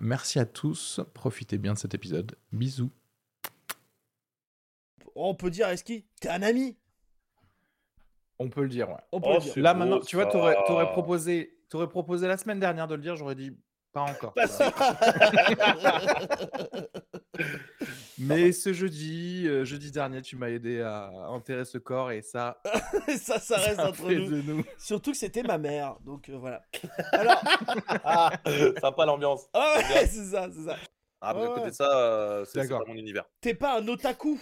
Merci 0.00 0.38
à 0.38 0.46
tous, 0.46 1.00
profitez 1.14 1.58
bien 1.58 1.74
de 1.74 1.78
cet 1.78 1.94
épisode. 1.94 2.36
Bisous. 2.52 2.90
On 5.14 5.34
peut 5.34 5.50
dire, 5.50 5.68
Eski, 5.70 6.04
t'es 6.20 6.28
un 6.28 6.42
ami? 6.42 6.76
On 8.38 8.50
peut 8.50 8.62
le 8.62 8.68
dire, 8.68 8.90
ouais. 8.90 8.96
On 9.12 9.20
peut 9.20 9.28
Oh, 9.30 9.34
le 9.36 9.40
dire. 9.40 9.54
Là 9.62 9.72
beau, 9.72 9.80
maintenant, 9.80 10.00
tu 10.00 10.16
vois, 10.16 10.26
t'aurais 10.26 10.56
aurais 10.68 10.92
proposé, 10.92 11.58
t'aurais 11.70 11.88
proposé 11.88 12.28
la 12.28 12.36
semaine 12.36 12.60
dernière 12.60 12.86
de 12.86 12.94
le 12.94 13.00
dire, 13.00 13.16
j'aurais 13.16 13.34
dit 13.34 13.56
pas 13.92 14.02
encore. 14.02 14.34
Pas. 14.34 14.46
Mais 18.18 18.52
ce 18.52 18.72
jeudi, 18.72 19.44
euh, 19.46 19.64
jeudi 19.64 19.90
dernier, 19.90 20.22
tu 20.22 20.36
m'as 20.36 20.48
aidé 20.48 20.80
à 20.80 21.10
enterrer 21.28 21.64
ce 21.66 21.76
corps 21.78 22.10
et 22.10 22.22
ça, 22.22 22.60
ça, 23.18 23.38
ça 23.38 23.56
reste 23.58 23.76
ça 23.76 23.88
entre 23.90 24.10
nous. 24.10 24.42
nous. 24.42 24.64
Surtout 24.78 25.12
que 25.12 25.18
c'était 25.18 25.42
ma 25.42 25.58
mère, 25.58 25.96
donc 26.04 26.28
euh, 26.30 26.36
voilà. 26.38 26.62
Alors, 27.12 27.42
Ah, 28.04 28.32
sympa 28.80 29.04
l'ambiance. 29.04 29.42
ah 29.52 29.76
ouais, 29.76 30.06
c'est 30.06 30.24
ça, 30.24 30.48
c'est 30.54 30.64
ça. 30.64 30.76
Ah, 31.20 31.34
bah, 31.34 31.40
Ouais, 31.40 31.46
à 31.46 31.54
côté 31.54 31.70
de 31.70 31.74
ça, 31.74 31.90
euh, 31.98 32.44
c'est 32.44 32.68
pas 32.68 32.80
mon 32.86 32.94
univers. 32.94 33.24
T'es 33.40 33.54
pas 33.54 33.78
un 33.78 33.88
otaku. 33.88 34.40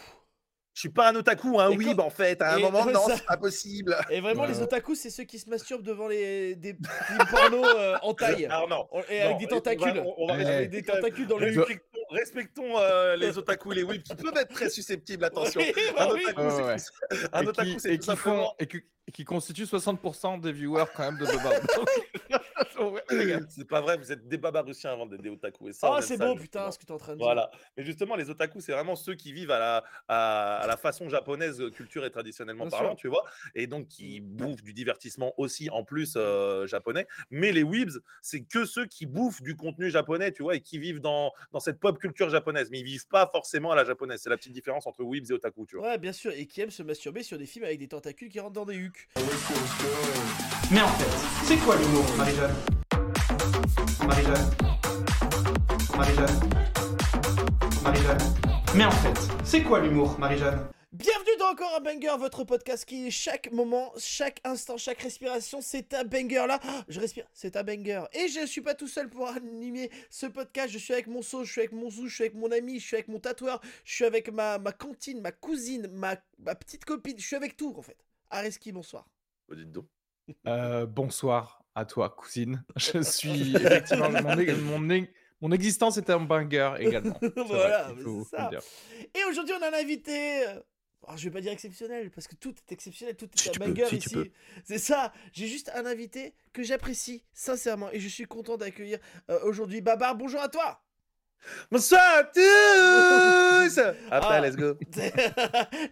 Je 0.74 0.80
suis 0.80 0.88
pas 0.88 1.10
un 1.10 1.14
otaku, 1.14 1.50
weeb 1.56 1.96
quand- 1.96 2.02
en 2.06 2.10
fait. 2.10 2.42
À 2.42 2.54
un 2.54 2.56
et- 2.58 2.62
moment, 2.62 2.84
non, 2.86 3.06
ça- 3.06 3.16
c'est 3.16 3.26
pas 3.26 3.36
possible. 3.36 3.96
Et 4.10 4.20
vraiment, 4.20 4.42
Ouais, 4.42 4.48
les 4.48 4.60
otakus, 4.60 4.98
c'est 4.98 5.10
ceux 5.10 5.22
qui 5.22 5.38
se 5.38 5.48
masturbent 5.48 5.84
devant 5.84 6.08
les 6.08 6.56
des 6.56 6.72
films 7.06 7.24
porno 7.30 7.64
euh, 7.64 7.96
en 8.02 8.12
taille. 8.12 8.46
Alors 8.46 8.68
non. 8.68 8.88
Et 9.08 9.20
non, 9.20 9.24
avec 9.26 9.38
des 9.38 9.46
tentacules. 9.46 10.02
On 10.18 10.26
va, 10.26 10.34
on 10.34 10.36
va. 10.36 10.48
Avec 10.48 10.70
des 10.70 10.82
tentacules 10.82 11.28
dans 11.28 11.38
le 11.38 11.52
cul. 11.64 11.80
Respectons, 12.14 12.78
euh, 12.78 13.16
les 13.16 13.36
otaku 13.38 13.72
et 13.72 13.76
les 13.76 13.82
weebs 13.82 14.02
qui 14.02 14.14
peuvent 14.14 14.36
être 14.36 14.52
très 14.54 14.70
susceptibles, 14.70 15.24
attention. 15.24 15.60
Oui, 15.60 15.72
Un 15.98 16.06
bah 16.06 16.12
oui. 16.14 16.22
otaku, 16.28 16.40
Ouais, 16.64 16.76
c'est 16.78 17.34
un 17.34 17.42
et 17.42 17.46
otaku, 17.48 17.68
qui, 17.70 17.80
c'est 17.80 17.94
et 17.94 17.98
qui 17.98 18.16
font 18.16 18.52
et 18.58 18.66
qui, 19.12 19.24
constituent 19.24 19.64
60% 19.64 20.40
des 20.40 20.52
viewers 20.52 20.84
quand 20.94 21.10
même 21.10 21.18
de 21.18 21.26
Boba. 21.26 21.50
C'est 23.48 23.66
pas 23.68 23.80
vrai, 23.80 23.96
vous 23.96 24.10
êtes 24.12 24.26
des 24.28 24.38
babarussiens 24.38 24.92
avant 24.92 25.06
d'être 25.06 25.22
des 25.22 25.30
otaku. 25.30 25.68
Et 25.68 25.72
ça, 25.72 25.90
Oh, 25.96 26.00
c'est 26.00 26.16
beau, 26.18 26.34
putain, 26.34 26.70
ce 26.70 26.78
que 26.78 26.84
t'es 26.84 26.92
en 26.92 26.98
train 26.98 27.12
de 27.12 27.18
dire. 27.18 27.26
Voilà. 27.26 27.50
Mais 27.76 27.84
justement, 27.84 28.16
les 28.16 28.30
otaku, 28.30 28.60
c'est 28.60 28.72
vraiment 28.72 28.96
ceux 28.96 29.14
qui 29.14 29.32
vivent 29.32 29.50
à 29.50 29.58
la, 29.58 29.84
à, 30.08 30.56
à 30.58 30.66
la 30.66 30.76
façon 30.76 31.08
japonaise, 31.08 31.60
euh, 31.60 31.70
culture 31.70 32.04
et 32.04 32.10
traditionnellement 32.10 32.64
Bien 32.66 32.70
parlant, 32.78 32.90
sûr. 32.90 32.96
tu 32.98 33.08
vois, 33.08 33.24
et 33.54 33.66
donc 33.66 33.88
qui 33.88 34.20
bouffent 34.20 34.62
du 34.62 34.72
divertissement 34.72 35.32
aussi 35.38 35.70
en 35.70 35.84
plus 35.84 36.14
euh, 36.16 36.66
japonais. 36.66 37.06
Mais 37.30 37.52
les 37.52 37.62
weebs, 37.62 37.98
c'est 38.22 38.42
que 38.42 38.64
ceux 38.64 38.86
qui 38.86 39.06
bouffent 39.06 39.42
du 39.42 39.56
contenu 39.56 39.90
japonais, 39.90 40.32
tu 40.32 40.42
vois, 40.42 40.56
et 40.56 40.60
qui 40.60 40.78
vivent 40.78 41.00
dans, 41.00 41.32
dans 41.52 41.60
cette 41.60 41.78
pop 41.80 41.98
culture 41.98 42.28
japonaise. 42.30 42.68
Mais 42.70 42.80
ils 42.80 42.84
vivent 42.84 43.08
pas 43.08 43.28
forcément 43.30 43.70
à 43.72 43.76
la 43.76 43.84
japonaise. 43.84 44.20
C'est 44.22 44.30
la 44.30 44.36
petite 44.36 44.52
différence 44.52 44.86
entre 44.86 45.02
weebs 45.04 45.30
et 45.30 45.34
otaku, 45.34 45.66
tu 45.66 45.76
vois. 45.76 45.88
Ouais, 45.90 45.98
bien 45.98 46.12
sûr, 46.12 46.32
et 46.32 46.46
qui 46.46 46.60
aiment 46.60 46.70
se 46.70 46.82
masturber 46.82 47.22
sur 47.22 47.38
des 47.38 47.46
films 47.46 47.64
avec 47.64 47.78
des 47.78 47.88
tentacules 47.88 48.28
qui 48.28 48.40
rentrent 48.40 48.52
dans 48.54 48.64
des 48.66 48.76
hucs. 48.76 49.08
Mais 50.72 50.80
en 50.80 50.88
fait, 50.88 51.44
c'est 51.46 51.56
quoi 51.58 51.76
l'humour, 51.76 52.04
Marie-Jeanne? 52.16 52.73
Marie-Jeanne 54.06 54.50
Marie-Jeanne 55.96 56.40
Marie-Jeanne 57.82 58.18
Mais 58.76 58.84
en 58.84 58.90
fait, 58.90 59.32
c'est 59.44 59.62
quoi 59.62 59.80
l'humour, 59.80 60.18
Marie-Jeanne? 60.18 60.68
Bienvenue 60.92 61.36
dans 61.38 61.46
Encore 61.46 61.74
un 61.74 61.80
Banger, 61.80 62.18
votre 62.18 62.44
podcast 62.44 62.84
qui, 62.84 63.10
chaque 63.10 63.50
moment, 63.50 63.92
chaque 63.96 64.42
instant, 64.44 64.76
chaque 64.76 65.00
respiration, 65.00 65.60
c'est 65.62 65.94
un 65.94 66.04
banger 66.04 66.44
là. 66.46 66.60
Je 66.88 67.00
respire, 67.00 67.24
c'est 67.32 67.56
un 67.56 67.62
banger. 67.62 68.02
Et 68.12 68.28
je 68.28 68.44
suis 68.46 68.60
pas 68.60 68.74
tout 68.74 68.88
seul 68.88 69.08
pour 69.08 69.26
animer 69.26 69.90
ce 70.10 70.26
podcast. 70.26 70.70
Je 70.70 70.78
suis 70.78 70.92
avec 70.92 71.06
mon 71.06 71.22
sauce, 71.22 71.46
je 71.46 71.52
suis 71.52 71.60
avec 71.62 71.72
mon 71.72 71.88
zou, 71.88 72.06
je 72.06 72.14
suis 72.14 72.24
avec 72.24 72.34
mon 72.34 72.52
ami, 72.52 72.80
je 72.80 72.86
suis 72.86 72.96
avec 72.96 73.08
mon 73.08 73.20
tatoueur, 73.20 73.62
je 73.84 73.94
suis 73.94 74.04
avec 74.04 74.30
ma, 74.30 74.58
ma 74.58 74.72
cantine, 74.72 75.22
ma 75.22 75.32
cousine, 75.32 75.88
ma, 75.90 76.16
ma 76.38 76.54
petite 76.54 76.84
copine. 76.84 77.18
Je 77.18 77.26
suis 77.26 77.36
avec 77.36 77.56
tout 77.56 77.74
en 77.74 77.82
fait. 77.82 77.96
Areski, 78.30 78.70
bonsoir. 78.70 79.08
Oh, 79.48 79.54
dites 79.54 79.72
donc. 79.72 79.86
Euh, 80.46 80.84
bonsoir 80.86 81.63
à 81.74 81.84
toi, 81.84 82.10
cousine. 82.10 82.64
Je 82.76 83.00
suis 83.02 83.54
effectivement 83.56 84.10
mon, 84.10 84.78
mon, 85.40 85.52
existence 85.52 85.96
est 85.98 86.08
un 86.10 86.20
banger 86.20 86.74
également. 86.78 87.18
Voilà, 87.36 87.90
c'est 87.98 88.36
ça. 88.36 88.50
Et 89.14 89.24
aujourd'hui, 89.28 89.54
on 89.58 89.62
a 89.62 89.68
un 89.70 89.80
invité. 89.80 90.46
euh, 90.46 90.60
alors, 91.06 91.18
je 91.18 91.24
vais 91.24 91.30
pas 91.32 91.40
dire 91.42 91.52
exceptionnel 91.52 92.10
parce 92.10 92.26
que 92.26 92.34
tout 92.34 92.54
est 92.56 92.72
exceptionnel, 92.72 93.14
tout 93.14 93.26
est 93.26 93.38
Si 93.38 93.48
un 93.50 93.52
peux, 93.52 93.58
banger 93.72 93.86
si 93.88 93.96
ici. 93.96 94.32
C'est 94.64 94.78
ça. 94.78 95.12
J'ai 95.32 95.46
juste 95.48 95.70
un 95.74 95.84
invité 95.84 96.34
que 96.54 96.62
j'apprécie 96.62 97.24
sincèrement 97.34 97.90
et 97.92 98.00
je 98.00 98.08
suis 98.08 98.24
content 98.24 98.56
d'accueillir 98.56 98.98
euh, 99.30 99.38
aujourd'hui. 99.44 99.82
Babar, 99.82 100.14
bonjour 100.16 100.40
à 100.40 100.48
toi. 100.48 100.80
Bonsoir 101.70 102.00
à 102.16 102.24
tous 102.24 103.78
Après, 104.10 104.36
Ah. 104.36 104.40
let's 104.40 104.56
go. 104.56 104.78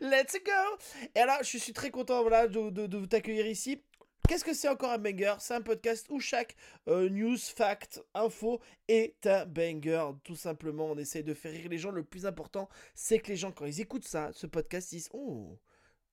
Let's 0.00 0.32
go. 0.32 0.78
Et 1.14 1.20
alors, 1.20 1.42
je 1.42 1.58
suis 1.58 1.74
très 1.74 1.90
content 1.90 2.22
voilà, 2.22 2.48
de, 2.48 2.70
de- 2.70 2.86
de 2.86 2.96
vous 2.96 3.06
t'accueillir 3.06 3.46
ici. 3.46 3.82
Qu'est-ce 4.28 4.44
que 4.44 4.54
c'est 4.54 4.68
encore 4.68 4.90
un 4.92 4.98
banger? 4.98 5.34
C'est 5.40 5.54
un 5.54 5.60
podcast 5.60 6.06
où 6.10 6.20
chaque 6.20 6.56
euh, 6.88 7.08
news, 7.08 7.36
fact, 7.36 8.02
info 8.14 8.60
est 8.88 9.26
un 9.26 9.44
banger. 9.44 10.10
Tout 10.24 10.36
simplement, 10.36 10.86
on 10.86 10.96
essaye 10.96 11.24
de 11.24 11.34
faire 11.34 11.52
rire 11.52 11.68
les 11.68 11.78
gens. 11.78 11.90
Le 11.90 12.04
plus 12.04 12.24
important, 12.24 12.68
c'est 12.94 13.18
que 13.18 13.28
les 13.28 13.36
gens, 13.36 13.52
quand 13.52 13.66
ils 13.66 13.80
écoutent 13.80 14.06
ça, 14.06 14.30
ce 14.32 14.46
podcast, 14.46 14.92
ils 14.92 14.96
disent 14.96 15.10
Oh, 15.12 15.58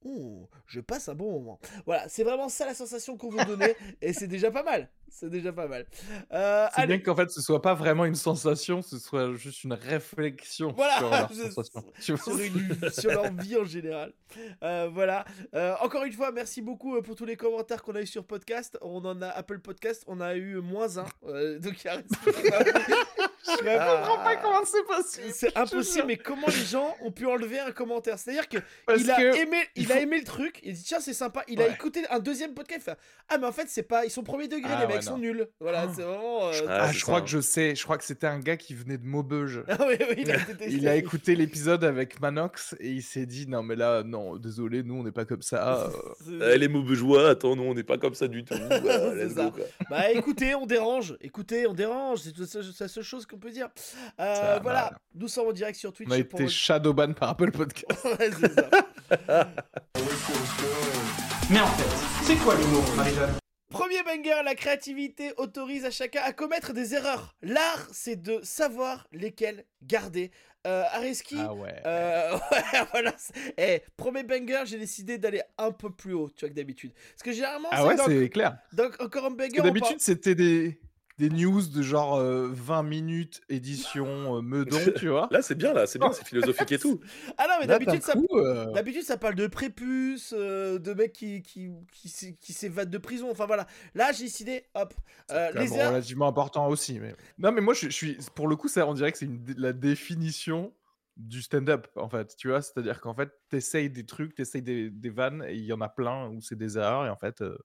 oh, 0.04 0.50
je 0.66 0.82
passe 0.82 1.08
un 1.08 1.16
bon 1.16 1.32
moment. 1.32 1.60
Voilà, 1.86 2.10
c'est 2.10 2.24
vraiment 2.24 2.50
ça 2.50 2.66
la 2.66 2.74
sensation 2.74 3.16
qu'on 3.16 3.30
veut 3.30 3.46
donner. 3.46 3.76
et 4.02 4.12
c'est 4.12 4.28
déjà 4.28 4.52
pas 4.52 4.64
mal. 4.64 4.90
C'est 5.12 5.30
déjà 5.30 5.52
pas 5.52 5.68
mal. 5.68 5.86
Euh, 6.32 6.68
C'est 6.74 6.82
allez, 6.82 6.98
bien 6.98 7.04
qu'en 7.04 7.16
fait 7.16 7.30
ce 7.32 7.42
soit 7.42 7.62
pas 7.62 7.74
vraiment 7.74 8.06
une 8.06 8.16
sensation, 8.16 8.82
ce 8.82 8.98
soit 9.00 9.34
juste 9.36 9.64
une 9.64 9.74
réflexion 9.74 10.74
Voilà, 10.76 10.98
sur 10.98 11.10
leur 11.10 11.30
je- 11.34 11.50
sensation. 11.52 11.84
Sur, 12.00 12.40
une- 12.40 12.90
sur 12.92 13.12
leur 13.12 13.34
vie 13.34 13.58
en 13.58 13.66
général. 13.66 14.14
Euh, 14.64 14.90
voilà. 14.92 15.26
Euh, 15.56 15.74
encore 15.82 16.04
une 16.04 16.14
fois, 16.14 16.32
merci 16.32 16.62
beaucoup 16.62 16.96
euh, 16.96 17.02
pour 17.02 17.16
tous 17.16 17.26
les 17.26 17.36
commentaires 17.36 17.82
qu'on 17.84 17.96
a 17.96 18.02
eu 18.02 18.08
sur 18.08 18.24
podcast. 18.26 18.78
On 18.82 19.04
en 19.06 19.22
a 19.22 19.28
Apple 19.30 19.60
Podcast, 19.60 20.04
on 20.08 20.22
a 20.22 20.36
eu 20.36 20.56
moins 20.62 20.98
un. 20.98 21.06
Euh, 21.28 21.60
donc 21.60 21.84
il 21.84 21.88
y 21.88 21.90
a- 21.90 22.02
Je 23.50 23.56
comprends 23.64 24.24
pas 24.24 24.36
comment 24.36 24.64
c'est 24.66 24.84
possible. 24.84 25.28
C'est 25.34 25.58
impossible, 25.58 26.06
mais 26.08 26.18
comment 26.18 26.48
les 26.48 26.66
gens 26.66 26.96
ont 27.02 27.12
pu 27.12 27.26
enlever 27.26 27.60
un 27.60 27.72
commentaire? 27.72 28.20
C'est-à-dire 28.20 28.48
que 28.48 28.58
Parce 28.86 29.02
il 29.02 29.10
a 29.10 29.16
que 29.16 29.36
aimé, 29.42 29.58
il, 29.76 29.84
il 29.84 29.92
a 29.92 29.96
faut- 29.96 30.02
aimé 30.02 30.18
le 30.20 30.24
truc. 30.26 30.60
Il 30.64 30.74
dit 30.74 30.84
tiens 30.84 31.00
c'est 31.00 31.14
sympa. 31.14 31.44
Il 31.48 31.60
a 31.62 31.66
Ouais. 31.66 31.72
écouté 31.74 32.06
un 32.10 32.20
deuxième 32.20 32.54
podcast. 32.54 32.84
Fait, 32.86 32.98
ah 33.28 33.38
mais 33.38 33.48
en 33.48 33.52
fait 33.52 33.66
c'est 33.68 33.84
pas, 33.84 34.06
ils 34.06 34.12
sont 34.12 34.24
premier 34.24 34.48
degré. 34.48 34.72
Ah 34.72 34.82
les 34.82 34.86
ouais, 34.88 34.94
mecs 34.96 34.99
sont 35.02 35.12
non. 35.14 35.18
nuls. 35.20 35.48
Voilà, 35.60 35.86
Oh. 35.88 35.92
c'est 35.96 36.02
vraiment. 36.04 36.48
euh, 36.48 36.52
Ah, 36.68 36.78
Ah, 36.82 36.88
c'est 36.88 36.94
je 36.94 37.00
ça, 37.00 37.06
crois 37.06 37.22
que 37.22 37.28
je 37.28 37.40
sais, 37.42 37.76
je 37.76 37.84
crois 37.84 37.98
que 37.98 38.04
c'était 38.04 38.28
un 38.28 38.40
gars 38.40 38.58
qui 38.58 38.74
venait 38.74 38.98
de 38.98 39.06
Maubeuge. 39.06 39.64
Ah 39.70 39.78
oui, 39.88 39.96
oui, 40.00 40.16
il 40.20 40.32
a 40.32 40.36
été 40.36 40.70
Il 40.70 40.88
a 40.88 40.96
écouté 40.96 41.36
l'épisode 41.36 41.84
avec 41.84 42.20
Manox 42.22 42.76
et 42.80 42.90
il 42.90 43.02
s'est 43.04 43.26
dit 43.26 43.48
non 43.48 43.64
mais 43.64 43.76
là 43.76 44.04
non 44.04 44.36
désolé 44.38 44.84
nous 44.84 44.96
on 44.96 45.04
n'est 45.04 45.12
pas 45.12 45.26
comme 45.26 45.42
ça. 45.42 45.90
euh. 46.28 46.54
Eh, 46.54 46.58
les 46.58 46.68
mauvaiseois, 46.68 47.30
attends, 47.30 47.56
nous, 47.56 47.64
on 47.64 47.74
n'est 47.74 47.84
pas 47.84 47.98
comme 47.98 48.14
ça 48.14 48.28
du 48.28 48.44
tout. 48.44 48.54
Voilà, 48.70 49.12
C'est 49.14 49.26
let's 49.26 49.34
ça. 49.36 49.46
go, 49.46 49.52
quoi. 49.52 49.66
Bah 49.90 50.12
écoutez, 50.12 50.56
on 50.56 50.66
dérange. 50.66 51.18
Écoutez, 51.22 51.68
on 51.68 51.74
dérange. 51.74 52.20
C'est 52.22 52.80
la 52.82 52.88
seule 52.88 53.04
chose 53.04 53.26
qu'on 53.26 53.38
peut 53.38 53.52
dire. 53.52 53.68
Euh, 54.20 54.60
voilà, 54.62 54.90
va. 54.92 54.98
nous 55.16 55.28
sommes 55.28 55.48
en 55.48 55.52
direct 55.52 55.78
sur 55.78 55.92
Twitch. 55.94 56.08
On 56.10 56.14
a 56.14 56.24
pour 56.24 56.40
été 56.40 56.44
votre- 56.44 56.56
shadowban 56.56 57.14
par 57.14 57.30
Apple 57.30 57.52
Podcast. 57.52 57.86
Ouais, 58.06 58.30
c'est 58.40 58.54
ça. 58.54 58.70
Mais 61.50 61.60
en 61.60 61.68
fait, 61.68 62.26
c'est 62.26 62.36
quoi 62.38 62.56
l'humour, 62.56 62.84
Marie-Jeanne? 62.96 63.34
Premier 63.70 64.02
banger, 64.02 64.42
la 64.44 64.56
créativité 64.56 65.32
autorise 65.38 65.86
à 65.86 65.92
chacun 65.92 66.22
à 66.24 66.34
commettre 66.34 66.74
des 66.74 66.96
erreurs. 66.96 67.36
L'art, 67.44 67.88
c'est 67.92 68.16
de 68.20 68.40
savoir 68.42 69.08
lesquelles 69.12 69.64
garder. 69.84 70.32
Euh, 70.68 70.84
Areski, 70.92 71.38
Ah 71.40 71.54
ouais. 71.54 71.74
euh, 71.86 72.34
ouais, 72.52 72.86
voilà. 72.92 73.14
c'est- 73.18 73.54
Eh, 73.58 73.82
premier 73.96 74.24
banger, 74.24 74.64
j'ai 74.66 74.80
décidé 74.80 75.18
d'aller 75.20 75.42
un 75.58 75.72
peu 75.72 75.92
plus 75.92 76.14
haut, 76.14 76.30
tu 76.36 76.42
vois, 76.42 76.50
que 76.50 76.56
d'habitude. 76.56 76.92
Parce 77.12 77.22
que 77.24 77.32
généralement, 77.32 77.70
Ah 77.72 77.86
ouais 77.86 77.96
c'est 77.96 78.30
clair. 78.30 78.58
dans 78.74 78.90
encore 79.00 79.26
un 79.26 79.32
banger, 79.32 79.58
parle- 79.58 79.68
d'habitude 79.68 80.02
c'était 80.02 80.36
des 80.36 80.80
des 81.20 81.30
news 81.30 81.62
de 81.68 81.82
genre 81.82 82.16
euh, 82.16 82.48
20 82.50 82.84
minutes 82.84 83.42
édition 83.50 84.38
euh, 84.38 84.42
Meudon 84.42 84.78
tu 84.98 85.10
vois. 85.10 85.28
Là, 85.32 85.42
c'est 85.42 85.56
bien, 85.56 85.74
là, 85.74 85.86
c'est 85.86 86.00
bien, 86.00 86.14
c'est 86.14 86.26
philosophique 86.26 86.72
et 86.72 86.80
tout. 86.80 87.00
Ah 87.38 87.46
non, 87.48 87.54
mais 87.60 87.68
d'habitude, 87.68 88.02
ça, 88.02 88.14
euh, 88.34 88.72
D'habitude, 88.72 89.04
ça 89.04 89.18
parle 89.18 89.36
de 89.36 89.48
prépuce, 89.48 90.34
euh, 90.36 90.80
de 90.80 90.94
mecs 90.94 91.14
qui, 91.14 91.42
qui, 91.42 91.70
qui, 91.92 92.38
qui 92.38 92.54
s'évadent 92.54 92.90
de 92.90 92.98
prison. 92.98 93.30
Enfin 93.30 93.46
voilà. 93.46 93.68
Là, 93.96 94.12
j'ai 94.14 94.26
décidé, 94.26 94.64
hop. 94.74 94.94
euh, 95.32 95.50
quand 95.54 95.60
les 95.60 95.74
erreurs. 95.74 95.92
relativement 95.92 96.28
important 96.28 96.68
aussi. 96.68 97.00
Mais... 97.00 97.14
Non, 97.38 97.52
mais 97.52 97.62
moi, 97.62 97.74
je, 97.74 97.88
je 97.88 97.96
suis 97.96 98.18
pour 98.36 98.48
le 98.48 98.56
coup, 98.56 98.68
ça, 98.70 98.88
on 98.88 98.94
dirait 98.94 99.12
que 99.12 99.18
c'est 99.18 99.30
la 99.58 99.74
définition 99.74 100.74
du 101.18 101.42
stand-up, 101.42 101.88
en 101.96 102.10
fait. 102.10 102.36
Tu 102.38 102.48
vois, 102.48 102.62
c'est-à-dire 102.62 103.02
qu'en 103.02 103.14
fait, 103.14 103.30
t'essayes 103.50 103.90
des 103.90 104.06
trucs, 104.06 104.36
t'essayes 104.36 104.62
des, 104.62 104.90
des 104.90 105.10
vannes, 105.10 105.46
et 105.48 105.56
il 105.56 105.66
y 105.66 105.74
en 105.74 105.82
a 105.82 105.90
plein 105.90 106.30
où 106.30 106.42
c'est 106.42 106.58
des 106.58 106.78
erreurs, 106.78 107.06
et 107.06 107.10
en 107.10 107.18
fait, 107.18 107.42
euh, 107.42 107.58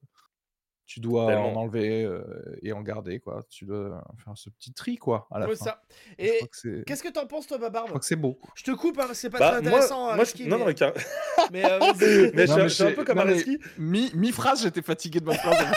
tu 0.86 1.00
dois 1.00 1.34
en 1.36 1.54
enlever 1.56 2.04
euh, 2.04 2.22
et 2.62 2.72
en 2.72 2.82
garder, 2.82 3.18
quoi. 3.20 3.42
Tu 3.48 3.64
dois 3.64 4.04
faire 4.22 4.32
ce 4.36 4.50
petit 4.50 4.72
tri, 4.72 4.96
quoi, 4.96 5.26
à 5.30 5.38
la 5.38 5.48
Ouais, 5.48 5.56
fin. 5.56 5.64
ça. 5.64 5.82
Et 6.18 6.40
qu'est-ce 6.86 7.02
que 7.02 7.08
t'en 7.12 7.26
penses, 7.26 7.46
toi, 7.46 7.58
ma 7.58 7.66
je 7.68 7.72
barbe 7.72 7.88
crois 7.88 8.00
que 8.00 8.06
c'est 8.06 8.16
beau. 8.16 8.38
Je 8.54 8.64
te 8.64 8.70
coupe, 8.72 8.98
hein, 9.00 9.08
c'est 9.14 9.30
pas 9.30 9.38
Bah, 9.38 9.50
très 9.52 9.60
moi, 9.62 9.70
intéressant, 9.70 10.04
moi, 10.04 10.12
Areski, 10.14 10.44
je- 10.44 10.48
non, 10.50 10.58
non, 10.58 10.64
mais, 10.66 10.70
mais, 10.72 10.74
car- 10.74 10.92
mais, 11.52 11.64
euh, 11.64 11.78
mais 12.34 12.46
je, 12.46 12.52
Non, 12.52 12.54
suis- 12.54 12.62
mais 12.62 12.68
je 12.68 12.74
suis 12.74 12.84
un 12.84 12.92
peu 12.92 13.04
comme 13.04 13.18
Areski. 13.18 13.58
Mi- 13.78 14.10
Mi-phrase, 14.14 14.62
j'étais 14.62 14.82
fatigué 14.82 15.20
de 15.20 15.24
ma 15.26 15.34
phrase. 15.34 15.56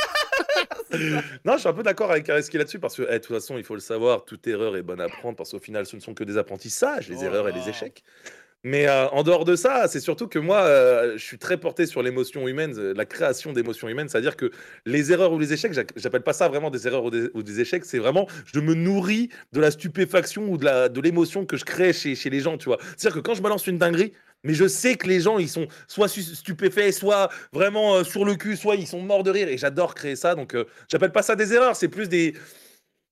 Non, 1.46 1.54
je 1.54 1.60
suis 1.60 1.68
un 1.68 1.74
peu 1.74 1.84
d'accord 1.84 2.10
avec 2.12 2.28
Areski 2.30 2.58
là-dessus 2.58 2.80
parce 2.80 2.96
que, 2.96 3.04
eh, 3.04 3.14
de 3.14 3.18
toute 3.18 3.36
façon, 3.36 3.58
il 3.58 3.64
faut 3.64 3.74
le 3.76 3.82
savoir, 3.82 4.24
toute 4.24 4.48
erreur 4.48 4.76
est 4.78 4.82
bonne 4.84 5.02
à 5.02 5.10
prendre 5.10 5.36
parce 5.36 5.52
qu'au 5.52 5.60
final, 5.60 5.86
ce 5.86 5.96
ne 5.98 6.02
sont 6.02 6.14
que 6.14 6.24
des 6.24 6.38
apprentissages, 6.38 7.10
les 7.10 7.18
Oh 7.20 7.24
erreurs 7.26 7.50
et 7.50 7.52
les 7.52 7.68
échecs. 7.70 8.04
Mais 8.64 8.88
euh, 8.88 9.08
en 9.10 9.24
dehors 9.24 9.46
de 9.46 9.56
ça, 9.56 9.88
c'est 9.88 10.00
surtout 10.00 10.28
que 10.28 10.40
moi, 10.40 10.62
euh, 10.62 11.14
je 11.18 11.24
suis 11.24 11.38
très 11.38 11.58
porté 11.58 11.86
sur 11.86 12.02
l'émotion 12.02 12.48
humaine, 12.48 12.74
euh, 12.78 12.94
la 12.96 13.06
création 13.06 13.54
d'émotions 13.54 13.88
humaines. 13.88 14.10
C'est-à-dire 14.10 14.36
que 14.36 14.52
les 14.86 15.12
erreurs 15.12 15.32
ou 15.32 15.40
les 15.40 15.54
échecs, 15.54 15.74
j'appelle 15.96 16.24
pas 16.24 16.34
ça 16.34 16.48
vraiment 16.50 16.72
des 16.72 16.88
erreurs 16.88 17.06
ou 17.06 17.10
des, 17.44 17.62
échecs, 17.62 17.86
c'est 17.86 18.00
vraiment, 18.00 18.28
je 18.52 18.60
me 18.60 18.74
nourris 18.74 19.30
de 19.54 19.62
la 19.62 19.72
stupéfaction 19.72 20.50
ou 20.50 20.58
de 20.58 21.02
l'émotion 21.02 21.46
que 21.46 21.56
je 21.56 21.66
crée 21.66 21.94
chez, 21.94 22.30
les 22.30 22.40
gens, 22.40 22.58
tu 22.58 22.66
vois. 22.66 22.80
C'est-à-dire 22.98 23.22
que 23.22 23.26
quand 23.26 23.36
je 23.36 23.42
balance 23.42 23.68
une 23.68 23.78
dinguerie, 23.78 24.14
mais 24.44 24.54
je 24.54 24.68
sais 24.68 24.96
que 24.96 25.08
les 25.08 25.22
gens, 25.22 25.40
ils 25.40 25.50
sont 25.50 25.68
soit 25.88 26.08
stupéfaits, 26.08 26.92
soit 26.92 27.30
vraiment 27.54 28.04
sur 28.04 28.26
le 28.26 28.36
cul, 28.36 28.56
soit 28.56 28.76
ils 28.76 28.88
sont 28.88 29.02
morts 29.02 29.24
de 29.24 29.32
rire. 29.32 29.48
Et 29.48 29.58
j'adore 29.58 29.96
créer 29.96 30.16
ça. 30.16 30.36
Donc, 30.36 30.56
j'appelle 30.90 31.12
pas 31.12 31.24
ça 31.24 31.36
des 31.36 31.54
erreurs, 31.54 31.76
c'est 31.76 31.88
plus 31.88 32.08
des, 32.08 32.34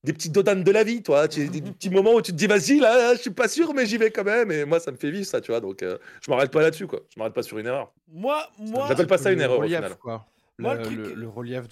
des 0.06 0.13
petites 0.13 0.31
dodanes 0.31 0.63
de 0.63 0.72
la 0.72 0.84
vie, 0.84 1.02
toi. 1.04 1.28
Tu- 1.28 1.50
Des, 1.50 1.60
des 1.62 1.72
petits 1.72 1.90
moments 1.90 2.13
où 2.13 2.22
tu 2.22 2.31
te 2.31 2.38
dis, 2.38 2.48
vas-y, 2.48 2.80
là, 2.80 3.13
je 3.16 3.19
suis 3.19 3.30
pas 3.31 3.48
sûr, 3.50 3.74
mais 3.74 3.86
j'y 3.86 3.98
vais 3.98 4.12
quand 4.12 4.24
même. 4.24 4.52
Et 4.52 4.63
moi, 4.63 4.80
ça 4.80 4.92
me 4.92 4.98
fait 4.98 5.12
vivre 5.12 5.25
ça, 5.25 5.42
tu 5.42 5.52
vois. 5.52 5.60
Donc, 5.60 5.84
euh, 5.84 5.98
je 6.22 6.31
m'arrête 6.31 6.52
pas 6.52 6.62
là-dessus, 6.62 6.88
quoi. 6.88 7.02
Je 7.13 7.19
m'arrête 7.19 7.34
pas 7.34 7.44
sur 7.44 7.57
une 7.57 7.66
erreur. 7.68 7.92
Moi, 8.07 8.48
moi, 8.57 8.86
J'appelle 8.88 9.07
pas 9.07 9.18
ça 9.18 9.31
une 9.31 9.40
Le 9.40 9.44
erreur, 9.46 9.57
au 9.57 9.62
relief, 9.62 9.75
final. 9.75 9.96
quoi. 9.98 10.25
Moi, 10.60 10.75
le, 10.75 10.80
le 10.80 10.86
truc- 10.86 10.98
le- 10.98 11.13
le 11.16 11.28
relief 11.28 11.63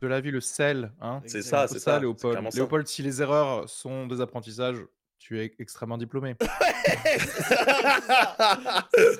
de 0.00 0.06
la 0.06 0.20
vie, 0.20 0.30
le 0.30 0.40
sel. 0.40 0.90
Hein. 1.00 1.20
C'est 1.26 1.42
ça, 1.42 1.66
c'est 1.68 1.78
ça, 1.78 1.98
Léopold. 1.98 2.38
Léopold, 2.54 2.86
si 2.88 3.02
les 3.02 3.20
erreurs 3.20 3.68
sont 3.68 4.06
des 4.06 4.20
apprentissages, 4.20 4.76
tu 5.22 5.40
es 5.40 5.54
extrêmement 5.60 5.98
diplômé. 5.98 6.34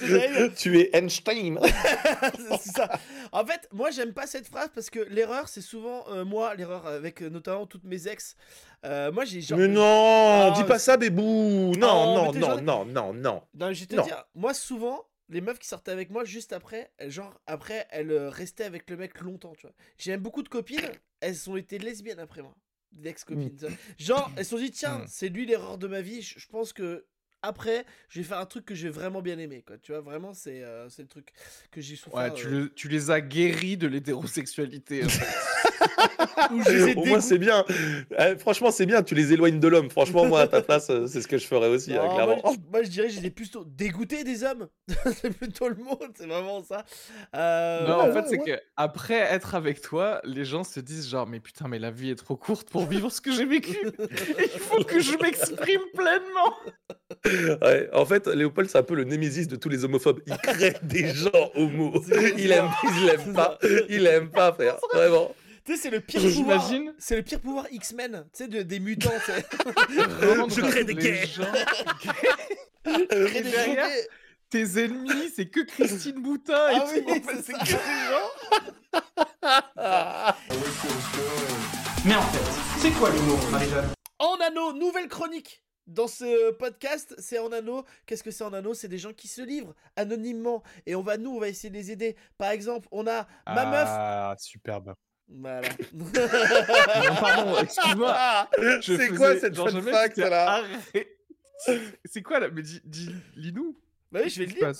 dire. 0.00 0.52
tu 0.56 0.80
es 0.80 0.90
Einstein. 0.96 1.58
ça. 2.60 2.88
En 3.30 3.46
fait, 3.46 3.68
moi, 3.72 3.90
j'aime 3.90 4.12
pas 4.12 4.26
cette 4.26 4.48
phrase 4.48 4.68
parce 4.74 4.90
que 4.90 4.98
l'erreur, 4.98 5.48
c'est 5.48 5.60
souvent 5.60 6.04
euh, 6.08 6.24
moi, 6.24 6.54
l'erreur 6.56 6.86
avec 6.86 7.22
euh, 7.22 7.30
notamment 7.30 7.66
toutes 7.66 7.84
mes 7.84 8.08
ex. 8.08 8.34
Euh, 8.84 9.12
moi, 9.12 9.24
j'ai 9.24 9.40
genre. 9.40 9.58
mais 9.58 9.68
non, 9.68 10.50
Ah, 10.52 10.54
dis 10.56 10.64
pas 10.64 10.80
ça, 10.80 10.96
Bébou. 10.96 11.22
Non, 11.22 11.70
mais 11.76 11.76
non, 11.78 12.32
non, 12.32 12.40
genre- 12.40 12.62
non, 12.62 12.84
non, 12.84 13.14
non. 13.14 13.42
Non, 13.54 13.72
je 13.72 13.80
vais 13.80 13.86
te 13.86 13.94
Non. 13.94 14.02
dire, 14.02 14.24
moi, 14.34 14.54
souvent, 14.54 15.04
les 15.28 15.40
meufs 15.40 15.60
qui 15.60 15.68
sortaient 15.68 15.92
avec 15.92 16.10
moi 16.10 16.24
juste 16.24 16.52
après, 16.52 16.90
elles, 16.98 17.10
genre, 17.10 17.40
après, 17.46 17.86
elles 17.90 18.12
restaient 18.28 18.64
avec 18.64 18.90
le 18.90 18.96
mec 18.96 19.20
longtemps, 19.20 19.52
tu 19.56 19.66
vois. 19.66 19.74
J'ai 19.98 20.16
beaucoup 20.16 20.42
de 20.42 20.48
copines, 20.48 20.80
elles 21.20 21.48
ont 21.48 21.56
été 21.56 21.78
lesbiennes 21.78 22.18
après 22.18 22.42
moi. 22.42 22.54
Tu 23.58 23.64
vois. 23.66 23.70
Genre, 23.98 24.32
elles 24.36 24.44
se 24.44 24.50
sont 24.50 24.58
dit, 24.58 24.70
tiens, 24.72 24.98
Mm. 24.98 25.04
c'est 25.08 25.28
lui 25.28 25.46
l'erreur 25.46 25.78
de 25.78 25.86
ma 25.86 26.00
vie, 26.00 26.22
je 26.22 26.46
pense 26.48 26.72
que. 26.72 27.04
Après, 27.44 27.84
je 28.08 28.20
vais 28.20 28.24
faire 28.24 28.38
un 28.38 28.46
truc 28.46 28.64
que 28.64 28.74
j'ai 28.76 28.88
vraiment 28.88 29.20
bien 29.20 29.36
aimé, 29.36 29.64
quoi. 29.66 29.76
Tu 29.76 29.90
vois, 29.90 30.00
vraiment, 30.00 30.32
c'est 30.32 30.62
euh, 30.62 30.88
le 30.96 31.06
truc 31.08 31.32
que 31.72 31.80
j'ai 31.80 31.96
souffert. 31.96 32.14
Ouais, 32.20 32.32
tu, 32.32 32.46
euh, 32.46 32.50
le- 32.50 32.72
tu 32.72 32.86
les 32.86 33.10
as 33.10 33.20
guéris 33.20 33.76
de 33.76 33.88
l'hétérosexualité. 33.88 35.04
en 35.04 35.08
fait. 35.08 35.61
Au 36.96 37.04
moins, 37.04 37.20
c'est 37.20 37.38
bien. 37.38 37.64
Eh, 38.18 38.36
franchement, 38.38 38.70
c'est 38.70 38.86
bien. 38.86 39.02
Tu 39.02 39.14
les 39.14 39.32
éloignes 39.32 39.60
de 39.60 39.68
l'homme. 39.68 39.90
Franchement, 39.90 40.26
moi, 40.26 40.42
à 40.42 40.46
ta 40.46 40.62
place, 40.62 40.90
euh, 40.90 41.06
c'est 41.06 41.20
ce 41.20 41.28
que 41.28 41.38
je 41.38 41.46
ferais 41.46 41.68
aussi, 41.68 41.94
hein, 41.94 42.02
Non, 42.04 42.14
clairement. 42.14 42.40
moi, 42.42 42.52
je, 42.54 42.70
moi, 42.70 42.82
je 42.82 42.88
dirais 42.88 43.08
que 43.08 43.12
j'étais 43.14 43.30
plutôt 43.30 43.64
dégoûté 43.64 44.24
des 44.24 44.44
hommes. 44.44 44.68
c'est 45.20 45.30
plutôt 45.30 45.68
le 45.68 45.76
mot, 45.76 45.98
c'est 46.16 46.26
vraiment 46.26 46.62
ça. 46.62 46.84
Euh, 47.34 47.86
non, 47.86 48.02
ouais, 48.02 48.10
en 48.10 48.12
fait, 48.12 48.28
c'est 48.28 48.38
ouais. 48.38 48.56
que 48.56 48.62
après 48.76 49.14
être 49.14 49.54
avec 49.54 49.80
toi, 49.80 50.20
les 50.24 50.44
gens 50.44 50.64
se 50.64 50.80
disent 50.80 51.08
genre, 51.08 51.26
mais 51.26 51.40
putain, 51.40 51.68
mais 51.68 51.78
la 51.78 51.90
vie 51.90 52.10
est 52.10 52.16
trop 52.16 52.36
courte 52.36 52.68
pour 52.70 52.86
vivre 52.86 53.10
ce 53.10 53.20
que 53.20 53.32
j'ai 53.32 53.46
vécu. 53.46 53.76
Il 54.38 54.60
faut 54.60 54.84
que 54.84 55.00
je 55.00 55.16
m'exprime 55.22 55.82
pleinement. 55.94 57.60
Ouais, 57.62 57.88
en 57.92 58.04
fait, 58.04 58.26
Léopold, 58.26 58.68
c'est 58.68 58.78
un 58.78 58.82
peu 58.82 58.94
le 58.94 59.04
némésis 59.04 59.48
de 59.48 59.56
tous 59.56 59.68
les 59.68 59.84
homophobes. 59.84 60.20
Il 60.26 60.36
crée 60.38 60.74
des 60.82 61.08
gens 61.14 61.50
homos. 61.54 62.02
C'est 62.06 62.34
Il 62.38 62.52
aime, 62.52 62.68
il 63.00 63.08
aime 63.08 63.32
pas. 63.32 63.58
Il 63.88 64.06
aime 64.06 64.30
pas, 64.30 64.52
frère. 64.52 64.76
Vraiment. 64.92 65.34
Tu 65.64 65.76
sais, 65.76 65.82
c'est 65.82 65.90
le 65.90 66.00
pire 66.00 66.20
pouvoir. 66.20 66.68
C'est 66.98 67.16
le 67.16 67.22
pire 67.22 67.40
pouvoir 67.40 67.66
X-Men, 67.70 68.24
tu 68.32 68.38
sais, 68.44 68.48
de- 68.48 68.62
des 68.62 68.80
mutants, 68.80 69.10
Je 69.88 70.60
crée 70.60 70.84
des 70.84 70.94
gays. 70.94 71.24
des 72.84 73.40
derrière. 73.42 73.86
Tes 74.50 74.84
ennemis, 74.84 75.30
c'est 75.34 75.46
que 75.48 75.60
Christine 75.60 76.20
Boutin 76.20 76.68
et 76.70 76.74
Ah 76.76 76.80
tout. 76.80 76.88
oui, 77.06 77.22
c'est 77.42 77.52
que 77.54 77.64
des 77.64 77.70
gens. 78.10 78.30
Mais 82.04 82.16
en 82.16 82.22
fait, 82.22 82.80
c'est 82.80 82.90
quoi 82.98 83.10
l'humour, 83.10 83.38
Marie-Jeanne? 83.50 83.88
En 84.18 84.36
anneau, 84.46 84.72
nouvelle 84.72 85.08
chronique. 85.08 85.62
Dans 85.86 86.06
ce 86.08 86.50
podcast, 86.52 87.14
c'est 87.18 87.38
en 87.38 87.50
anneau. 87.52 87.84
Qu'est-ce 88.06 88.22
que 88.22 88.30
c'est 88.30 88.44
en 88.44 88.52
anneau? 88.52 88.74
C'est 88.74 88.88
des 88.88 88.98
gens 88.98 89.12
qui 89.12 89.28
se 89.28 89.42
livrent 89.42 89.74
anonymement. 89.96 90.62
Et 90.86 90.94
on 90.94 91.02
va, 91.02 91.16
nous, 91.16 91.30
on 91.30 91.40
va 91.40 91.48
essayer 91.48 91.70
de 91.70 91.74
les 91.76 91.90
aider. 91.90 92.16
Par 92.38 92.50
exemple, 92.50 92.86
on 92.92 93.06
a 93.06 93.26
ma 93.46 93.66
meuf. 93.66 93.88
Ah, 93.88 94.34
superbe. 94.38 94.94
Voilà. 95.40 95.68
Non, 95.92 96.06
pardon, 97.20 97.58
excuse-moi. 97.58 98.48
C'est 98.82 99.08
quoi 99.10 99.38
cette 99.38 99.54
genre, 99.54 99.70
fun 99.70 99.82
fact, 99.82 100.16
là. 100.18 100.62
C'est 102.04 102.22
quoi 102.22 102.40
là? 102.40 102.48
Mais 102.52 102.62
dis, 102.62 102.80
dis 102.84 103.10
lis-nous. 103.36 103.76
bah 104.10 104.20
oui, 104.24 104.30
je 104.30 104.40
vais 104.40 104.46
le 104.46 104.52
dire. 104.52 104.72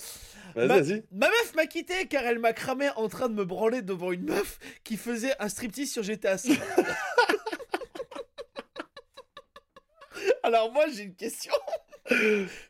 Vas-y, 0.55 0.67
Ma- 0.67 0.79
vas-y. 0.79 1.03
Ma 1.11 1.27
meuf 1.27 1.55
m'a 1.55 1.65
quitté 1.65 2.07
car 2.07 2.23
elle 2.23 2.39
m'a 2.39 2.53
cramé 2.53 2.89
en 2.95 3.07
train 3.09 3.29
de 3.29 3.33
me 3.33 3.45
branler 3.45 3.81
devant 3.81 4.11
une 4.11 4.25
meuf 4.25 4.59
qui 4.83 4.97
faisait 4.97 5.33
un 5.39 5.49
striptease 5.49 5.91
sur 5.91 6.03
GTA 6.03 6.35
V. 6.35 6.53
Alors 10.43 10.71
moi 10.71 10.85
j'ai 10.93 11.03
une 11.03 11.15
question. 11.15 11.53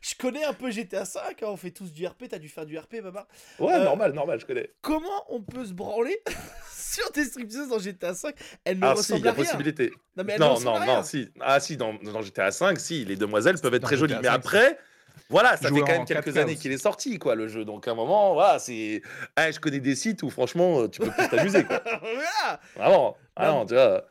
Je 0.00 0.14
connais 0.18 0.44
un 0.44 0.52
peu 0.52 0.70
GTA 0.70 1.02
V, 1.04 1.10
hein, 1.24 1.32
on 1.42 1.56
fait 1.56 1.70
tous 1.70 1.92
du 1.92 2.06
RP, 2.06 2.24
t'as 2.28 2.38
dû 2.38 2.48
faire 2.48 2.66
du 2.66 2.78
RP, 2.78 3.00
Baba. 3.02 3.26
Ouais, 3.58 3.74
Euh, 3.74 3.84
normal, 3.84 4.12
normal, 4.12 4.38
je 4.40 4.46
connais. 4.46 4.70
Comment 4.80 5.24
on 5.28 5.40
peut 5.42 5.64
se 5.64 5.72
branler 5.72 6.22
sur 6.72 7.10
des 7.10 7.24
stripteaseuses 7.24 7.68
dans 7.68 7.78
GTA 7.78 8.12
V 8.12 8.18
Elle 8.64 8.78
ne 8.78 8.84
Alors, 8.84 8.98
si, 8.98 9.12
il 9.12 9.14
ressemble 9.14 9.24
y 9.24 9.28
à 9.28 9.30
a 9.30 9.34
rien. 9.34 9.44
possibilité. 9.44 9.92
Non 10.16 10.24
mais 10.24 10.38
Non, 10.38 10.60
non, 10.60 10.74
à 10.76 10.86
non, 10.86 11.02
si. 11.02 11.28
Ah, 11.40 11.58
si, 11.60 11.76
dans, 11.76 11.94
dans 11.94 12.22
GTA 12.22 12.50
5, 12.52 12.78
si, 12.78 13.04
les 13.04 13.16
demoiselles 13.16 13.58
peuvent 13.60 13.74
être 13.74 13.82
Dans 13.82 13.88
très 13.88 13.96
jolies. 13.96 14.14
Mais 14.22 14.28
5, 14.28 14.34
après, 14.34 14.78
voilà, 15.28 15.56
ça 15.56 15.68
fait 15.68 15.80
quand 15.80 15.86
même 15.88 16.04
quelques 16.04 16.28
4K 16.28 16.38
années 16.38 16.56
qu'il 16.56 16.70
est 16.70 16.78
sorti, 16.78 17.18
quoi, 17.18 17.34
le 17.34 17.48
jeu. 17.48 17.64
Donc, 17.64 17.88
à 17.88 17.90
un 17.90 17.94
moment, 17.94 18.34
voilà, 18.34 18.58
c'est. 18.60 19.02
Ah, 19.34 19.50
je 19.50 19.58
connais 19.58 19.80
des 19.80 19.96
sites 19.96 20.22
où, 20.22 20.30
franchement, 20.30 20.82
euh, 20.82 20.88
tu 20.88 21.00
peux 21.00 21.10
plus 21.10 21.28
t'amuser, 21.28 21.64
quoi. 21.64 21.82
Voilà. 22.00 22.60
Vraiment. 22.76 23.16
Ah 23.34 23.48
Non. 23.48 23.66
tu 23.66 23.74
vois. 23.74 24.04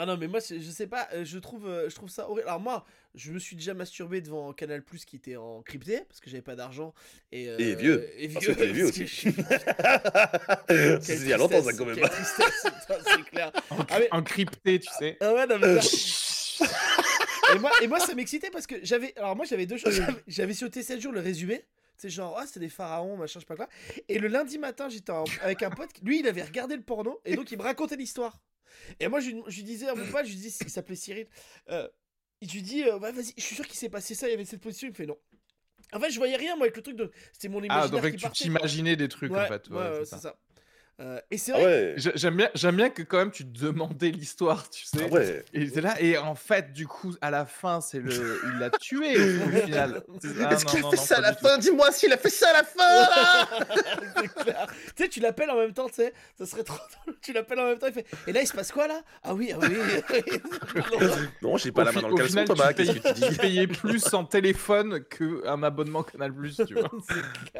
Ah 0.00 0.06
non 0.06 0.16
mais 0.16 0.28
moi 0.28 0.38
je 0.38 0.60
sais 0.70 0.86
pas, 0.86 1.08
euh, 1.12 1.24
je 1.24 1.38
trouve, 1.40 1.68
je 1.88 1.92
trouve 1.96 2.08
ça 2.08 2.30
horrible. 2.30 2.46
Alors 2.46 2.60
moi 2.60 2.84
je 3.18 3.32
me 3.32 3.38
suis 3.38 3.56
déjà 3.56 3.74
masturbé 3.74 4.20
devant 4.20 4.52
Canal 4.52 4.82
Plus 4.82 5.04
qui 5.04 5.16
était 5.16 5.36
en 5.36 5.60
crypté 5.62 6.00
parce 6.08 6.20
que 6.20 6.30
j'avais 6.30 6.42
pas 6.42 6.54
d'argent 6.56 6.94
et, 7.32 7.48
euh, 7.48 7.58
Et 7.58 7.74
vieux, 7.74 8.08
et 8.16 8.28
parce 8.28 8.46
que 8.46 8.52
t'es 8.52 8.66
vieux 8.72 8.84
que 8.84 8.90
aussi. 8.90 9.06
je 9.06 9.30
C'est 11.02 11.16
il 11.16 11.28
y 11.28 11.32
a 11.32 11.36
longtemps, 11.36 11.62
ça, 11.62 11.72
quand 11.72 11.84
même. 11.84 11.98
c'est 11.98 13.24
clair. 13.30 13.52
Ah, 13.70 13.98
mais- 13.98 14.08
Encrypté, 14.12 14.78
tu 14.80 14.88
sais. 14.98 15.16
Ah 15.20 15.34
ouais, 15.34 15.46
non, 15.46 15.58
mais 15.58 15.78
et, 17.54 17.58
moi, 17.58 17.70
et 17.82 17.86
moi, 17.86 18.00
ça 18.00 18.14
m'excitait 18.14 18.50
parce 18.50 18.66
que 18.66 18.76
j'avais. 18.82 19.12
Alors, 19.16 19.36
moi, 19.36 19.44
j'avais 19.46 19.66
deux 19.66 19.76
choses. 19.78 20.00
J'avais- 20.26 20.54
sur 20.54 20.68
T7 20.68 21.00
jours 21.00 21.12
le 21.12 21.20
résumé. 21.20 21.64
C'est 21.96 22.10
genre, 22.10 22.36
ah, 22.38 22.44
c'est 22.46 22.60
des 22.60 22.68
pharaons, 22.68 23.16
machin, 23.16 23.40
je 23.40 23.44
sais 23.44 23.46
pas 23.46 23.56
quoi. 23.56 23.68
Et 24.08 24.20
le 24.20 24.28
lundi 24.28 24.56
matin, 24.58 24.88
j'étais 24.88 25.10
en- 25.10 25.24
avec 25.42 25.62
un 25.64 25.70
pote. 25.70 25.90
Lui, 26.02 26.20
il 26.20 26.28
avait 26.28 26.42
regardé 26.44 26.76
le 26.76 26.82
porno 26.82 27.20
et 27.24 27.34
donc 27.34 27.50
il 27.50 27.58
me 27.58 27.64
racontait 27.64 27.96
l'histoire. 27.96 28.40
Et 29.00 29.08
moi, 29.08 29.18
je, 29.18 29.30
lui- 29.30 29.42
je 29.48 29.62
disais 29.62 29.88
à 29.88 29.94
mon 29.96 30.06
pote, 30.06 30.24
je 30.24 30.30
lui 30.30 30.36
dis, 30.38 30.56
il 30.60 30.70
s'appelait 30.70 30.94
Cyril. 30.94 31.26
Euh, 31.70 31.88
je 32.42 32.52
lui 32.52 32.62
dis, 32.62 32.84
euh, 32.84 32.98
vas-y, 32.98 33.32
je 33.36 33.42
suis 33.42 33.54
sûr 33.56 33.66
qu'il 33.66 33.76
s'est 33.76 33.88
passé 33.88 34.14
ça. 34.14 34.28
Il 34.28 34.30
y 34.30 34.34
avait 34.34 34.44
cette 34.44 34.60
position. 34.60 34.88
Il 34.88 34.90
me 34.90 34.94
fait 34.96 35.06
non. 35.06 35.18
En 35.92 36.00
fait, 36.00 36.10
je 36.10 36.18
voyais 36.18 36.36
rien, 36.36 36.54
moi, 36.56 36.64
avec 36.66 36.76
le 36.76 36.82
truc 36.82 36.96
de. 36.96 37.10
C'était 37.32 37.48
mon 37.48 37.60
Ah, 37.62 37.64
imaginaire 37.64 38.02
donc 38.02 38.10
qui 38.10 38.16
tu 38.16 38.22
partait. 38.22 38.44
quoi. 38.44 38.58
t'imaginais 38.58 38.96
des 38.96 39.08
trucs 39.08 39.32
Ouais, 39.32 39.44
en 39.44 39.48
fait. 39.48 39.68
ouais, 39.70 39.90
c'est 40.00 40.04
c'est 40.04 40.10
ça. 40.16 40.18
ça. 40.20 40.38
Euh, 41.00 41.20
et 41.30 41.38
c'est 41.38 41.52
Ah 41.54 41.58
vrai. 41.58 41.64
ouais. 41.66 41.94
J'aime 42.16 42.36
bien, 42.36 42.48
j'aime 42.54 42.74
bien 42.76 42.90
que 42.90 43.02
quand 43.02 43.18
même 43.18 43.30
tu 43.30 43.44
te 43.44 43.60
demandais 43.64 44.10
l'histoire, 44.10 44.68
tu 44.68 44.84
sais. 44.84 44.98
Ah 45.08 45.12
ouais. 45.14 45.44
Et 45.52 45.68
c'est 45.68 45.80
là, 45.80 45.94
et 46.00 46.18
en 46.18 46.34
fait, 46.34 46.72
du 46.72 46.88
coup, 46.88 47.14
à 47.20 47.30
la 47.30 47.46
fin, 47.46 47.80
c'est 47.80 48.00
le, 48.00 48.40
il 48.52 48.58
l'a 48.58 48.70
tué 48.70 49.16
au, 49.16 49.48
final. 49.48 50.02
Ah, 50.44 50.52
Est-ce 50.52 50.64
qu'il 50.64 50.80
non, 50.80 50.90
fait 50.90 50.96
non, 50.96 51.02
ça 51.02 51.18
à 51.18 51.20
la 51.20 51.34
fin? 51.34 51.56
Dis-moi 51.58 51.92
s'il 51.92 52.12
a 52.12 52.16
fait 52.16 52.30
ça 52.30 52.48
à 52.50 52.52
la 52.52 52.64
fin 52.64 53.48
C'est 54.20 54.42
clair. 54.42 54.66
tu 54.96 55.02
sais, 55.04 55.08
tu 55.08 55.20
l'appelles 55.20 55.50
en 55.50 55.56
même 55.56 55.72
temps, 55.72 55.86
tu 55.88 55.94
sais, 55.94 56.12
ça 56.36 56.46
serait 56.46 56.64
trop 56.64 56.78
drôle. 57.04 57.14
Tu 57.22 57.32
l'appelles 57.32 57.60
en 57.60 57.66
même 57.66 57.78
temps, 57.78 57.86
il 57.86 57.92
fait. 57.92 58.06
Et 58.26 58.32
là, 58.32 58.42
il 58.42 58.46
se 58.48 58.52
passe 58.54 58.72
quoi 58.72 58.88
là? 58.88 59.00
Ah 59.22 59.34
oui, 59.34 59.52
ah 59.54 59.58
oui. 59.62 59.76
Non, 61.42 61.56
j'ai 61.56 61.72
pas 61.72 61.82
Au 61.82 61.84
la 61.86 61.92
main 61.92 62.00
dans 62.02 62.08
le 62.08 62.14
au 62.14 62.16
caleçon, 62.16 62.30
final, 62.40 62.46
Thomas. 62.46 62.68
tu 62.72 62.74
Qu'est-ce 62.74 62.92
payes, 62.92 63.00
que 63.02 63.08
tu 63.08 63.20
dis? 63.20 63.28
tu 63.28 63.36
payais 63.36 63.66
plus 63.66 64.14
en 64.14 64.24
téléphone 64.24 65.04
qu'un 65.04 65.62
abonnement 65.62 66.02
Canal 66.02 66.32
Plus, 66.32 66.60
tu 66.66 66.74
vois. 66.74 66.90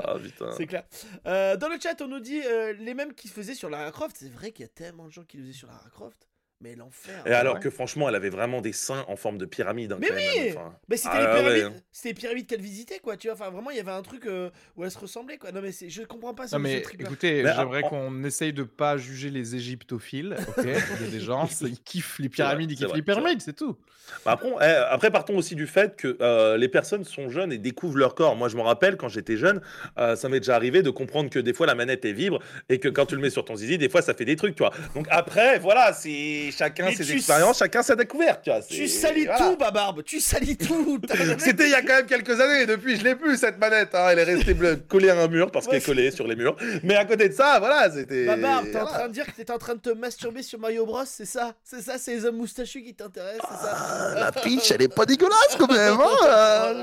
Ah 0.03 0.15
putain. 0.23 0.51
C'est 0.57 0.67
clair. 0.67 0.83
Euh, 1.27 1.57
dans 1.57 1.69
le 1.69 1.77
chat, 1.81 2.01
on 2.03 2.09
nous 2.09 2.21
dit 2.21 2.41
euh, 2.45 2.73
les 2.79 2.95
mêmes 2.95 3.15
qui 3.15 3.28
faisaient 3.33 3.55
sur 3.55 3.71
Lara 3.71 3.91
Croft. 3.93 4.17
C'est 4.19 4.29
vrai 4.29 4.53
qu'il 4.53 4.65
y 4.65 4.67
a 4.67 4.73
tellement 4.73 5.07
de 5.07 5.13
gens 5.13 5.25
qui 5.25 5.37
le 5.37 5.45
faisaient 5.45 5.59
sur 5.59 5.69
Lara 5.69 5.89
Croft. 5.91 6.29
Mais 6.61 6.75
l'enfer. 6.75 7.23
Et 7.25 7.31
alors 7.33 7.55
ouais. 7.55 7.61
que 7.61 7.71
franchement, 7.71 8.09
elle 8.09 8.17
avait 8.17 8.31
vraiment 8.31 8.61
des 8.61 8.73
seins 8.73 9.05
en 9.07 9.15
forme 9.15 9.39
de 9.39 9.47
pyramide. 9.47 9.93
hein, 9.93 9.99
Mais 10.01 10.09
quand 10.09 10.15
même, 10.17 10.25
oui 10.39 10.51
enfin. 10.57 10.75
Mais 10.89 10.97
c'était 10.97 11.11
Ah 11.13 11.21
les 11.21 11.27
ouais, 11.27 11.41
pyramides, 11.55 11.77
hein. 11.77 11.83
c'était 11.93 12.09
les 12.09 12.15
pyramides 12.15 12.47
qu'elle 12.49 12.61
visitait 12.61 12.99
quoi, 12.99 13.17
tu 13.17 13.29
vois. 13.29 13.35
Enfin 13.35 13.51
vraiment, 13.51 13.71
il 13.71 13.77
y 13.77 13.81
avait 13.81 13.93
un 13.93 14.03
truc 14.03 14.27
euh, 14.27 14.51
où 14.77 14.83
elles 14.85 14.91
se 14.91 14.99
ressemblaient 14.99 15.39
quoi. 15.39 15.53
Non 15.53 15.61
mais 15.63 15.71
je 15.71 16.03
comprends 16.03 16.35
pas 16.35 16.49
ce, 16.49 16.57
Non 16.57 16.61
mais 16.61 16.79
écoutez, 16.99 17.45
j'aimerais 17.45 17.83
en- 17.85 17.89
qu'on 17.89 18.25
essaye 18.25 18.53
de 18.53 18.65
pas 18.65 18.97
juger 18.97 19.31
les 19.31 19.55
égyptophiles, 19.55 20.35
ok 20.57 20.65
Il 20.65 21.05
y 21.05 21.09
a 21.09 21.11
des 21.11 21.21
gens, 21.21 21.49
ils 21.61 21.79
kiffent 21.81 22.19
les 22.19 22.29
pyramides, 22.29 22.73
ils 22.73 22.77
kiffent 22.77 22.89
vrai, 22.89 22.97
les 22.97 23.03
pyramides, 23.03 23.41
c'est 23.41 23.55
tout. 23.57 23.77
Bah, 24.25 24.33
Après, 24.33 24.49
eh, 24.63 24.65
après, 24.91 25.11
partons 25.11 25.37
aussi 25.37 25.55
du 25.55 25.67
fait 25.67 25.95
que 25.95 26.17
euh, 26.23 26.57
les 26.57 26.69
personnes 26.69 27.05
sont 27.05 27.29
jeunes 27.29 27.53
et 27.53 27.59
découvrent 27.59 27.99
leur 27.99 28.15
corps. 28.15 28.37
Moi, 28.37 28.49
je 28.49 28.57
me 28.57 28.63
rappelle 28.63 28.97
quand 28.97 29.09
j'étais 29.11 29.37
jeune, 29.37 29.61
euh, 29.99 30.17
ça 30.17 30.31
m'est 30.31 30.41
déjà 30.41 30.57
arrivé 30.57 30.81
de 30.83 30.89
comprendre 30.89 31.29
que 31.29 31.39
des 31.39 31.53
fois 31.53 31.67
la 31.67 31.75
manette 31.75 32.07
est 32.07 32.13
vibre 32.15 32.41
et 32.71 32.81
que 32.81 32.89
quand 32.89 33.05
tu 33.05 33.17
le 33.17 33.21
mets 33.21 33.29
sur 33.29 33.45
ton 33.45 33.55
zizi, 33.55 33.77
des 33.77 33.91
fois 33.91 34.01
ça 34.01 34.15
fait 34.15 34.25
des 34.25 34.35
trucs, 34.37 34.55
tu 34.57 34.63
vois. 34.63 34.73
Donc 34.95 35.07
après, 35.11 35.59
voilà, 35.59 35.93
c'est 35.93 36.48
chacun 36.53 36.87
Mais 36.87 36.95
ses 36.95 37.13
expériences, 37.13 37.59
chacun 37.59 37.83
sa 37.83 37.97
découverte, 37.97 38.43
tu 38.43 38.51
vois. 38.51 38.61
Tu 38.63 38.89
salis 38.89 39.25
voilà. 39.27 39.39
tout, 39.51 39.57
Babarbe, 39.57 40.03
tu 40.05 40.21
salis 40.21 40.57
tout. 40.57 40.99
C'était 41.39 41.65
il 41.65 41.71
y 41.71 41.75
a 41.75 41.83
quand 41.83 41.95
même 41.97 42.07
quelques 42.07 42.41
années. 42.41 42.67
Depuis, 42.67 42.97
je 42.97 43.05
l'ai 43.05 43.15
plus 43.15 43.37
cette 43.37 43.59
manette. 43.59 43.95
hein. 43.95 44.09
Elle 44.11 44.19
est 44.21 44.25
restée 44.25 44.57
collée 44.89 45.11
à 45.11 45.21
un 45.21 45.29
mur 45.29 45.51
parce 45.51 45.67
Ouais, 45.67 45.73
qu'elle 45.73 45.83
est 45.83 45.87
collée 45.87 46.11
sur 46.11 46.27
les 46.27 46.37
murs. 46.37 46.57
Mais 46.83 46.97
à 46.97 47.05
côté 47.05 47.29
de 47.29 47.35
ça, 47.35 47.59
voilà, 47.59 47.91
c'était. 47.91 48.27
Babarbe, 48.27 48.67
t'es 48.71 48.77
en 48.77 48.83
voilà. 48.83 48.99
train 48.99 49.09
de 49.09 49.13
dire 49.13 49.27
que 49.27 49.33
t'étais 49.33 49.53
en 49.53 49.59
train 49.59 49.75
de 49.75 49.81
te 49.81 49.91
masturber 49.91 50.43
sur 50.43 50.59
Mario 50.59 50.85
Bros, 50.87 51.03
c'est 51.07 51.25
ça? 51.25 51.55
C'est 51.65 51.83
ça, 51.83 51.99
c'est 51.99 52.15
les 52.17 52.25
hommes 52.25 52.37
moustachus 52.37 52.83
qui 52.83 52.95
t'intéressent, 52.95 53.47
c'est 53.51 53.67
ça? 53.67 53.77
Ah, 53.77 54.15
la 54.21 54.33
pitch, 54.33 54.71
elle 54.71 54.83
est 54.83 54.95
pas 54.95 55.05
dégueulasse 55.07 55.57
quand 55.59 55.71
même. 55.71 55.93
hein, 56.01 56.09
voilà. 56.21 56.75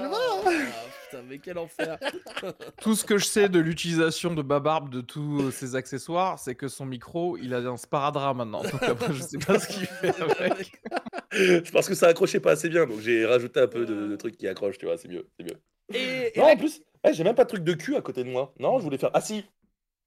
Putain, 1.15 1.27
mais 1.27 1.39
quel 1.39 1.57
enfer. 1.57 1.97
Tout 2.81 2.95
ce 2.95 3.05
que 3.05 3.17
je 3.17 3.25
sais 3.25 3.49
de 3.49 3.59
l'utilisation 3.59 4.33
de 4.33 4.41
Babarbe, 4.41 4.89
de 4.89 5.01
tous 5.01 5.51
ses 5.51 5.75
accessoires, 5.75 6.39
c'est 6.39 6.55
que 6.55 6.67
son 6.67 6.85
micro, 6.85 7.37
il 7.37 7.53
a 7.53 7.57
un 7.57 7.77
sparadrap 7.77 8.35
maintenant. 8.35 8.63
Donc 8.63 8.83
après, 8.83 9.13
je 9.13 9.21
sais 9.21 9.37
pas 9.37 9.59
ce 9.59 9.67
qu'il 9.67 9.85
fait 9.85 10.13
avec. 10.39 10.81
Je 11.31 11.71
pense 11.71 11.87
que 11.87 11.95
ça 11.95 12.07
accrochait 12.07 12.39
pas 12.39 12.51
assez 12.51 12.69
bien, 12.69 12.85
donc 12.85 12.99
j'ai 12.99 13.25
rajouté 13.25 13.59
un 13.61 13.67
peu 13.67 13.85
de, 13.85 14.07
de 14.07 14.15
trucs 14.15 14.37
qui 14.37 14.47
accrochent, 14.47 14.77
tu 14.77 14.85
vois, 14.85 14.97
c'est 14.97 15.07
mieux, 15.07 15.27
c'est 15.37 15.45
mieux. 15.45 15.59
Et, 15.93 16.33
Non, 16.37 16.45
en 16.45 16.57
plus, 16.57 16.81
eh, 17.07 17.13
j'ai 17.13 17.23
même 17.23 17.35
pas 17.35 17.43
de 17.43 17.49
truc 17.49 17.63
de 17.63 17.73
cul 17.73 17.95
à 17.95 18.01
côté 18.01 18.23
de 18.23 18.29
moi. 18.29 18.53
Non, 18.59 18.79
je 18.79 18.83
voulais 18.83 18.97
faire. 18.97 19.11
Ah 19.13 19.21
si, 19.21 19.45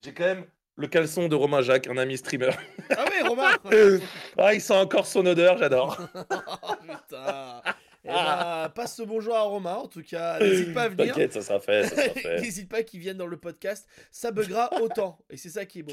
j'ai 0.05 0.13
quand 0.13 0.25
même 0.25 0.45
le 0.77 0.87
caleçon 0.89 1.29
de 1.29 1.35
Romain 1.35 1.63
Jacques, 1.63 1.89
un 1.89 1.97
ami 1.97 2.19
streamer. 2.19 2.51
Ah 2.91 3.05
oui, 3.07 3.29
Romain 3.29 3.51
ah, 4.39 4.55
il 4.55 4.61
sent 4.61 4.79
encore 4.79 5.07
son 5.07 5.25
odeur, 5.27 5.59
j'adore. 5.59 5.99
Oh 6.15 6.75
putain 6.83 7.63
Ben, 8.09 8.69
passe 8.75 8.97
ce 8.97 9.03
bonjour 9.03 9.35
à 9.35 9.43
Romain, 9.43 9.75
en 9.75 9.87
tout 9.89 10.03
cas, 10.03 10.39
n'hésite 10.41 10.73
pas 10.75 10.85
à 10.85 10.89
venir. 10.89 11.09
T'inquiète, 11.15 11.33
ça 11.35 11.43
sera 11.43 11.61
fait, 11.61 11.85
fait. 12.15 12.41
N'hésite 12.41 12.69
pas 12.69 12.83
qu'il 12.83 13.01
vienne 13.01 13.17
dans 13.19 13.27
le 13.27 13.37
podcast, 13.39 13.89
ça 14.11 14.31
buggera 14.33 14.71
autant. 14.83 15.19
Et 15.31 15.37
c'est 15.37 15.51
ça 15.51 15.67
qui 15.67 15.81
est 15.81 15.83
beau. 15.83 15.93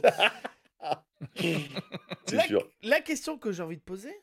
C'est 1.33 2.35
La- 2.35 2.43
sûr. 2.43 2.69
La 2.83 3.01
question 3.01 3.37
que 3.37 3.51
j'ai 3.51 3.63
envie 3.63 3.77
de 3.77 3.81
poser, 3.81 4.13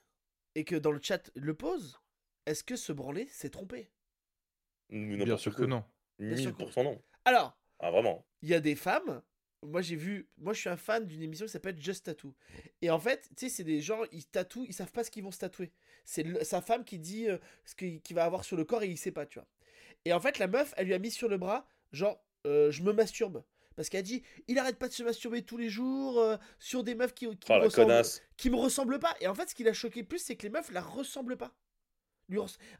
et 0.54 0.64
que 0.64 0.76
dans 0.76 0.92
le 0.92 1.00
chat 1.02 1.30
le 1.34 1.54
pose, 1.54 1.98
est-ce 2.46 2.64
que 2.64 2.76
se 2.76 2.92
branler 2.92 3.26
s'est 3.28 3.50
trompé 3.50 3.90
Bien 4.90 5.36
sûr 5.36 5.54
que 5.54 5.62
non. 5.64 5.84
Bien 6.18 6.36
sûr 6.36 6.56
que- 6.56 6.62
1000% 6.64 6.84
non. 6.84 7.02
Alors, 7.24 7.56
Ah, 7.80 7.90
vraiment. 7.90 8.24
il 8.42 8.48
y 8.50 8.54
a 8.54 8.60
des 8.60 8.74
femmes. 8.74 9.22
Moi, 9.64 9.80
j'ai 9.80 9.96
vu. 9.96 10.28
Moi, 10.38 10.52
je 10.54 10.60
suis 10.60 10.68
un 10.68 10.76
fan 10.76 11.06
d'une 11.06 11.22
émission 11.22 11.46
qui 11.46 11.52
s'appelle 11.52 11.80
Just 11.80 12.06
Tattoo. 12.06 12.34
Et 12.80 12.90
en 12.90 12.98
fait, 12.98 13.28
tu 13.36 13.46
sais, 13.46 13.48
c'est 13.48 13.64
des 13.64 13.80
gens, 13.80 14.00
ils 14.10 14.26
tatouent, 14.26 14.64
ils 14.66 14.74
savent 14.74 14.90
pas 14.90 15.04
ce 15.04 15.10
qu'ils 15.10 15.22
vont 15.22 15.30
se 15.30 15.38
tatouer. 15.38 15.70
C'est 16.04 16.24
le- 16.24 16.42
sa 16.42 16.60
femme 16.60 16.84
qui 16.84 16.98
dit 16.98 17.28
euh, 17.28 17.38
ce 17.64 17.74
qu'il 17.76 18.00
qu'il 18.02 18.16
va 18.16 18.24
avoir 18.24 18.44
sur 18.44 18.56
le 18.56 18.64
corps 18.64 18.82
et 18.82 18.88
il 18.88 18.98
sait 18.98 19.12
pas, 19.12 19.24
tu 19.24 19.38
vois. 19.38 19.46
Et 20.04 20.12
en 20.12 20.18
fait, 20.20 20.38
la 20.40 20.48
meuf, 20.48 20.74
elle 20.76 20.86
lui 20.86 20.94
a 20.94 20.98
mis 20.98 21.12
sur 21.12 21.28
le 21.28 21.38
bras, 21.38 21.66
genre, 21.92 22.20
euh, 22.46 22.70
je 22.72 22.82
me 22.82 22.92
masturbe. 22.92 23.44
Parce 23.76 23.88
qu'elle 23.88 24.00
a 24.00 24.02
dit, 24.02 24.22
il 24.48 24.58
arrête 24.58 24.78
pas 24.78 24.88
de 24.88 24.92
se 24.92 25.02
masturber 25.04 25.42
tous 25.42 25.56
les 25.56 25.68
jours 25.70 26.18
euh, 26.18 26.36
sur 26.58 26.82
des 26.84 26.94
meufs 26.94 27.14
qui, 27.14 27.26
qui, 27.38 27.46
Oh 27.50 27.54
me 27.54 27.64
ressemblent, 27.64 28.02
qui 28.36 28.50
me 28.50 28.56
ressemblent 28.56 28.98
pas. 28.98 29.14
Et 29.20 29.28
en 29.28 29.34
fait, 29.34 29.48
ce 29.48 29.54
qui 29.54 29.62
l'a 29.62 29.72
choqué 29.72 30.00
le 30.00 30.06
plus, 30.06 30.18
c'est 30.18 30.36
que 30.36 30.42
les 30.42 30.50
meufs 30.50 30.70
la 30.72 30.82
ressemblent 30.82 31.36
pas. 31.36 31.54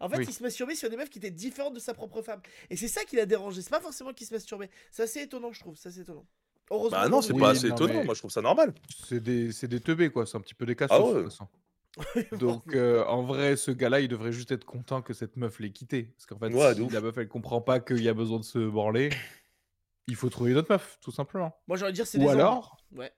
En 0.00 0.08
fait, 0.08 0.16
Oui. 0.18 0.24
il 0.28 0.32
se 0.32 0.42
masturbait 0.42 0.74
sur 0.74 0.88
des 0.90 0.96
meufs 0.96 1.10
qui 1.10 1.18
étaient 1.18 1.30
différentes 1.30 1.74
de 1.74 1.78
sa 1.80 1.92
propre 1.94 2.22
femme. 2.22 2.40
Et 2.70 2.76
c'est 2.76 2.88
ça 2.88 3.04
qui 3.04 3.16
l'a 3.16 3.26
dérangé. 3.26 3.60
C'est 3.62 3.70
pas 3.70 3.80
forcément 3.80 4.12
qu'il 4.14 4.26
se 4.26 4.32
masturbait. 4.34 4.70
C'est 4.90 5.02
assez 5.02 5.20
étonnant, 5.20 5.52
je 5.52 5.60
trouve. 5.60 5.76
C'est 5.76 5.88
assez 5.90 6.00
étonnant. 6.00 6.26
Heureusement. 6.72 6.98
Bah 6.98 7.08
non, 7.08 7.22
c'est 7.22 7.32
Oui, 7.34 7.40
pas 7.40 7.50
assez 7.50 7.68
non, 7.68 7.74
étonnant. 7.76 7.94
mais- 7.94 8.04
Moi, 8.04 8.14
je 8.14 8.20
trouve 8.20 8.30
ça 8.30 8.42
normal. 8.42 8.74
C'est 9.06 9.22
des, 9.22 9.52
c'est 9.52 9.68
des 9.68 9.80
teubés, 9.80 10.10
quoi. 10.10 10.26
C'est 10.26 10.36
un 10.36 10.40
petit 10.40 10.54
peu 10.54 10.66
des 10.66 10.74
cassos, 10.74 10.96
Ah 10.98 11.02
ouais. 11.04 11.14
de 11.14 11.22
toute 11.22 11.30
façon. 11.32 11.48
Donc, 12.38 12.74
euh, 12.74 13.04
en 13.04 13.22
vrai, 13.22 13.56
ce 13.56 13.70
gars-là, 13.70 14.00
il 14.00 14.08
devrait 14.08 14.32
juste 14.32 14.50
être 14.52 14.64
content 14.64 15.02
que 15.02 15.12
cette 15.12 15.36
meuf 15.36 15.60
l'ait 15.60 15.72
quitté. 15.72 16.04
Parce 16.16 16.24
qu'en 16.26 16.38
fait, 16.38 16.52
Ouais, 16.54 16.70
de 16.70 16.74
si 16.76 16.80
ouf. 16.80 16.92
la 16.92 17.00
meuf, 17.02 17.16
elle 17.18 17.28
comprend 17.28 17.60
pas 17.60 17.80
qu'il 17.80 18.02
y 18.02 18.08
a 18.08 18.14
besoin 18.14 18.38
de 18.38 18.44
se 18.44 18.58
branler, 18.58 19.10
il 20.06 20.16
faut 20.16 20.30
trouver 20.30 20.52
une 20.52 20.56
autre 20.56 20.72
meuf, 20.72 20.98
tout 21.02 21.12
simplement. 21.12 21.54
Moi, 21.68 21.76
j'aurais 21.76 21.92
dire 21.92 22.06
c'est 22.06 22.16
Ou 22.18 22.22
des 22.22 22.28
hommes. 22.28 22.40
alors, 22.40 22.78
Ouais. 22.92 23.12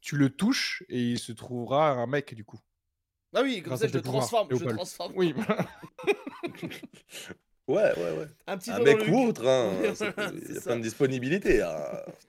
tu 0.00 0.16
le 0.16 0.30
touches 0.30 0.84
et 0.88 1.00
il 1.02 1.18
se 1.18 1.32
trouvera 1.32 1.90
un 1.90 2.06
mec, 2.06 2.34
du 2.34 2.44
coup. 2.44 2.60
Ah 3.34 3.40
oui, 3.42 3.56
comme 3.62 3.70
Grâce 3.70 3.80
ça, 3.80 3.86
à 3.86 3.88
je 3.88 3.94
le 3.94 4.02
pouvoirs, 4.02 4.20
transforme. 4.22 4.46
Je 4.50 4.54
le 4.54 4.58
Léopold. 4.60 4.76
transforme. 4.76 5.12
Oui, 5.16 5.34
Ouais, 7.70 7.82
ouais, 7.96 8.18
ouais. 8.18 8.26
Un 8.46 8.56
petit 8.58 8.70
Un 8.70 8.80
mec 8.80 9.06
le 9.06 9.12
ou 9.12 9.28
autre, 9.28 9.46
hein. 9.46 9.70
Il 10.48 10.54
y 10.54 10.58
a 10.58 10.60
plein 10.60 10.76
de 10.76 10.82
disponibilités. 10.82 11.62
hein. 11.62 11.74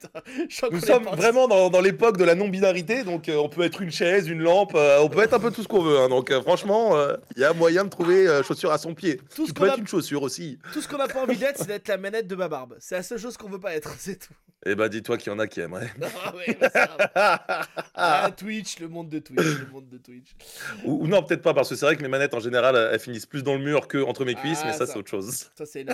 Putain, 0.48 0.68
Nous 0.70 0.80
sommes 0.80 1.04
vraiment 1.16 1.48
dans, 1.48 1.68
dans 1.70 1.80
l'époque 1.80 2.16
de 2.16 2.24
la 2.24 2.34
non-binarité, 2.34 3.02
donc 3.02 3.28
euh, 3.28 3.36
on 3.36 3.48
peut 3.48 3.62
être 3.62 3.82
une 3.82 3.90
chaise, 3.90 4.28
une 4.28 4.40
lampe, 4.42 4.72
euh, 4.74 5.00
on 5.00 5.08
peut 5.08 5.22
être 5.22 5.34
un 5.34 5.40
peu 5.40 5.50
tout 5.50 5.62
ce 5.62 5.68
qu'on 5.68 5.82
veut. 5.82 5.98
hein. 5.98 6.08
donc 6.08 6.30
euh, 6.30 6.40
franchement, 6.42 6.92
il 7.36 7.40
y 7.40 7.44
a 7.44 7.52
moyen 7.52 7.84
de 7.84 7.90
trouver 7.90 8.26
chaussure 8.46 8.70
à 8.72 8.78
son 8.78 8.94
pied. 8.94 9.20
Tout 9.34 9.46
ce 9.46 9.52
peux 9.52 9.64
a- 9.64 9.72
être 9.72 9.78
une 9.78 9.86
chaussure 9.88 10.22
aussi. 10.22 10.58
Tout 10.72 10.80
ce 10.80 10.88
qu'on 10.88 10.98
n'a 10.98 11.08
pas 11.08 11.22
envie 11.22 11.36
d'être, 11.36 11.58
c'est 11.58 11.66
d'être 11.68 11.88
la 11.88 11.96
manette 11.98 12.26
de 12.26 12.34
ma 12.36 12.48
barbe. 12.48 12.76
C'est 12.78 12.94
la 12.96 13.02
seule 13.02 13.18
chose 13.18 13.36
qu'on 13.36 13.48
veut 13.48 13.60
pas 13.60 13.74
être, 13.74 13.94
c'est 13.98 14.16
tout. 14.18 14.34
Eh 14.64 14.76
ben 14.76 14.86
dis-toi 14.88 15.18
qu'il 15.18 15.32
y 15.32 15.34
en 15.34 15.40
a 15.40 15.48
qui 15.48 15.58
aimeraient. 15.60 15.90
Ah 16.24 16.32
ouais, 16.36 16.56
bah, 16.60 16.70
ça. 16.70 17.66
Ah, 17.94 18.30
Twitch, 18.36 18.78
le 18.78 18.86
monde 18.88 19.08
de 19.08 19.18
Twitch, 19.18 19.40
le 19.40 19.66
monde 19.72 19.88
de 19.90 19.98
Twitch. 19.98 20.36
ou, 20.84 21.02
ou 21.04 21.08
non, 21.08 21.22
peut-être 21.24 21.42
pas, 21.42 21.52
parce 21.52 21.68
que 21.68 21.74
c'est 21.74 21.84
vrai 21.84 21.96
que 21.96 22.02
mes 22.02 22.08
manettes 22.08 22.32
en 22.34 22.38
général, 22.40 22.76
elles 22.92 23.00
finissent 23.00 23.26
plus 23.26 23.42
dans 23.42 23.54
le 23.54 23.60
mur 23.60 23.88
que 23.88 23.98
entre 23.98 24.24
mes 24.24 24.34
cuisses, 24.36 24.60
Ah, 24.62 24.66
mais 24.68 24.72
ça, 24.72 24.86
ça. 24.86 24.92
c'est 24.92 24.98
autre 25.00 25.10
chose. 25.10 25.31
Ça, 25.32 25.66
c'est 25.66 25.84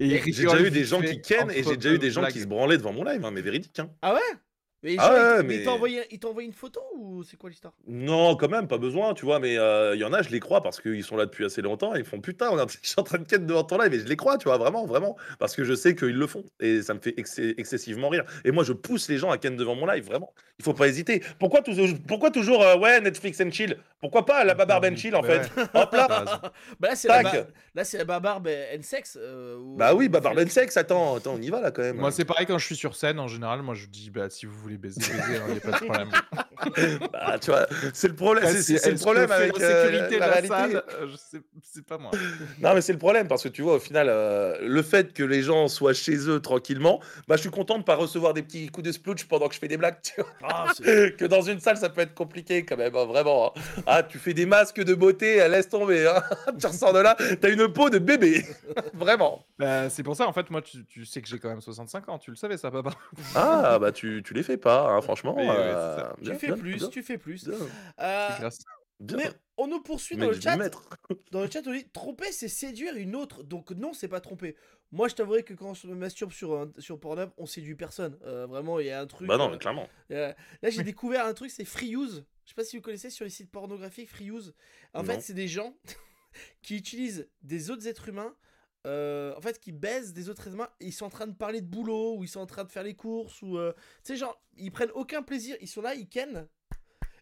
il 0.00 0.10
J'ai 0.10 0.20
déjà 0.20 0.60
eu 0.60 0.70
des 0.70 0.84
gens 0.84 1.00
qui 1.00 1.20
kennent 1.20 1.50
et 1.50 1.62
j'ai 1.62 1.76
déjà 1.76 1.94
eu 1.94 1.98
des 1.98 2.10
gens 2.10 2.26
qui 2.26 2.40
se 2.40 2.46
branlaient 2.46 2.78
devant 2.78 2.92
mon 2.92 3.04
live, 3.04 3.24
hein, 3.24 3.30
mais 3.30 3.42
véridique. 3.42 3.78
Hein. 3.78 3.90
Ah 4.02 4.14
ouais? 4.14 4.20
Mais, 4.84 4.96
Ah 4.98 5.04
genre, 5.06 5.12
ouais, 5.14 5.20
il 5.20 5.40
t- 5.42 5.46
mais- 5.46 5.54
il 5.56 5.64
t'a 6.18 6.26
envoyé, 6.28 6.46
une 6.48 6.52
photo 6.52 6.80
ou 6.96 7.22
c'est 7.22 7.36
quoi 7.36 7.48
l'histoire? 7.50 7.72
Non, 7.86 8.34
quand 8.36 8.48
même, 8.48 8.66
pas 8.66 8.78
besoin, 8.78 9.14
tu 9.14 9.24
vois, 9.24 9.38
mais 9.38 9.56
euh, 9.56 9.94
il 9.94 10.00
y 10.00 10.04
en 10.04 10.12
a, 10.12 10.22
je 10.22 10.30
les 10.30 10.40
crois 10.40 10.60
parce 10.62 10.80
qu'ils 10.80 11.04
sont 11.04 11.16
là 11.16 11.24
depuis 11.26 11.44
assez 11.44 11.62
longtemps 11.62 11.94
et 11.94 12.00
ils 12.00 12.04
font 12.04 12.20
putain, 12.20 12.48
regarde, 12.48 12.70
je 12.82 12.88
suis 12.88 12.94
en 12.98 13.04
train 13.04 13.18
de 13.18 13.24
ken 13.24 13.46
devant 13.46 13.62
ton 13.62 13.78
live 13.78 13.94
et 13.94 14.00
je 14.00 14.06
les 14.08 14.16
crois, 14.16 14.38
tu 14.38 14.44
vois, 14.48 14.58
vraiment, 14.58 14.84
vraiment, 14.86 15.16
parce 15.38 15.54
que 15.54 15.62
je 15.62 15.74
sais 15.74 15.94
qu'ils 15.94 16.16
le 16.18 16.26
font 16.26 16.44
et 16.60 16.82
ça 16.82 16.94
me 16.94 17.00
fait 17.00 17.14
ex- 17.16 17.38
excessivement 17.38 18.08
rire. 18.08 18.24
Et 18.44 18.50
moi, 18.50 18.64
je 18.64 18.72
pousse 18.72 19.08
les 19.08 19.18
gens 19.18 19.30
à 19.30 19.38
ken 19.38 19.54
devant 19.56 19.74
mon 19.76 19.86
live, 19.86 20.04
vraiment. 20.04 20.32
Il 20.58 20.64
faut 20.64 20.74
pas 20.74 20.88
hésiter. 20.88 21.22
Pourquoi, 21.38 21.62
toujours- 21.62 21.88
pourquoi 22.08 22.30
toujours, 22.30 22.62
euh, 22.62 22.76
ouais, 22.76 23.00
Netflix 23.00 23.40
and 23.40 23.50
chill? 23.52 23.76
Pourquoi 24.00 24.24
pas 24.26 24.42
la 24.44 24.54
Babarbe 24.54 24.84
and 24.86 24.96
chill 24.96 25.14
en 25.14 25.22
Ouais, 25.22 25.42
fait 25.44 25.60
Hop 25.74 25.92
là. 25.92 26.08
Bah 26.80 26.88
là, 26.88 26.96
c'est 26.96 27.08
la, 27.98 28.04
la 28.04 28.20
barbe 28.20 28.48
and 28.48 28.82
sex. 28.82 29.16
euh, 29.20 29.56
ou- 29.58 29.76
Bah 29.76 29.94
oui, 29.94 30.06
ou- 30.06 30.10
Babarbe 30.10 30.38
and 30.40 30.48
sex, 30.48 30.76
attends, 30.76 31.16
attends, 31.16 31.34
on 31.34 31.40
y 31.42 31.50
va 31.50 31.60
là 31.60 31.70
quand 31.70 31.82
même. 31.82 31.96
Moi, 31.96 32.10
c'est 32.10 32.24
pareil 32.24 32.46
quand 32.46 32.58
je 32.58 32.66
suis 32.66 32.76
sur 32.76 32.96
scène, 32.96 33.18
en 33.20 33.28
général, 33.28 33.62
moi 33.62 33.74
je 33.74 33.86
dis, 33.86 34.10
bah, 34.10 34.28
si 34.28 34.46
vous 34.46 34.54
voulez 34.58 34.71
baiser, 34.78 35.00
baisez, 35.00 35.22
il 35.48 35.52
n'y 35.52 35.58
a 35.58 35.60
pas 35.60 35.70
de 35.70 35.76
problème. 35.84 36.10
Bah, 37.12 37.38
tu 37.40 37.50
vois, 37.50 37.66
c'est 37.92 38.08
le 38.08 38.14
problème, 38.14 38.46
c'est- 38.62 38.90
le 38.90 38.96
problème 38.96 39.30
avec 39.30 39.58
la 39.58 39.64
euh, 39.66 39.82
sécurité 39.90 40.14
de 40.14 40.20
la 40.20 40.26
la 40.26 40.32
réalité. 40.32 40.48
salle, 40.54 40.82
euh, 41.00 41.40
c'est 41.62 41.84
pas 41.86 41.98
moi. 41.98 42.10
Non, 42.60 42.74
mais 42.74 42.80
c'est 42.80 42.92
le 42.92 42.98
problème 42.98 43.28
parce 43.28 43.42
que 43.42 43.48
tu 43.48 43.62
vois, 43.62 43.74
au 43.76 43.78
final, 43.80 44.08
euh, 44.08 44.56
le 44.62 44.82
fait 44.82 45.12
que 45.12 45.22
les 45.22 45.42
gens 45.42 45.68
soient 45.68 45.92
chez 45.94 46.28
eux 46.28 46.40
tranquillement, 46.40 47.00
bah, 47.28 47.36
je 47.36 47.42
suis 47.42 47.50
content 47.50 47.78
de 47.78 47.84
pas 47.84 47.94
recevoir 47.96 48.34
des 48.34 48.42
petits 48.42 48.68
coups 48.68 48.86
de 48.86 48.92
splooch 48.92 49.24
pendant 49.24 49.48
que 49.48 49.54
je 49.54 49.58
fais 49.60 49.68
des 49.68 49.76
blagues. 49.76 49.96
Tu 50.02 50.14
vois 50.20 50.26
Ah, 50.42 50.66
que 51.18 51.24
dans 51.26 51.42
une 51.42 51.60
salle, 51.60 51.76
ça 51.76 51.88
peut 51.90 52.00
être 52.00 52.14
compliqué 52.14 52.64
quand 52.64 52.76
même, 52.76 52.94
hein, 52.94 53.04
vraiment. 53.04 53.52
hein. 53.56 53.60
Ah, 53.86 54.02
tu 54.02 54.18
fais 54.18 54.34
des 54.34 54.46
masques 54.46 54.82
de 54.82 54.94
beauté, 54.94 55.36
laisse 55.48 55.68
tomber. 55.68 56.06
hein. 56.06 56.22
tu 56.60 56.66
ressors 56.66 56.92
de 56.92 57.00
là, 57.00 57.16
t'as 57.40 57.50
une 57.50 57.68
peau 57.72 57.90
de 57.90 57.98
bébé. 57.98 58.44
vraiment. 58.94 59.44
Bah, 59.58 59.88
c'est 59.90 60.02
pour 60.02 60.16
ça, 60.16 60.26
en 60.26 60.32
fait, 60.32 60.50
moi, 60.50 60.62
tu, 60.62 60.84
tu 60.86 61.04
sais 61.04 61.20
que 61.22 61.28
j'ai 61.28 61.38
quand 61.38 61.48
même 61.48 61.60
65 61.60 62.08
ans, 62.08 62.18
tu 62.18 62.30
le 62.30 62.36
savais, 62.36 62.56
ça, 62.56 62.70
papa. 62.70 62.90
Ah, 63.34 63.78
bah 63.78 63.92
tu, 63.92 64.22
tu 64.24 64.34
les 64.34 64.42
fais 64.42 64.56
pas, 64.56 65.00
franchement. 65.02 65.34
Oui, 65.36 65.46
euh, 65.48 66.02
fais 66.54 66.60
plus, 66.60 66.90
tu 66.90 67.02
fais 67.02 67.18
plus. 67.18 67.48
Euh, 68.00 68.50
mais 69.00 69.30
on 69.56 69.66
nous 69.66 69.82
poursuit 69.82 70.16
dans 70.16 70.28
le 70.28 70.40
chat. 70.40 70.56
Dans 71.30 71.42
le 71.42 71.50
chat, 71.50 71.66
on 71.66 71.72
dit 71.72 71.88
tromper, 71.92 72.30
c'est 72.32 72.48
séduire 72.48 72.94
une 72.96 73.16
autre. 73.16 73.42
Donc 73.42 73.70
non, 73.72 73.92
c'est 73.92 74.08
pas 74.08 74.20
tromper. 74.20 74.56
Moi, 74.92 75.08
je 75.08 75.14
t'avouerai 75.14 75.42
que 75.42 75.54
quand 75.54 75.70
on 75.70 75.74
se 75.74 75.86
masturbe 75.86 76.32
sur, 76.32 76.70
sur 76.78 77.00
Pornhub, 77.00 77.30
on 77.38 77.46
séduit 77.46 77.74
personne. 77.74 78.18
Euh, 78.24 78.46
vraiment, 78.46 78.78
il 78.78 78.86
y 78.86 78.90
a 78.90 79.00
un 79.00 79.06
truc. 79.06 79.26
Bah 79.26 79.38
non, 79.38 79.48
euh, 79.48 79.52
mais 79.52 79.58
clairement. 79.58 79.88
euh, 80.10 80.32
là, 80.62 80.70
j'ai 80.70 80.82
découvert 80.82 81.24
un 81.26 81.32
truc, 81.34 81.50
c'est 81.50 81.64
Freeuse. 81.64 82.24
Je 82.44 82.50
sais 82.50 82.54
pas 82.54 82.64
si 82.64 82.76
vous 82.76 82.82
connaissez 82.82 83.08
sur 83.08 83.24
les 83.24 83.30
sites 83.30 83.50
pornographiques 83.50 84.10
Freeuse. 84.10 84.54
En 84.92 85.02
Non. 85.02 85.06
fait, 85.12 85.20
c'est 85.20 85.32
des 85.34 85.48
gens 85.48 85.74
qui 86.62 86.76
utilisent 86.76 87.28
des 87.42 87.70
autres 87.70 87.86
êtres 87.86 88.08
humains. 88.08 88.34
Euh, 88.86 89.34
en 89.36 89.40
fait, 89.40 89.58
qui 89.60 89.72
baisent 89.72 90.12
des 90.12 90.28
autres 90.28 90.42
êtres 90.46 90.54
humains, 90.54 90.68
et 90.80 90.86
ils 90.86 90.92
sont 90.92 91.06
en 91.06 91.10
train 91.10 91.26
de 91.26 91.34
parler 91.34 91.60
de 91.60 91.66
boulot, 91.66 92.16
ou 92.16 92.24
ils 92.24 92.28
sont 92.28 92.40
en 92.40 92.46
train 92.46 92.64
de 92.64 92.70
faire 92.70 92.82
les 92.82 92.94
courses, 92.94 93.40
ou 93.42 93.58
euh, 93.58 93.72
tu 94.04 94.12
sais, 94.12 94.16
genre, 94.16 94.40
ils 94.56 94.70
prennent 94.72 94.90
aucun 94.94 95.22
plaisir, 95.22 95.56
ils 95.60 95.68
sont 95.68 95.82
là, 95.82 95.94
ils 95.94 96.08
kennent, 96.08 96.46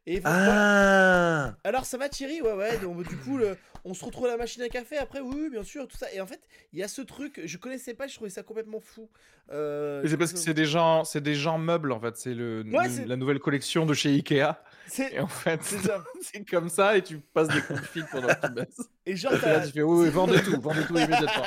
et. 0.07 0.21
Ah 0.25 1.55
Alors 1.65 1.85
ça 1.85 1.99
va 1.99 2.09
Thierry, 2.09 2.41
ouais 2.41 2.53
ouais, 2.55 2.79
donc 2.79 3.07
du 3.07 3.17
coup 3.17 3.37
le- 3.37 3.57
on 3.85 3.95
se 3.95 4.05
retrouve 4.05 4.27
à 4.27 4.31
la 4.31 4.37
machine 4.37 4.63
à 4.63 4.69
café 4.69 4.97
après, 4.99 5.21
oui, 5.21 5.35
oui 5.35 5.51
bien 5.51 5.63
sûr, 5.63 5.87
tout 5.89 5.97
ça. 5.97 6.13
Et 6.13 6.21
en 6.21 6.27
fait, 6.27 6.41
il 6.73 6.79
y 6.79 6.83
a 6.83 6.89
ce 6.89 7.01
truc, 7.03 7.41
je 7.45 7.57
connaissais 7.59 7.95
pas, 7.95 8.07
je 8.07 8.15
trouvais 8.15 8.31
ça 8.31 8.43
complètement 8.43 8.81
fou. 8.81 9.09
Euh, 9.53 10.03
C'est 10.07 10.17
parce 10.17 10.33
que 10.33 10.39
c'est 10.39 10.55
des 10.55 10.65
gens, 10.67 11.05
c'est 11.05 11.21
des 11.23 11.35
gens 11.35 11.59
meubles 11.59 11.93
en 11.93 12.01
fait. 12.01 12.17
C'est 12.17 12.35
le, 12.35 12.63
Ouais, 12.73 12.89
le- 12.89 12.91
c'est- 12.95 13.07
la 13.07 13.17
nouvelle 13.17 13.39
collection 13.39 13.87
de 13.87 13.95
chez 13.95 14.11
Ikea. 14.11 14.57
C'est 14.91 15.13
Et 15.15 15.21
en 15.21 15.27
fait, 15.29 15.61
c'est 16.23 16.45
comme 16.45 16.69
ça 16.69 16.97
et 16.97 17.03
tu 17.03 17.19
passes 17.19 17.49
des 17.49 17.61
coups 17.63 17.81
de 17.81 17.87
fil 17.87 18.07
pendant 18.11 18.29
que 18.29 18.47
tu 18.47 18.53
baisses. 18.53 18.81
Et 19.07 19.17
genre, 19.17 19.33
Et 19.35 19.37
là, 19.47 19.67
tu 19.67 19.73
fais 19.73 19.83
oui, 19.83 20.05
oui, 20.05 20.11
vendez 20.11 20.43
tout, 20.43 20.61
vendez 20.61 20.85
tout 20.85 20.95
immédiatement. 20.97 21.45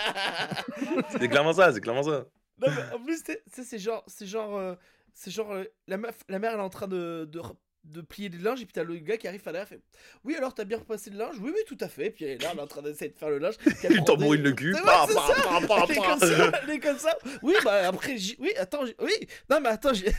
C'est 1.11 1.27
clairement 1.27 1.53
ça, 1.53 1.73
c'est 1.73 1.81
clairement 1.81 2.03
ça. 2.03 2.25
Non, 2.59 2.67
mais 2.73 2.95
en 2.95 2.99
plus, 3.03 3.21
t'es- 3.23 3.43
tu 3.53 3.61
sais, 3.61 3.67
c'est 3.67 3.79
genre, 3.79 4.03
c'est 4.07 4.25
genre, 4.25 4.57
euh, 4.57 4.75
c'est 5.13 5.31
genre, 5.31 5.51
euh, 5.51 5.63
la 5.87 5.97
meuf, 5.97 6.15
la 6.29 6.39
mère, 6.39 6.51
elle 6.53 6.59
est 6.59 6.63
en 6.63 6.69
train 6.69 6.87
de, 6.87 7.27
de, 7.29 7.41
de 7.85 8.01
plier 8.01 8.29
le 8.29 8.37
linge, 8.37 8.61
et 8.61 8.65
puis 8.65 8.73
t'as 8.73 8.83
le 8.83 8.95
gars 8.97 9.17
qui 9.17 9.27
arrive 9.27 9.41
à 9.47 9.51
derrière, 9.51 9.67
fait, 9.67 9.81
oui, 10.23 10.35
alors 10.35 10.53
t'as 10.53 10.63
bien 10.63 10.77
repassé 10.77 11.09
le 11.09 11.17
linge, 11.17 11.35
oui, 11.41 11.51
oui, 11.53 11.59
tout 11.67 11.77
à 11.81 11.89
fait, 11.89 12.05
et 12.07 12.11
puis 12.11 12.23
elle 12.25 12.31
est 12.31 12.43
là, 12.43 12.49
elle 12.53 12.59
est 12.59 12.61
en 12.61 12.67
train 12.67 12.81
d'essayer 12.81 13.11
de 13.11 13.17
faire 13.17 13.29
le 13.29 13.39
linge, 13.39 13.57
puis 13.59 13.73
elle 13.83 13.93
Il 13.93 14.03
tambouille 14.05 14.37
des- 14.37 14.43
le 14.43 14.51
cul. 14.53 14.73
Ça. 14.75 14.81
pa, 14.81 15.07
pa, 15.67 15.85
Elle 15.89 15.91
est 15.91 15.95
comme 15.97 16.19
ça, 16.19 16.51
elle 16.63 16.69
est 16.69 16.79
comme 16.79 16.97
ça. 16.99 17.17
Oui, 17.41 17.55
bah 17.65 17.87
après, 17.89 18.15
oui, 18.39 18.53
attends, 18.57 18.83
oui, 19.01 19.27
non, 19.49 19.59
mais 19.59 19.69
attends, 19.69 19.93
j'ai. 19.93 20.11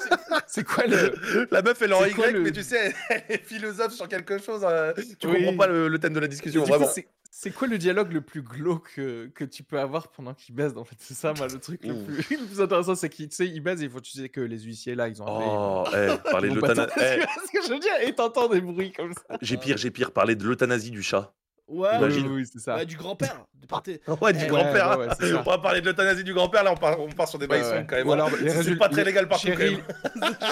C'est 0.46 0.64
quoi 0.64 0.86
le. 0.86 1.46
La 1.50 1.62
meuf, 1.62 1.80
elle 1.82 1.90
est 1.90 1.94
en 1.94 2.04
Y, 2.04 2.32
le- 2.32 2.42
mais 2.42 2.52
tu 2.52 2.62
sais, 2.62 2.94
elle 3.10 3.22
est 3.28 3.44
philosophe 3.44 3.92
sur 3.92 4.08
quelque 4.08 4.38
chose. 4.38 4.62
euh, 4.64 4.92
tu 5.18 5.26
Oui. 5.26 5.38
comprends 5.44 5.56
pas 5.56 5.66
le, 5.66 5.88
le 5.88 5.98
thème 5.98 6.12
de 6.14 6.20
la 6.20 6.28
discussion, 6.28 6.64
vraiment. 6.64 6.86
c'est- 7.30 7.50
quoi 7.50 7.68
le 7.68 7.76
dialogue 7.78 8.12
le 8.12 8.22
plus 8.22 8.40
glauque 8.42 8.92
que, 8.96 9.26
que 9.34 9.44
tu 9.44 9.62
peux 9.62 9.78
avoir 9.78 10.08
pendant 10.08 10.32
qu'il 10.34 10.54
baise 10.54 10.72
En 10.76 10.84
fait, 10.84 10.96
c'est 10.98 11.14
ça, 11.14 11.34
moi, 11.36 11.48
le 11.48 11.58
truc 11.58 11.84
le 11.84 11.94
plus, 12.04 12.16
le 12.40 12.46
plus 12.46 12.60
intéressant, 12.60 12.94
c'est 12.94 13.08
qu'il 13.10 13.28
il 13.40 13.60
baise 13.60 13.82
et 13.82 13.84
il 13.86 13.90
faut 13.90 14.00
tu 14.00 14.12
sais 14.12 14.28
que 14.30 14.40
les 14.40 14.58
huissiers 14.60 14.94
là, 14.94 15.08
ils 15.08 15.20
ont 15.22 15.26
un 15.26 15.30
Oh, 15.30 15.84
parler 16.30 16.48
Ils 16.48 16.54
de 16.54 16.60
vont 16.60 16.66
pas 16.66 16.74
l'euthanasie. 16.74 16.94
t'entendre. 16.94 17.12
Tu 17.14 17.20
vois 17.20 17.46
ce 17.46 17.52
que 17.52 17.62
je 17.66 17.72
veux 17.74 17.78
dire? 17.80 17.92
Et 18.02 18.14
t'entends 18.14 18.48
des 18.48 18.60
bruits 18.60 18.92
comme 18.92 19.12
ça. 19.12 19.36
J'ai 19.42 19.56
pire, 19.58 19.76
j'ai 19.76 19.90
pire. 19.90 20.12
Parler 20.12 20.34
de 20.36 20.44
l'euthanasie 20.44 20.90
du 20.90 21.02
chat. 21.02 21.34
Ouais, 21.68 21.96
Imagine. 21.96 22.26
Oui, 22.28 22.32
oui, 22.42 22.48
c'est 22.52 22.60
ça. 22.60 22.76
ouais, 22.76 22.86
du 22.86 22.96
grand-père. 22.96 23.44
De 23.60 23.66
par 23.66 23.82
tes- 23.82 24.00
Ouais, 24.20 24.32
du 24.32 24.44
Eh, 24.44 24.46
grand-père. 24.46 24.98
ouais, 24.98 25.06
ouais, 25.08 25.14
c'est 25.18 25.30
ça. 25.32 25.40
on 25.40 25.42
va 25.50 25.58
parler 25.58 25.80
de 25.80 25.86
l'euthanasie 25.86 26.22
du 26.22 26.32
grand-père, 26.32 26.62
là, 26.62 26.70
on 26.72 26.76
part, 26.76 27.00
on 27.00 27.08
part 27.08 27.26
sur 27.26 27.38
des 27.40 27.46
bails 27.48 27.62
Ouais, 27.62 27.66
ouais. 27.66 27.76
sombres, 27.78 27.86
quand 27.88 27.96
même. 28.30 28.44
Les 28.44 28.50
C'est 28.50 28.56
résultats- 28.58 28.78
pas 28.78 28.88
très 28.88 29.04
légal 29.04 29.28
partout, 29.28 29.46
Chérie, 29.48 29.78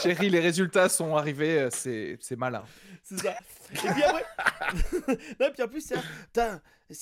chérie, 0.02 0.28
les 0.30 0.40
résultats 0.40 0.88
sont 0.88 1.14
arrivés, 1.16 1.60
euh, 1.60 1.68
c'est 1.70 2.18
c'est 2.20 2.34
malin. 2.36 2.64
C'est 3.04 3.20
ça. 3.20 3.34
Et 3.72 3.76
puis 3.76 4.02
après. 4.02 4.24
non, 5.40 5.46
puis 5.52 5.62
en 5.62 5.68
plus, 5.68 5.80
c'est. 5.82 5.96
Putain, 6.26 6.60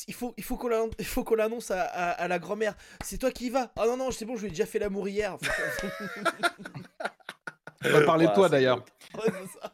il 0.08 0.14
faut, 0.14 0.34
il 0.36 0.44
faut 0.44 0.56
qu'on 0.56 0.68
l'an- 0.68 0.90
il 0.98 1.04
faut 1.06 1.24
qu'on 1.24 1.36
l'annonce 1.36 1.70
à, 1.70 1.80
à- 1.82 2.10
à 2.10 2.28
la 2.28 2.38
grand-mère. 2.38 2.74
C'est 3.04 3.16
toi 3.18 3.30
qui 3.30 3.46
y 3.46 3.50
vas. 3.50 3.70
Ah 3.78 3.86
non, 3.86 3.96
non, 3.96 4.10
c'est 4.10 4.24
bon, 4.26 4.36
je 4.36 4.42
lui 4.42 4.48
ai 4.48 4.50
déjà 4.50 4.66
fait 4.66 4.78
l'amour 4.80 5.08
hier. 5.08 5.36
On 7.84 7.88
va 7.90 8.00
parler 8.02 8.26
de 8.26 8.34
toi 8.34 8.48
d'ailleurs. 8.48 8.84
Ouais, 9.14 9.20
c'est 9.26 9.60
ça. 9.60 9.72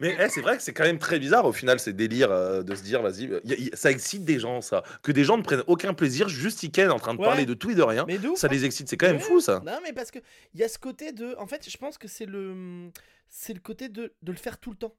Mais 0.00 0.16
eh, 0.18 0.28
c'est 0.28 0.40
vrai 0.40 0.56
que 0.56 0.62
c'est 0.62 0.72
quand 0.72 0.84
même 0.84 0.98
très 0.98 1.18
bizarre 1.18 1.44
au 1.46 1.52
final 1.52 1.78
ces 1.80 1.92
délires 1.92 2.30
euh, 2.30 2.62
de 2.62 2.74
se 2.74 2.82
dire 2.82 3.02
vas-y, 3.02 3.26
euh, 3.28 3.40
y 3.44 3.52
a- 3.52 3.56
y- 3.56 3.70
ça 3.74 3.90
excite 3.90 4.24
des 4.24 4.38
gens 4.38 4.60
ça. 4.60 4.82
Que 5.02 5.12
des 5.12 5.24
gens 5.24 5.36
ne 5.38 5.42
prennent 5.42 5.64
aucun 5.66 5.94
plaisir, 5.94 6.28
juste 6.28 6.62
ils 6.62 6.70
en 6.90 6.98
train 6.98 7.14
de 7.14 7.20
Ouais. 7.20 7.26
parler 7.26 7.46
de 7.46 7.54
tout 7.54 7.70
et 7.70 7.74
de 7.74 7.82
rien. 7.82 8.04
Mais 8.06 8.18
d'où 8.18 8.36
Ça 8.36 8.48
les 8.48 8.64
excite, 8.64 8.88
c'est 8.88 8.96
quand 8.96 9.06
même 9.06 9.16
Ouais. 9.16 9.22
fou 9.22 9.40
ça. 9.40 9.62
Non, 9.64 9.78
mais 9.82 9.92
parce 9.92 10.10
que 10.10 10.18
il 10.54 10.60
y 10.60 10.64
a 10.64 10.68
ce 10.68 10.78
côté 10.78 11.12
de. 11.12 11.34
En 11.38 11.46
fait, 11.46 11.68
je 11.68 11.76
pense 11.76 11.98
que 11.98 12.08
c'est 12.08 12.26
le. 12.26 12.90
C'est 13.28 13.54
le 13.54 13.60
côté 13.60 13.88
de, 13.88 14.12
de 14.22 14.32
le 14.32 14.38
faire 14.38 14.58
tout 14.58 14.70
le 14.70 14.76
temps. 14.76 14.94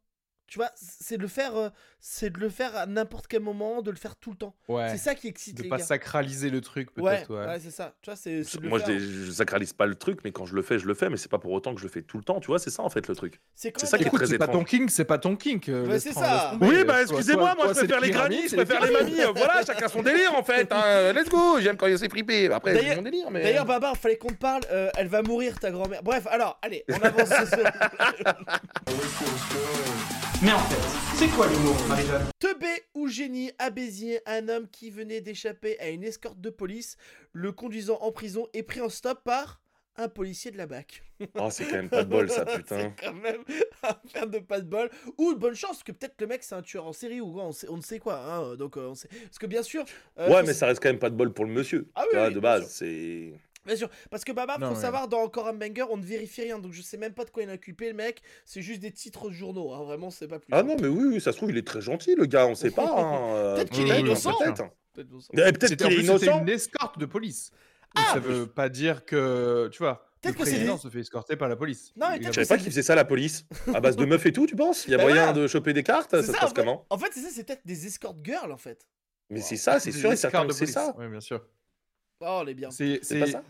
Tu 0.48 0.60
vois, 0.60 0.70
c'est 0.76 1.18
de 1.18 1.22
le 1.24 1.28
faire. 1.28 1.56
euh, 1.56 1.70
C'est 2.06 2.30
de 2.32 2.38
le 2.38 2.50
faire 2.50 2.76
à 2.76 2.86
n'importe 2.86 3.28
quel 3.28 3.42
moment, 3.42 3.82
de 3.82 3.90
le 3.90 3.96
faire 3.98 4.16
tout 4.18 4.32
le 4.32 4.36
temps. 4.36 4.54
Ouais. 4.68 4.90
C'est 4.90 4.98
ça 4.98 5.16
qui 5.16 5.28
excite 5.30 5.56
De 5.58 5.64
les 5.64 5.70
pas 5.70 5.78
gars. 5.78 5.84
sacraliser 5.86 6.50
le 6.50 6.60
truc, 6.60 6.90
Ouais, 6.98 7.16
peut-être. 7.16 7.30
Ouais. 7.34 7.46
ouais, 7.48 7.60
c'est 7.62 7.72
ça. 7.72 7.96
Tu 8.02 8.10
vois, 8.10 8.18
c'est. 8.18 8.44
Moi 8.62 8.78
je, 8.80 8.84
faire. 8.84 9.00
je 9.00 9.32
sacralise 9.32 9.72
pas 9.74 9.86
le 9.86 9.96
truc, 9.96 10.20
mais 10.26 10.32
quand 10.34 10.46
je 10.46 10.54
le 10.54 10.62
fais, 10.62 10.78
je 10.80 10.86
le 10.86 10.94
fais, 10.96 11.10
mais 11.10 11.16
c'est 11.18 11.32
pas 11.32 11.40
pour 11.40 11.52
autant 11.54 11.74
que 11.74 11.80
je 11.80 11.86
le 11.86 11.90
fais 11.92 12.02
tout 12.02 12.18
le 12.18 12.24
temps, 12.26 12.40
tu 12.42 12.48
vois, 12.48 12.60
c'est 12.60 12.70
ça 12.72 12.84
en 12.84 12.90
fait 12.90 13.08
le 13.08 13.16
truc. 13.16 13.40
C'est 13.56 13.76
ça 13.80 13.98
qui 13.98 14.04
est 14.04 14.10
très 14.10 14.26
c'est 14.28 14.38
pas 14.38 14.48
ton 14.50 14.64
kink, 14.66 14.92
c'est 14.92 15.06
pas 15.06 15.18
ton 15.18 15.36
kink. 15.38 15.70
euh, 15.70 15.88
Ouais, 15.88 16.00
c'est 16.00 16.12
ça. 16.14 16.56
Oui, 16.60 16.84
bah 16.84 17.02
excusez-moi, 17.02 17.56
toi- 17.56 17.58
moi 17.66 17.66
toi, 17.66 17.74
je 17.74 17.80
préfère 17.80 18.02
les 18.02 18.12
grannies, 18.12 18.48
je 18.50 18.56
préfère 18.58 18.86
les 18.86 18.92
mamies, 18.92 19.22
voilà, 19.36 19.64
chacun 19.66 19.88
son 19.88 20.04
délire 20.04 20.36
en 20.36 20.44
fait. 20.44 20.68
hein. 20.72 21.14
Let's 21.14 21.30
go, 21.30 21.60
j'aime 21.62 21.78
quand 21.78 21.88
c'est 21.98 22.12
flippé. 22.12 22.52
Après, 22.52 22.74
c'est 22.76 22.82
D'ailleurs- 22.82 22.98
mon 22.98 23.02
délire, 23.04 23.32
mais. 23.32 23.44
D'ailleurs, 23.44 23.66
Babar, 23.66 23.96
fallait 23.96 24.18
qu'on 24.18 24.28
te 24.28 24.34
parle. 24.34 24.64
euh, 24.72 24.90
elle 24.98 25.08
va 25.08 25.22
mourir, 25.22 25.58
ta 25.58 25.72
grand-mère. 25.72 26.04
Bref, 26.04 26.28
alors, 26.28 26.60
allez, 26.62 26.84
on 26.90 27.02
avance. 27.02 27.30
Mais 30.44 30.52
en 30.52 30.60
fait, 30.60 31.16
c'est 31.18 31.30
quoi 31.30 31.48
l'humour, 31.48 31.76
Marie-Jeanne? 31.88 32.26
Teubé 32.40 32.68
ou 32.94 33.08
génie 33.08 33.52
à 33.60 33.70
Béziers, 33.70 34.20
un 34.26 34.50
homme 34.50 34.68
qui 34.70 34.90
venait 34.90 35.22
d'échapper 35.22 35.80
à 35.80 35.90
une 35.90 36.04
escorte 36.04 36.40
de 36.42 36.50
police, 36.50 36.98
le 37.32 37.52
conduisant 37.52 37.98
en 38.02 38.12
prison 38.12 38.48
est 38.54 38.64
pris 38.64 38.82
en 38.82 38.90
stop 38.90 39.24
par 39.24 39.62
un 39.96 40.10
policier 40.10 40.52
de 40.52 40.58
la 40.58 40.66
BAC. 40.68 41.04
Oh, 41.36 41.48
c'est 41.50 41.64
quand 41.66 41.78
même 41.78 41.90
pas 41.90 42.04
de 42.04 42.10
bol 42.10 42.30
ça, 42.30 42.44
putain. 42.58 42.78
c'est 43.00 43.06
quand 43.06 43.14
même 43.14 43.44
un 43.84 43.96
faire 44.10 44.28
de 44.28 44.40
pas 44.40 44.60
de 44.60 44.66
bol. 44.68 44.90
Ou 45.18 45.34
de 45.34 45.40
bonne 45.40 45.56
chance, 45.56 45.72
parce 45.78 45.84
que 45.84 45.94
peut-être 45.94 46.20
le 46.20 46.28
mec 46.28 46.44
c'est 46.44 46.56
un 46.56 46.62
tueur 46.62 46.86
en 46.86 46.92
série 46.94 47.22
ou 47.22 47.32
quoi, 47.32 47.46
on, 47.46 47.52
sait, 47.54 47.70
on 47.70 47.78
ne 47.78 47.82
sait 47.82 48.00
quoi. 48.00 48.18
Hein, 48.20 48.56
donc, 48.56 48.76
euh, 48.76 48.88
on 48.90 48.96
sait... 48.96 49.08
Parce 49.08 49.40
que 49.40 49.46
bien 49.46 49.64
sûr. 49.64 49.86
euh, 50.20 50.30
Ouais, 50.30 50.44
mais 50.44 50.54
ça 50.54 50.66
reste 50.66 50.82
quand 50.84 50.90
même 50.90 51.00
pas 51.00 51.10
de 51.10 51.16
bol 51.16 51.32
pour 51.32 51.46
le 51.46 51.52
monsieur. 51.52 51.88
Ah 51.96 52.04
oui, 52.12 52.20
oui, 52.22 52.34
de 52.34 52.40
base, 52.42 52.68
c'est. 52.70 53.34
Bien 53.66 53.76
sûr, 53.76 53.90
parce 54.12 54.24
que 54.26 54.32
Baba, 54.32 54.58
Non, 54.58 54.70
faut 54.70 54.76
ouais. 54.76 54.82
savoir, 54.82 55.08
dans 55.08 55.22
Encore 55.22 55.48
un 55.48 55.54
banger, 55.54 55.86
on 55.90 55.98
ne 55.98 56.04
vérifie 56.06 56.42
rien, 56.42 56.60
donc 56.60 56.74
je 56.74 56.82
sais 56.82 56.98
même 56.98 57.14
pas 57.14 57.24
de 57.24 57.30
quoi 57.30 57.44
il 57.44 57.50
est 57.50 57.54
inculpé, 57.54 57.88
le 57.88 57.94
mec, 57.94 58.22
c'est 58.46 58.62
juste 58.62 58.82
des 58.82 58.92
titres 58.92 59.30
de 59.30 59.34
journaux, 59.34 59.72
hein, 59.74 59.84
vraiment, 59.84 60.10
c'est 60.12 60.28
pas 60.28 60.40
plus. 60.40 60.50
Ah 60.52 60.64
non, 60.64 60.76
mais 60.82 60.88
oui, 60.88 61.06
oui, 61.14 61.22
ça 61.22 61.32
se 61.32 61.38
trouve, 61.38 61.50
il 61.52 61.58
est 61.58 61.66
très 61.68 61.82
gentil, 61.82 62.16
le 62.16 62.26
gars, 62.26 62.46
on 62.48 62.56
sait 62.56 62.72
pas. 62.72 62.84
hein, 62.86 63.34
euh, 63.36 63.56
Peut-être 63.56 63.70
qu'il 63.72 63.90
est 63.90 64.00
innocent. 64.02 64.38
Peut-être 64.94 65.20
Eh, 65.34 65.68
C'était 65.68 65.86
en 65.86 65.90
qu'il 65.90 66.00
est 66.00 66.04
innocent. 66.04 66.42
une 66.42 66.50
escorte 66.50 67.00
de 67.00 67.06
police. 67.06 67.52
Donc 67.96 68.06
ça 68.06 68.20
veut 68.20 68.48
pas 68.48 68.70
dire 68.70 69.06
que, 69.06 69.70
tu 69.72 69.78
vois, 69.80 70.06
le 70.26 70.32
Peut-être 70.32 70.38
que 70.38 70.46
c'est 70.46 70.78
se 70.78 70.90
fait 70.90 71.00
escorter 71.02 71.36
par 71.36 71.50
la 71.50 71.56
police. 71.56 71.92
Non, 71.96 72.08
mais 72.12 72.18
Je 72.24 72.32
savais 72.32 72.46
pas 72.48 72.58
qu'ils 72.58 72.68
faisaient 72.72 72.82
ça, 72.82 72.96
la 72.96 73.06
police. 73.06 73.46
À 73.74 73.82
base 73.82 73.96
de 73.98 74.06
meufs 74.06 74.26
et 74.26 74.32
tout, 74.32 74.48
tu 74.48 74.56
penses? 74.56 74.86
Il 74.88 74.92
y 74.92 74.96
a 74.96 74.98
moyen 75.02 75.16
voilà. 75.26 75.34
de 75.34 75.48
choper 75.48 75.74
des 75.74 75.84
cartes? 75.84 76.12
Ça 76.12 76.24
se 76.24 76.32
passe 76.32 76.54
comment? 76.54 76.86
En 76.90 76.98
fait, 76.98 77.12
c'est 77.14 77.20
ça, 77.22 77.28
c'est 77.32 77.44
peut-être 77.44 77.66
des 77.66 77.86
escort 77.88 78.16
girls, 78.24 78.52
en 78.52 78.58
fait. 78.58 78.88
Mais 79.30 79.42
c'est 79.42 79.58
ça, 79.58 79.80
c'est 79.80 79.92
sûr 79.92 80.10
et 80.10 80.14
escortes 80.14 80.34
certain 80.34 80.54
c'est 80.54 80.66
ça. 80.72 80.96
Ouais, 80.98 81.08
bien 81.10 81.20
sûr. 81.20 81.46
Oh, 82.22 82.44
est 82.48 82.54
bien. 82.54 82.72
C'est 82.72 83.00
C'est 83.02 83.20
pas 83.20 83.28
ça? 83.28 83.44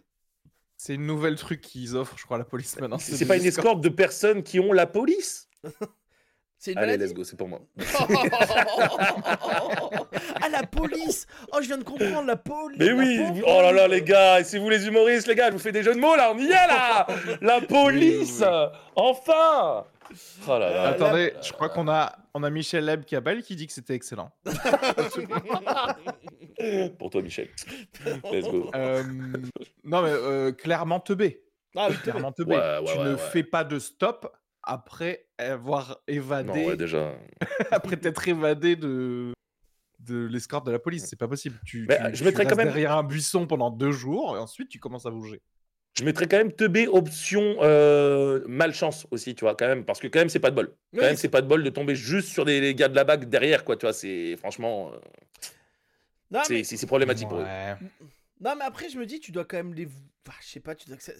C'est 0.86 0.96
une 0.96 1.06
nouvelle 1.06 1.36
truc 1.38 1.62
qu'ils 1.62 1.96
offrent, 1.96 2.18
je 2.18 2.26
crois, 2.26 2.36
à 2.36 2.40
la 2.40 2.44
police 2.44 2.78
maintenant. 2.78 2.98
C'est 2.98 3.26
pas 3.26 3.38
une 3.38 3.46
escorte 3.46 3.80
de 3.80 3.88
personnes 3.88 4.44
qui 4.44 4.60
ont 4.60 4.74
la 4.74 4.86
police 4.86 5.48
C'est 6.58 6.74
une 6.74 6.78
Allez, 6.78 6.98
maladie 6.98 7.04
let's 7.06 7.14
go, 7.14 7.24
c'est 7.24 7.38
pour 7.38 7.48
moi. 7.48 7.62
ah, 10.42 10.50
la 10.50 10.64
police 10.64 11.26
Oh, 11.54 11.60
je 11.62 11.68
viens 11.68 11.78
de 11.78 11.86
comprendre, 11.86 12.28
la 12.28 12.36
police 12.36 12.80
Mais 12.80 12.88
la 12.88 12.96
oui 12.96 13.42
Oh 13.48 13.62
là 13.62 13.72
là, 13.72 13.88
les 13.88 14.02
gars 14.02 14.42
Et 14.42 14.44
c'est 14.44 14.60
vous 14.60 14.70
les 14.70 14.86
humoristes, 14.86 15.28
les 15.28 15.36
gars, 15.36 15.48
je 15.48 15.54
vous 15.54 15.60
fais 15.60 15.72
des 15.72 15.84
jeux 15.84 15.96
de 15.96 16.00
mots, 16.02 16.18
là 16.18 16.34
On 16.36 16.38
y 16.38 16.48
est, 16.48 16.50
là 16.50 17.08
La 17.42 17.62
police 17.62 18.40
Oui, 18.42 18.48
oui, 18.48 18.78
Enfin 18.98 19.86
Oh 20.48 20.52
là 20.52 20.60
là 20.60 20.86
Euh, 20.86 20.90
Attendez, 20.92 21.34
je 21.42 21.52
crois 21.54 21.70
qu'on 21.70 21.88
a, 21.88 22.16
on 22.34 22.44
a 22.44 22.50
Michel 22.50 22.86
Leb 22.86 23.04
qui 23.06 23.16
appelle 23.16 23.42
qui 23.44 23.56
dit 23.56 23.68
que 23.68 23.74
c'était 23.74 23.94
excellent. 23.96 24.32
Pour 27.00 27.10
toi, 27.10 27.22
Michel. 27.22 27.50
Let's 28.32 28.48
go. 28.50 28.70
Euh, 28.76 29.04
non, 29.84 30.02
mais 30.02 30.10
euh, 30.12 30.52
clairement 30.52 31.00
teubé. 31.00 31.44
Ah 31.76 31.88
oui, 31.90 31.96
Clairement 31.98 32.32
teubé. 32.32 32.56
Ouais, 32.56 32.78
ouais, 32.80 32.84
tu 32.86 32.98
ouais, 33.00 33.04
ne 33.06 33.12
ouais. 33.14 33.18
fais 33.18 33.44
pas 33.44 33.64
de 33.64 33.80
stop 33.80 34.32
après 34.62 35.26
avoir 35.38 35.98
évadé, 36.08 36.48
Non, 36.48 36.66
ouais, 36.68 36.78
déjà. 36.78 37.14
après 37.72 37.98
t'être 37.98 38.28
évadé 38.28 38.76
de 38.76 39.34
de 40.00 40.26
l'escorte 40.28 40.66
de 40.66 40.72
la 40.72 40.80
police. 40.80 41.06
C'est 41.06 41.18
pas 41.20 41.28
possible. 41.30 41.58
Tu, 41.66 41.88
tu- 41.88 41.96
je 42.12 42.18
tu 42.18 42.24
mettrais 42.26 42.46
quand 42.46 42.58
même- 42.58 42.68
derrière 42.68 42.92
un 42.98 43.04
buisson 43.04 43.48
pendant 43.48 43.72
deux 43.72 43.92
jours 43.92 44.36
et 44.36 44.40
ensuite 44.40 44.68
tu 44.70 44.80
commences 44.80 45.06
à 45.06 45.12
bouger. 45.12 45.42
Je 45.96 46.04
mettrais 46.04 46.28
quand 46.28 46.38
même 46.38 46.52
teubé 46.52 46.88
option 46.88 47.58
euh, 47.62 48.42
malchance 48.48 49.06
aussi, 49.12 49.36
tu 49.36 49.46
vois, 49.46 49.56
quand 49.56 49.68
même, 49.68 49.86
parce 49.86 50.00
que 50.00 50.08
quand 50.08 50.20
même, 50.20 50.30
c'est 50.30 50.40
pas 50.40 50.50
de 50.50 50.56
bol. 50.56 50.68
Quand 50.96 51.02
Oui, 51.02 51.08
même, 51.08 51.16
c'est 51.16 51.30
pas 51.30 51.42
de 51.42 51.48
bol 51.48 51.64
de 51.64 51.70
tomber 51.70 51.96
juste 51.96 52.30
sur 52.30 52.46
des 52.46 52.60
les 52.62 52.74
gars 52.74 52.88
de 52.90 52.96
la 52.96 53.04
bague 53.04 53.30
derrière, 53.30 53.64
quoi, 53.64 53.78
tu 53.78 53.86
vois, 53.86 53.94
c'est 53.94 54.36
franchement, 54.38 54.92
euh, 54.92 54.98
c'est 56.44 56.64
mais... 56.82 56.88
problématique 56.88 57.30
pour 57.30 57.40
eux. 57.40 57.46
Non, 58.42 58.56
mais 58.58 58.66
après, 58.66 58.90
je 58.90 58.98
me 58.98 59.06
dis, 59.06 59.20
tu 59.20 59.32
dois 59.32 59.46
quand 59.46 59.58
même 59.58 59.74
les. 59.74 59.88
Enfin, 60.28 60.38
je 60.42 60.48
sais 60.48 60.60
pas, 60.60 60.76
tu 60.76 60.88
dois. 60.88 60.98
que 60.98 61.04
ça- 61.04 61.14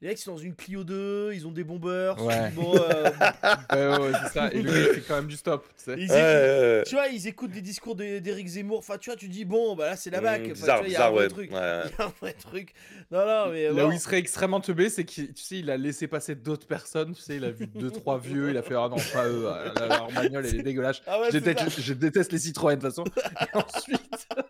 Les 0.00 0.06
mecs, 0.08 0.20
ils 0.20 0.22
sont 0.22 0.32
dans 0.34 0.38
une 0.38 0.54
Clio 0.54 0.84
2, 0.84 1.32
ils 1.34 1.44
ont 1.44 1.50
des 1.50 1.64
bombers. 1.64 2.22
Ouais. 2.24 2.50
Bon, 2.54 2.72
euh, 2.76 3.10
Ouais, 3.72 3.88
ouais, 3.88 3.98
ouais, 3.98 4.12
c'est 4.22 4.32
ça. 4.32 4.48
Et 4.52 4.62
le 4.62 4.70
il 4.70 4.94
fait 4.94 5.00
quand 5.08 5.16
même 5.16 5.26
du 5.26 5.34
stop. 5.36 5.66
tu 5.76 5.84
sais. 5.84 5.94
ils 5.98 5.98
Ouais, 5.98 6.04
écoutent- 6.04 6.14
ouais, 6.14 6.76
ouais. 6.78 6.82
Tu 6.86 6.94
vois, 6.94 7.08
ils 7.08 7.26
écoutent 7.26 7.50
des 7.50 7.60
discours 7.62 7.96
d'E- 7.96 8.20
d'Éric 8.20 8.46
Zemmour. 8.46 8.78
Enfin, 8.78 8.96
tu 8.96 9.10
vois, 9.10 9.16
tu 9.16 9.26
dis, 9.28 9.44
bon, 9.44 9.74
bah 9.74 9.86
là, 9.86 9.96
c'est 9.96 10.10
la 10.10 10.20
Mmh, 10.20 10.24
bac. 10.24 10.40
Enfin, 10.40 10.46
tu 10.46 10.52
bizarre, 10.54 10.82
il 10.86 10.92
y 10.92 10.96
a 10.96 11.06
un 11.06 11.10
bizarre, 11.10 11.12
vrai 11.12 11.22
ouais. 11.24 11.28
truc. 11.28 11.50
Ouais. 11.50 11.58
Il 11.58 11.98
y 11.98 12.02
a 12.02 12.04
un 12.06 12.12
vrai 12.20 12.32
truc. 12.34 12.74
Non, 13.10 13.26
non, 13.26 13.50
mais. 13.50 13.64
Là 13.64 13.72
bon. 13.72 13.88
où 13.88 13.92
il 13.92 13.98
serait 13.98 14.18
extrêmement 14.18 14.60
teubé, 14.60 14.88
c'est 14.88 15.04
qu'il 15.04 15.32
tu 15.32 15.42
sais, 15.42 15.58
il 15.58 15.68
a 15.70 15.76
laissé 15.76 16.06
passer 16.06 16.36
d'autres 16.36 16.68
personnes. 16.68 17.12
Tu 17.14 17.22
sais, 17.22 17.34
il 17.36 17.44
a 17.44 17.50
vu 17.50 17.66
deux, 17.66 17.90
trois 17.90 18.18
vieux. 18.22 18.50
Il 18.50 18.56
a 18.56 18.62
fait 18.62 18.74
Ah 18.76 18.88
non, 18.88 18.96
pas 19.12 19.26
eux. 19.26 19.48
ah, 19.48 19.72
la- 19.80 19.86
Leur 19.88 20.12
bagnole, 20.12 20.46
elle 20.46 20.60
est 20.60 20.62
dégueulasse. 20.62 21.02
Ah 21.08 21.18
ouais, 21.18 21.26
je, 21.26 21.32
c'est 21.32 21.40
déteste, 21.40 21.80
je 21.80 21.92
déteste 21.94 22.30
les 22.30 22.38
Citroën 22.38 22.76
de 22.76 22.80
toute 22.88 22.90
façon. 22.90 23.04
Et 23.52 23.56
ensuite, 23.56 24.00
C'est. 24.16 24.42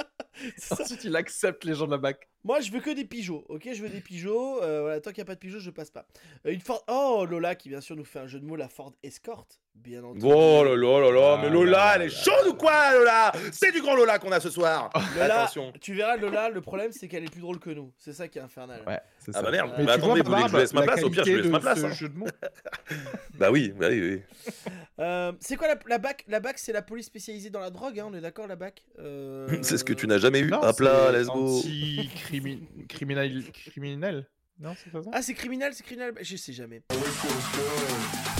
ensuite, 0.70 1.04
il 1.04 1.16
accepte 1.16 1.64
les 1.64 1.74
gens 1.74 1.86
de 1.86 1.92
la 1.92 1.98
BAC. 1.98 2.28
Moi, 2.44 2.60
je 2.60 2.70
veux 2.70 2.80
que 2.80 2.90
des 2.90 3.04
pigeons, 3.04 3.44
ok? 3.48 3.68
Je 3.72 3.82
veux 3.82 3.88
des 3.88 4.00
pigeons. 4.00 4.62
euh, 4.62 4.82
voilà, 4.82 5.00
tant 5.00 5.10
qu'il 5.10 5.18
n'y 5.20 5.22
a 5.22 5.26
pas 5.26 5.34
de 5.34 5.40
pigeons, 5.40 5.58
je 5.58 5.70
passe 5.70 5.90
pas. 5.90 6.06
Euh, 6.46 6.52
une 6.52 6.60
Ford. 6.60 6.82
Oh, 6.88 7.26
Lola 7.28 7.54
qui, 7.54 7.68
bien 7.68 7.80
sûr, 7.80 7.96
nous 7.96 8.04
fait 8.04 8.20
un 8.20 8.26
jeu 8.26 8.38
de 8.40 8.44
mots, 8.46 8.56
la 8.56 8.68
Ford 8.68 8.92
Escort, 9.02 9.46
bien 9.74 10.02
entendu. 10.04 10.20
Oh 10.24 10.62
là 10.64 10.76
là 10.76 11.00
là 11.00 11.10
là, 11.10 11.36
Ah 11.38 11.40
mais 11.42 11.50
Lola, 11.50 11.70
là 11.72 11.92
elle 11.96 12.02
est 12.02 12.08
là 12.08 12.10
chaude 12.14 12.46
ou 12.48 12.54
quoi, 12.54 12.92
Lola? 12.94 13.32
C'est 13.52 13.72
du 13.72 13.82
grand 13.82 13.96
Lola 13.96 14.18
qu'on 14.18 14.32
a 14.32 14.40
ce 14.40 14.50
soir. 14.50 14.90
Lola, 15.16 15.42
Attention. 15.42 15.72
tu 15.80 15.94
verras, 15.94 16.16
Lola, 16.16 16.48
le 16.48 16.60
problème, 16.60 16.92
c'est 16.92 17.08
qu'elle 17.08 17.24
est 17.24 17.30
plus 17.30 17.40
drôle 17.42 17.58
que 17.58 17.70
nous. 17.70 17.92
C'est 17.98 18.12
ça 18.12 18.28
qui 18.28 18.38
est 18.38 18.42
infernal. 18.42 18.82
Ouais, 18.86 19.00
c'est 19.32 19.38
Ah 19.38 19.40
ça. 19.40 19.42
bah 19.42 19.50
merde, 19.50 19.72
Mais 19.78 19.84
bah 19.84 19.94
tu 19.94 20.00
vois, 20.00 20.14
attendez, 20.14 20.22
vous 20.22 20.30
voulez 20.30 20.42
que 20.44 20.50
je 20.50 20.56
laisse 20.56 20.72
ma 20.74 20.80
la 20.80 20.86
place 20.86 21.02
Au 21.04 21.10
pire, 21.10 21.24
je 21.24 21.32
laisse 21.32 21.46
ma 21.50 21.60
place. 21.60 21.80
ce 21.80 21.86
hein. 21.86 21.92
jeu 21.92 22.08
de 22.08 22.16
mots. 22.18 22.26
Bah 23.38 23.50
oui, 23.52 23.72
bah 23.78 23.86
oui, 23.90 24.00
oui. 24.00 24.52
Euh, 24.98 25.32
c'est 25.38 25.54
quoi 25.56 25.68
la, 25.68 25.78
la 25.86 25.98
BAC 25.98 26.24
La 26.26 26.40
BAC, 26.40 26.58
c'est 26.58 26.72
la 26.72 26.82
police 26.82 27.06
spécialisée 27.06 27.50
dans 27.50 27.60
la 27.60 27.70
drogue, 27.70 28.00
hein, 28.00 28.06
on 28.10 28.14
est 28.14 28.20
d'accord, 28.20 28.48
la 28.48 28.56
BAC 28.56 28.84
Euh, 28.98 29.46
C'est 29.62 29.78
ce 29.78 29.84
que 29.84 29.92
tu 29.92 30.08
n'as 30.08 30.18
jamais 30.18 30.40
eu. 30.40 30.48
Non, 30.50 30.60
Hop 30.60 30.80
là, 30.80 31.08
c'est 31.12 31.18
let's 31.20 31.26
go. 31.28 31.58
Anti-criminel. 31.58 33.44
Criminel. 33.52 34.26
Non, 34.58 34.74
c'est 34.82 34.90
pas 34.90 35.02
ça? 35.04 35.10
Ah, 35.12 35.22
c'est 35.22 35.34
criminel, 35.34 35.72
c'est 35.72 35.84
criminel. 35.84 36.14
Je 36.20 36.36
sais 36.36 36.52
jamais. 36.52 36.82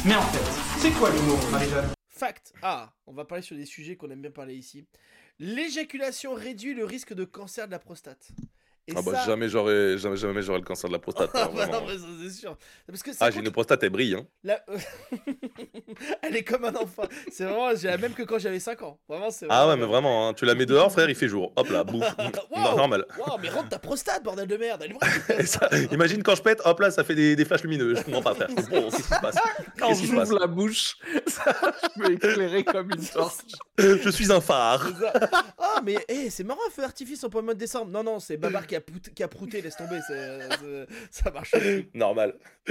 Mais 0.04 0.14
en 0.16 0.22
fait, 0.22 0.78
c'est 0.80 0.90
quoi 0.92 1.10
l'humour, 1.10 1.38
Marie-Jeanne? 1.52 1.90
Fact. 2.08 2.52
Ah, 2.62 2.92
on 3.06 3.12
va 3.12 3.24
parler 3.24 3.42
sur 3.42 3.54
des 3.56 3.66
sujets 3.66 3.94
qu'on 3.94 4.10
aime 4.10 4.22
bien 4.22 4.32
parler 4.32 4.54
ici. 4.56 4.84
L'éjaculation 5.38 6.34
réduit 6.34 6.74
le 6.74 6.84
risque 6.84 7.12
de 7.14 7.24
cancer 7.24 7.66
de 7.66 7.70
la 7.70 7.78
prostate. 7.78 8.30
Et 8.88 8.92
Ah 8.96 9.02
bah 9.02 9.12
ça- 9.12 9.26
jamais 9.26 9.50
j'aurais 9.50 9.98
jamais, 9.98 10.16
jamais 10.16 10.40
j'aurais 10.40 10.60
le 10.60 10.64
cancer 10.64 10.88
de 10.88 10.94
la 10.94 10.98
prostate. 10.98 11.30
Ah 11.34 11.44
hein, 11.44 11.50
bah 11.54 11.66
non, 11.66 11.82
mais 11.86 11.98
ça, 11.98 12.06
c'est 12.22 12.30
sûr. 12.30 12.56
Parce 12.86 13.02
que 13.02 13.10
Ah 13.20 13.30
j'ai 13.30 13.40
une 13.40 13.50
prostate, 13.50 13.82
elle 13.82 13.90
brille. 13.90 14.14
Hein. 14.14 14.26
la- 14.42 14.64
Elle 16.22 16.36
est 16.36 16.42
comme 16.42 16.64
un 16.64 16.74
enfant. 16.74 17.02
C'est 17.30 17.44
vraiment, 17.44 17.74
j'ai 17.76 17.88
la 17.88 17.98
même 17.98 18.14
que 18.14 18.22
quand 18.22 18.38
j'avais 18.38 18.60
5 18.60 18.80
ans. 18.82 18.98
Vraiment, 19.08 19.30
c'est 19.30 19.46
Ah 19.50 19.68
ouais 19.68 19.76
mais 19.76 19.84
vraiment, 19.84 20.28
hein, 20.28 20.34
tu 20.34 20.44
la 20.46 20.54
mets 20.54 20.64
dehors 20.66 20.90
frère, 20.90 21.08
il 21.10 21.14
fait 21.16 21.28
jour. 21.28 21.52
Hop 21.56 21.68
là, 21.70 21.84
bouffe. 21.84 22.04
Wow. 22.50 22.76
Normal. 22.76 23.04
Wow, 23.18 23.36
mais 23.42 23.50
rentre 23.50 23.68
ta 23.68 23.78
prostate, 23.78 24.22
bordel 24.24 24.46
de 24.48 24.56
merde. 24.56 24.82
Elle 24.84 24.92
est 24.92 25.40
Et 25.42 25.46
ça, 25.46 25.68
imagine 25.92 26.22
quand 26.22 26.34
je 26.34 26.42
pète, 26.42 26.60
hop 26.64 26.80
là, 26.80 26.90
ça 26.90 27.04
fait 27.04 27.14
des, 27.14 27.36
des 27.36 27.44
flashs 27.44 27.62
lumineux. 27.62 27.94
Je 27.94 28.02
comprends 28.02 28.22
pas 28.22 28.34
frère. 28.34 28.48
Bon, 28.48 28.90
qu'est-ce 28.90 28.96
qui 28.96 29.02
se 29.02 29.20
passe? 29.20 29.36
Quand 29.78 29.94
j'ouvre 29.94 30.38
la 30.38 30.46
bouche, 30.46 30.96
ça 31.26 31.54
peut 31.96 32.12
éclairer 32.12 32.64
comme 32.64 32.90
une 32.90 33.06
torche. 33.06 33.34
Je 34.02 34.10
suis 34.10 34.30
un 34.32 34.40
phare. 34.40 34.86
Ah, 35.58 35.80
mais 35.84 35.96
eh, 36.08 36.30
c'est 36.30 36.44
marrant 36.44 36.60
feu 36.70 36.82
d'artifice 36.82 37.22
en 37.24 37.30
plein 37.30 37.42
mois 37.42 37.54
de 37.54 37.58
décembre. 37.58 37.90
Non, 37.90 38.02
non, 38.02 38.18
c'est 38.20 38.36
Babar 38.36 38.66
qui 38.66 38.74
a, 38.76 38.80
pout- 38.80 39.14
qui 39.14 39.22
a 39.22 39.28
prouté, 39.28 39.62
laisse 39.62 39.76
tomber. 39.76 40.00
ça 41.10 41.30
marche. 41.30 41.54
Normal. 41.94 42.38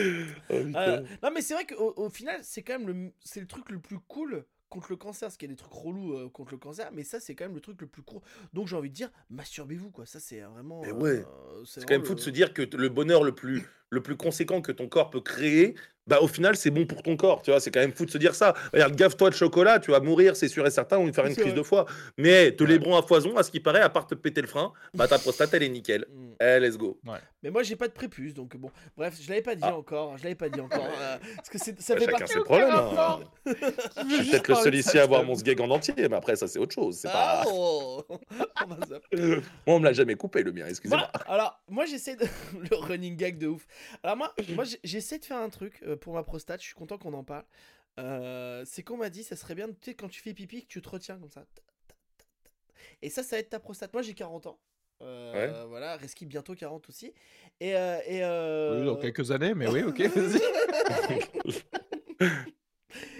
Oh. 0.49 0.53
Euh, 0.53 1.01
non, 1.23 1.31
mais 1.33 1.41
c'est 1.41 1.53
vrai 1.55 1.65
qu'au 1.65 1.93
au 1.95 2.09
final, 2.09 2.39
c'est 2.43 2.61
quand 2.61 2.77
même 2.79 2.87
le, 2.87 3.11
c'est 3.23 3.39
le 3.39 3.47
truc 3.47 3.69
le 3.71 3.79
plus 3.79 3.97
cool 4.07 4.45
contre 4.69 4.87
le 4.91 4.95
cancer. 4.95 5.27
Parce 5.27 5.37
qu'il 5.37 5.49
y 5.49 5.51
a 5.51 5.55
des 5.55 5.57
trucs 5.59 5.73
relous 5.73 6.13
euh, 6.13 6.29
contre 6.29 6.51
le 6.51 6.57
cancer, 6.59 6.89
mais 6.93 7.03
ça, 7.03 7.19
c'est 7.19 7.33
quand 7.35 7.45
même 7.45 7.55
le 7.55 7.61
truc 7.61 7.81
le 7.81 7.87
plus 7.87 8.03
cool. 8.03 8.21
Donc, 8.53 8.67
j'ai 8.67 8.75
envie 8.75 8.89
de 8.89 8.93
dire, 8.95 9.09
masturbez-vous, 9.31 9.89
quoi. 9.89 10.05
Ça, 10.05 10.19
c'est 10.19 10.41
vraiment. 10.41 10.81
Ouais. 10.81 11.25
euh, 11.25 11.63
C'est 11.65 11.81
quand 11.85 11.95
même 11.95 12.05
fou 12.05 12.13
de 12.13 12.19
le- 12.19 12.25
se 12.25 12.29
dire 12.29 12.53
que 12.53 12.61
le 12.61 12.89
bonheur 12.89 13.23
le 13.23 13.33
plus, 13.33 13.63
le 13.89 14.01
plus 14.01 14.15
conséquent 14.17 14.61
que 14.61 14.71
ton 14.71 14.87
corps 14.87 15.09
peut 15.09 15.21
créer, 15.21 15.75
bah 16.07 16.19
au 16.21 16.27
final 16.29 16.55
c'est 16.55 16.71
bon 16.71 16.85
pour 16.85 17.03
ton 17.03 17.17
corps, 17.17 17.41
tu 17.41 17.51
vois, 17.51 17.59
c'est 17.59 17.69
quand 17.69 17.81
même 17.81 17.91
fou 17.91 18.05
de 18.05 18.11
se 18.11 18.17
dire 18.17 18.33
ça. 18.33 18.53
Regarde, 18.71 18.95
gave-toi 18.95 19.29
de 19.29 19.35
chocolat, 19.35 19.79
tu 19.79 19.91
vas 19.91 19.99
mourir, 19.99 20.37
c'est 20.37 20.47
sûr 20.47 20.65
et 20.65 20.71
certain, 20.71 20.97
ou 20.99 21.11
faire 21.11 21.25
une 21.25 21.33
crise 21.35 21.47
vrai. 21.47 21.53
de 21.57 21.63
foie. 21.63 21.85
Mais 22.17 22.53
te 22.53 22.63
lébrons 22.63 22.95
à 22.95 23.01
foison, 23.01 23.35
à 23.35 23.43
ce 23.43 23.51
qui 23.51 23.59
paraît, 23.59 23.81
à 23.81 23.89
part 23.89 24.07
te 24.07 24.15
péter 24.15 24.39
le 24.41 24.47
frein, 24.47 24.71
bah 24.93 25.07
ta 25.09 25.19
prostate 25.19 25.53
elle 25.53 25.63
est 25.63 25.69
nickel. 25.69 26.05
Mm. 26.17 26.33
Eh, 26.39 26.59
let's 26.59 26.77
go. 26.77 26.99
Mais 27.41 27.49
moi, 27.49 27.63
j'ai 27.63 27.75
pas 27.75 27.87
de 27.87 27.93
prépuce, 27.93 28.35
donc 28.35 28.55
bon. 28.57 28.69
Bref, 28.95 29.15
je 29.19 29.27
l'avais 29.27 29.41
pas 29.41 29.55
dit 29.55 29.61
Ah. 29.65 29.75
encore. 29.75 30.15
Je 30.19 30.23
l'avais 30.23 30.35
pas 30.35 30.49
dit 30.49 30.59
encore. 30.61 30.85
euh, 31.01 31.17
parce 31.35 31.49
que 31.49 31.57
ça 31.57 31.71
Bah, 31.95 31.99
fait 31.99 32.05
chacun 32.05 32.17
partie. 32.19 32.33
ses 32.33 32.39
problèmes. 32.41 32.69
hein. 32.71 33.19
Je 34.07 34.15
suis 34.21 34.29
peut-être 34.29 34.47
le 34.49 34.55
seul 34.55 34.75
ici 34.75 34.99
à 34.99 35.03
avoir 35.03 35.23
mon 35.23 35.33
sgeg 35.33 35.59
en 35.61 35.69
entier, 35.71 35.95
mais 35.97 36.15
après 36.15 36.35
ça 36.35 36.47
c'est 36.47 36.59
autre 36.59 36.75
chose. 36.75 36.97
C'est 36.99 37.07
pas... 37.07 37.43
Oh 37.47 38.03
On 38.63 38.67
va 38.67 38.85
zapper. 38.87 39.17
Moi 39.17 39.75
on 39.75 39.79
me 39.79 39.85
l'a 39.85 39.93
jamais 39.93 40.13
coupé 40.13 40.43
le 40.43 40.51
mien, 40.51 40.65
excusez-moi. 40.69 41.09
Voilà. 41.11 41.25
Alors, 41.43 41.59
moi, 41.69 41.85
j'essaie 41.85 42.15
de. 42.15 42.25
le 42.69 42.75
running 42.77 43.15
gag 43.17 43.39
de 43.39 43.47
ouf. 43.47 43.65
Alors, 44.03 44.17
moi, 44.17 44.33
moi 44.55 44.63
j'essaie 44.83 45.19
de 45.19 45.25
faire 45.25 45.37
un 45.37 45.49
truc 45.49 45.81
euh, 45.83 45.95
pour 45.95 46.13
ma 46.13 46.23
prostate. 46.23 46.61
Je 46.61 46.65
suis 46.67 46.75
content 46.75 46.97
qu'on 46.97 47.13
en 47.13 47.23
parle. 47.23 47.45
Euh, 47.99 48.63
c'est 48.65 48.83
qu'on 48.83 48.97
m'a 48.97 49.09
dit, 49.09 49.23
ça 49.23 49.35
serait 49.35 49.55
bien, 49.55 49.67
sais, 49.81 49.95
quand 49.95 50.07
tu 50.09 50.21
fais 50.21 50.33
pipi, 50.33 50.61
que 50.63 50.67
tu 50.67 50.81
te 50.81 50.89
retiens 50.89 51.17
comme 51.17 51.31
ça. 51.31 51.45
Et 53.01 53.09
ça, 53.09 53.23
ça 53.23 53.39
aide 53.39 53.49
ta 53.49 53.59
prostate. 53.59 53.91
Moi, 53.93 54.01
j'ai 54.03 54.13
40 54.13 54.47
ans. 54.47 54.59
Euh, 55.01 55.65
Voilà, 55.67 55.95
Reski 55.97 56.25
bientôt 56.25 56.55
40 56.55 56.89
aussi. 56.89 57.13
Et. 57.59 57.75
euh, 57.75 57.99
et 58.05 58.23
euh, 58.23 58.79
Oui, 58.79 58.85
dans 58.85 58.97
quelques 58.97 59.31
années, 59.31 59.53
mais 59.53 59.67
oui, 59.67 59.83
ok, 59.83 59.99
vas-y. 60.01 60.41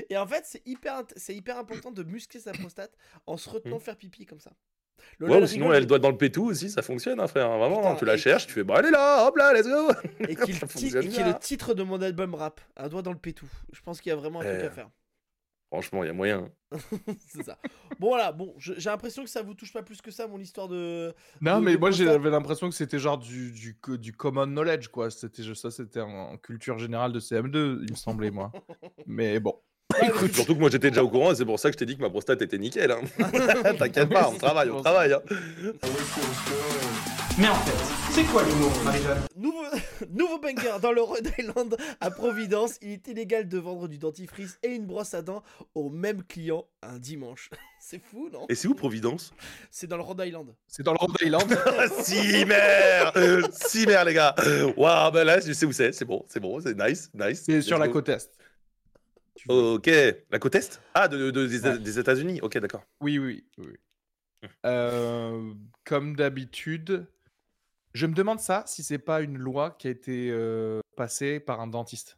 Et 0.10 0.18
en 0.18 0.26
fait, 0.26 0.44
c'est 0.46 0.66
hyper, 0.66 1.04
c'est 1.16 1.36
hyper 1.36 1.58
important 1.58 1.92
de 1.92 2.02
muscler 2.04 2.40
sa 2.40 2.52
prostate 2.54 2.96
en 3.26 3.38
se 3.38 3.50
retenant 3.50 3.78
Mm. 3.78 3.82
faire 3.82 3.98
pipi 3.98 4.26
comme 4.26 4.40
ça. 4.40 4.52
Ouais, 5.20 5.42
ou 5.42 5.48
sinon 5.48 5.66
rigole, 5.66 5.76
elle 5.78 5.86
doit 5.88 5.98
être 5.98 6.04
dans 6.04 6.12
le 6.12 6.18
pétou 6.18 6.46
aussi, 6.46 6.70
ça 6.70 6.82
fonctionne, 6.82 7.20
hein, 7.20 7.28
frère. 7.28 7.50
Vraiment, 7.58 7.78
Putain, 7.78 7.96
tu 7.96 8.06
la 8.06 8.18
cherches, 8.18 8.48
tu 8.48 8.54
fais, 8.54 8.64
bah 8.64 8.76
elle 8.80 8.86
est 8.88 8.92
là, 8.92 9.26
hop 9.28 9.36
là, 9.38 9.54
let's 9.54 9.68
go. 9.68 9.92
et 10.28 10.36
qui 10.36 10.52
est 10.52 11.24
le, 11.26 11.40
titre 11.40 11.74
de 11.74 11.84
mon 11.84 12.02
album 12.02 12.36
rap, 12.36 12.62
un 12.76 12.88
doigt 12.88 13.02
dans 13.02 13.12
le 13.14 13.18
pétou. 13.18 13.48
Je 13.74 13.82
pense 13.82 14.02
qu'il 14.02 14.10
y 14.10 14.14
a 14.14 14.16
vraiment 14.16 14.42
un 14.42 14.46
truc 14.46 14.60
Eh. 14.62 14.66
à 14.66 14.70
faire. 14.72 14.90
Franchement, 15.70 16.02
il 16.04 16.08
y 16.08 16.10
a 16.10 16.14
moyen. 16.14 16.50
c'est 17.28 17.44
ça. 17.44 17.58
Bon 18.00 18.08
voilà, 18.08 18.32
bon, 18.32 18.54
j'ai 18.58 18.90
l'impression 18.90 19.24
que 19.24 19.30
ça 19.30 19.42
vous 19.42 19.54
touche 19.54 19.74
pas 19.74 19.84
plus 19.84 20.02
que 20.02 20.12
ça 20.12 20.26
mon 20.26 20.40
histoire 20.40 20.70
de. 20.70 21.14
Non, 21.42 21.60
De- 21.60 21.66
mais 21.66 21.74
de 21.74 21.78
moi 21.78 21.92
j'avais 21.92 22.30
l'impression 22.30 22.70
que 22.70 22.76
c'était 22.76 23.00
genre 23.00 23.18
du, 23.18 23.52
du, 23.52 23.76
co- 23.78 23.98
du 23.98 24.14
common 24.14 24.46
knowledge, 24.46 24.88
quoi. 24.88 25.10
C'était 25.12 25.44
ça, 25.56 25.70
c'était 25.70 26.00
en, 26.00 26.08
en 26.10 26.38
culture 26.38 26.78
générale 26.80 27.12
de 27.12 27.20
CM2, 27.20 27.80
il 27.84 27.92
me 27.92 27.96
semblait, 27.98 28.32
moi. 28.32 28.52
Mais 29.08 29.42
bon. 29.42 29.60
Mais- 30.22 30.34
Surtout 30.34 30.56
que 30.56 30.60
moi 30.60 30.70
j'étais 30.70 30.90
déjà 30.90 31.04
au 31.04 31.10
courant 31.10 31.32
et 31.32 31.36
c'est 31.36 31.46
pour 31.46 31.60
ça 31.60 31.70
que 31.70 31.74
je 31.74 31.78
t'ai 31.80 31.86
dit 31.86 31.98
que 31.98 32.02
ma 32.02 32.10
prostate 32.10 32.42
était 32.42 32.58
nickel. 32.58 32.92
Hein. 32.92 33.02
T'inquiète 33.80 34.10
pas, 34.10 34.30
on 34.34 34.38
travaille, 34.38 34.70
on 34.70 34.82
travaille. 34.82 35.14
Hein. 35.14 35.22
Mais 37.40 37.48
en 37.50 37.54
fait, 37.56 37.96
c'est 38.14 38.24
quoi 38.24 38.44
l'humour, 38.44 38.72
Marie-Jeanne? 38.84 39.22
Nouveau, 39.36 39.62
nouveau 40.10 40.40
banger 40.40 40.80
dans 40.82 40.92
le 40.92 41.02
Rhode 41.04 41.30
Island 41.38 41.78
à 42.02 42.10
Providence. 42.10 42.78
Il 42.82 42.94
est 42.94 43.08
illégal 43.08 43.48
de 43.48 43.58
vendre 43.60 43.88
du 43.88 44.00
dentifrice 44.00 44.58
et 44.64 44.70
une 44.70 44.88
brosse 44.88 45.14
à 45.14 45.22
dents 45.22 45.44
au 45.76 45.90
même 45.92 46.24
client 46.24 46.66
un 46.82 46.98
dimanche. 46.98 47.52
C'est 47.80 48.02
fou, 48.02 48.30
non? 48.34 48.48
Et 48.50 48.56
c'est 48.56 48.68
où 48.68 48.74
Providence? 48.74 49.34
C'est 49.70 49.86
dans 49.86 49.98
le 49.98 50.02
Rhode 50.04 50.22
Island. 50.26 50.48
C'est 50.68 50.82
dans 50.82 50.94
le 50.94 50.98
Rhode 50.98 51.16
Island. 51.24 51.56
Cimer 52.02 53.12
Cimer, 53.52 54.02
les 54.08 54.14
gars 54.16 54.34
Waouh, 54.76 55.12
ben 55.12 55.24
là, 55.24 55.40
je 55.40 55.54
sais 55.54 55.66
où 55.68 55.72
c'est, 55.72 55.92
c'est 55.92 56.06
bon, 56.06 56.26
c'est 56.28 56.40
bon, 56.40 56.60
c'est 56.60 56.76
nice, 56.76 57.12
nice. 57.14 57.44
C'est 57.46 57.62
sur 57.62 57.78
la 57.78 57.88
côte 57.88 58.10
Est. 58.10 58.32
Ok, 59.48 59.88
la 60.30 60.40
côte 60.40 60.56
Est? 60.56 60.82
Ah, 60.94 61.08
de, 61.08 61.32
de- 61.32 61.48
des, 61.48 61.62
Ouais. 61.64 61.80
des 61.80 62.00
États-Unis, 62.00 62.40
ok, 62.42 62.58
d'accord. 62.60 62.84
Oui, 63.02 63.18
oui, 63.20 63.46
oui. 63.58 63.68
oui. 63.68 64.50
Euh, 64.66 65.54
comme 65.86 66.16
d'habitude, 66.16 67.08
je 67.94 68.06
me 68.06 68.14
demande 68.14 68.40
ça 68.40 68.64
si 68.68 68.84
c'est 68.84 69.00
pas 69.00 69.22
une 69.22 69.38
loi 69.38 69.72
qui 69.72 69.88
a 69.88 69.92
été 69.92 70.30
euh, 70.32 70.82
passée 70.96 71.40
par 71.40 71.60
un 71.62 71.68
dentiste. 71.68 72.18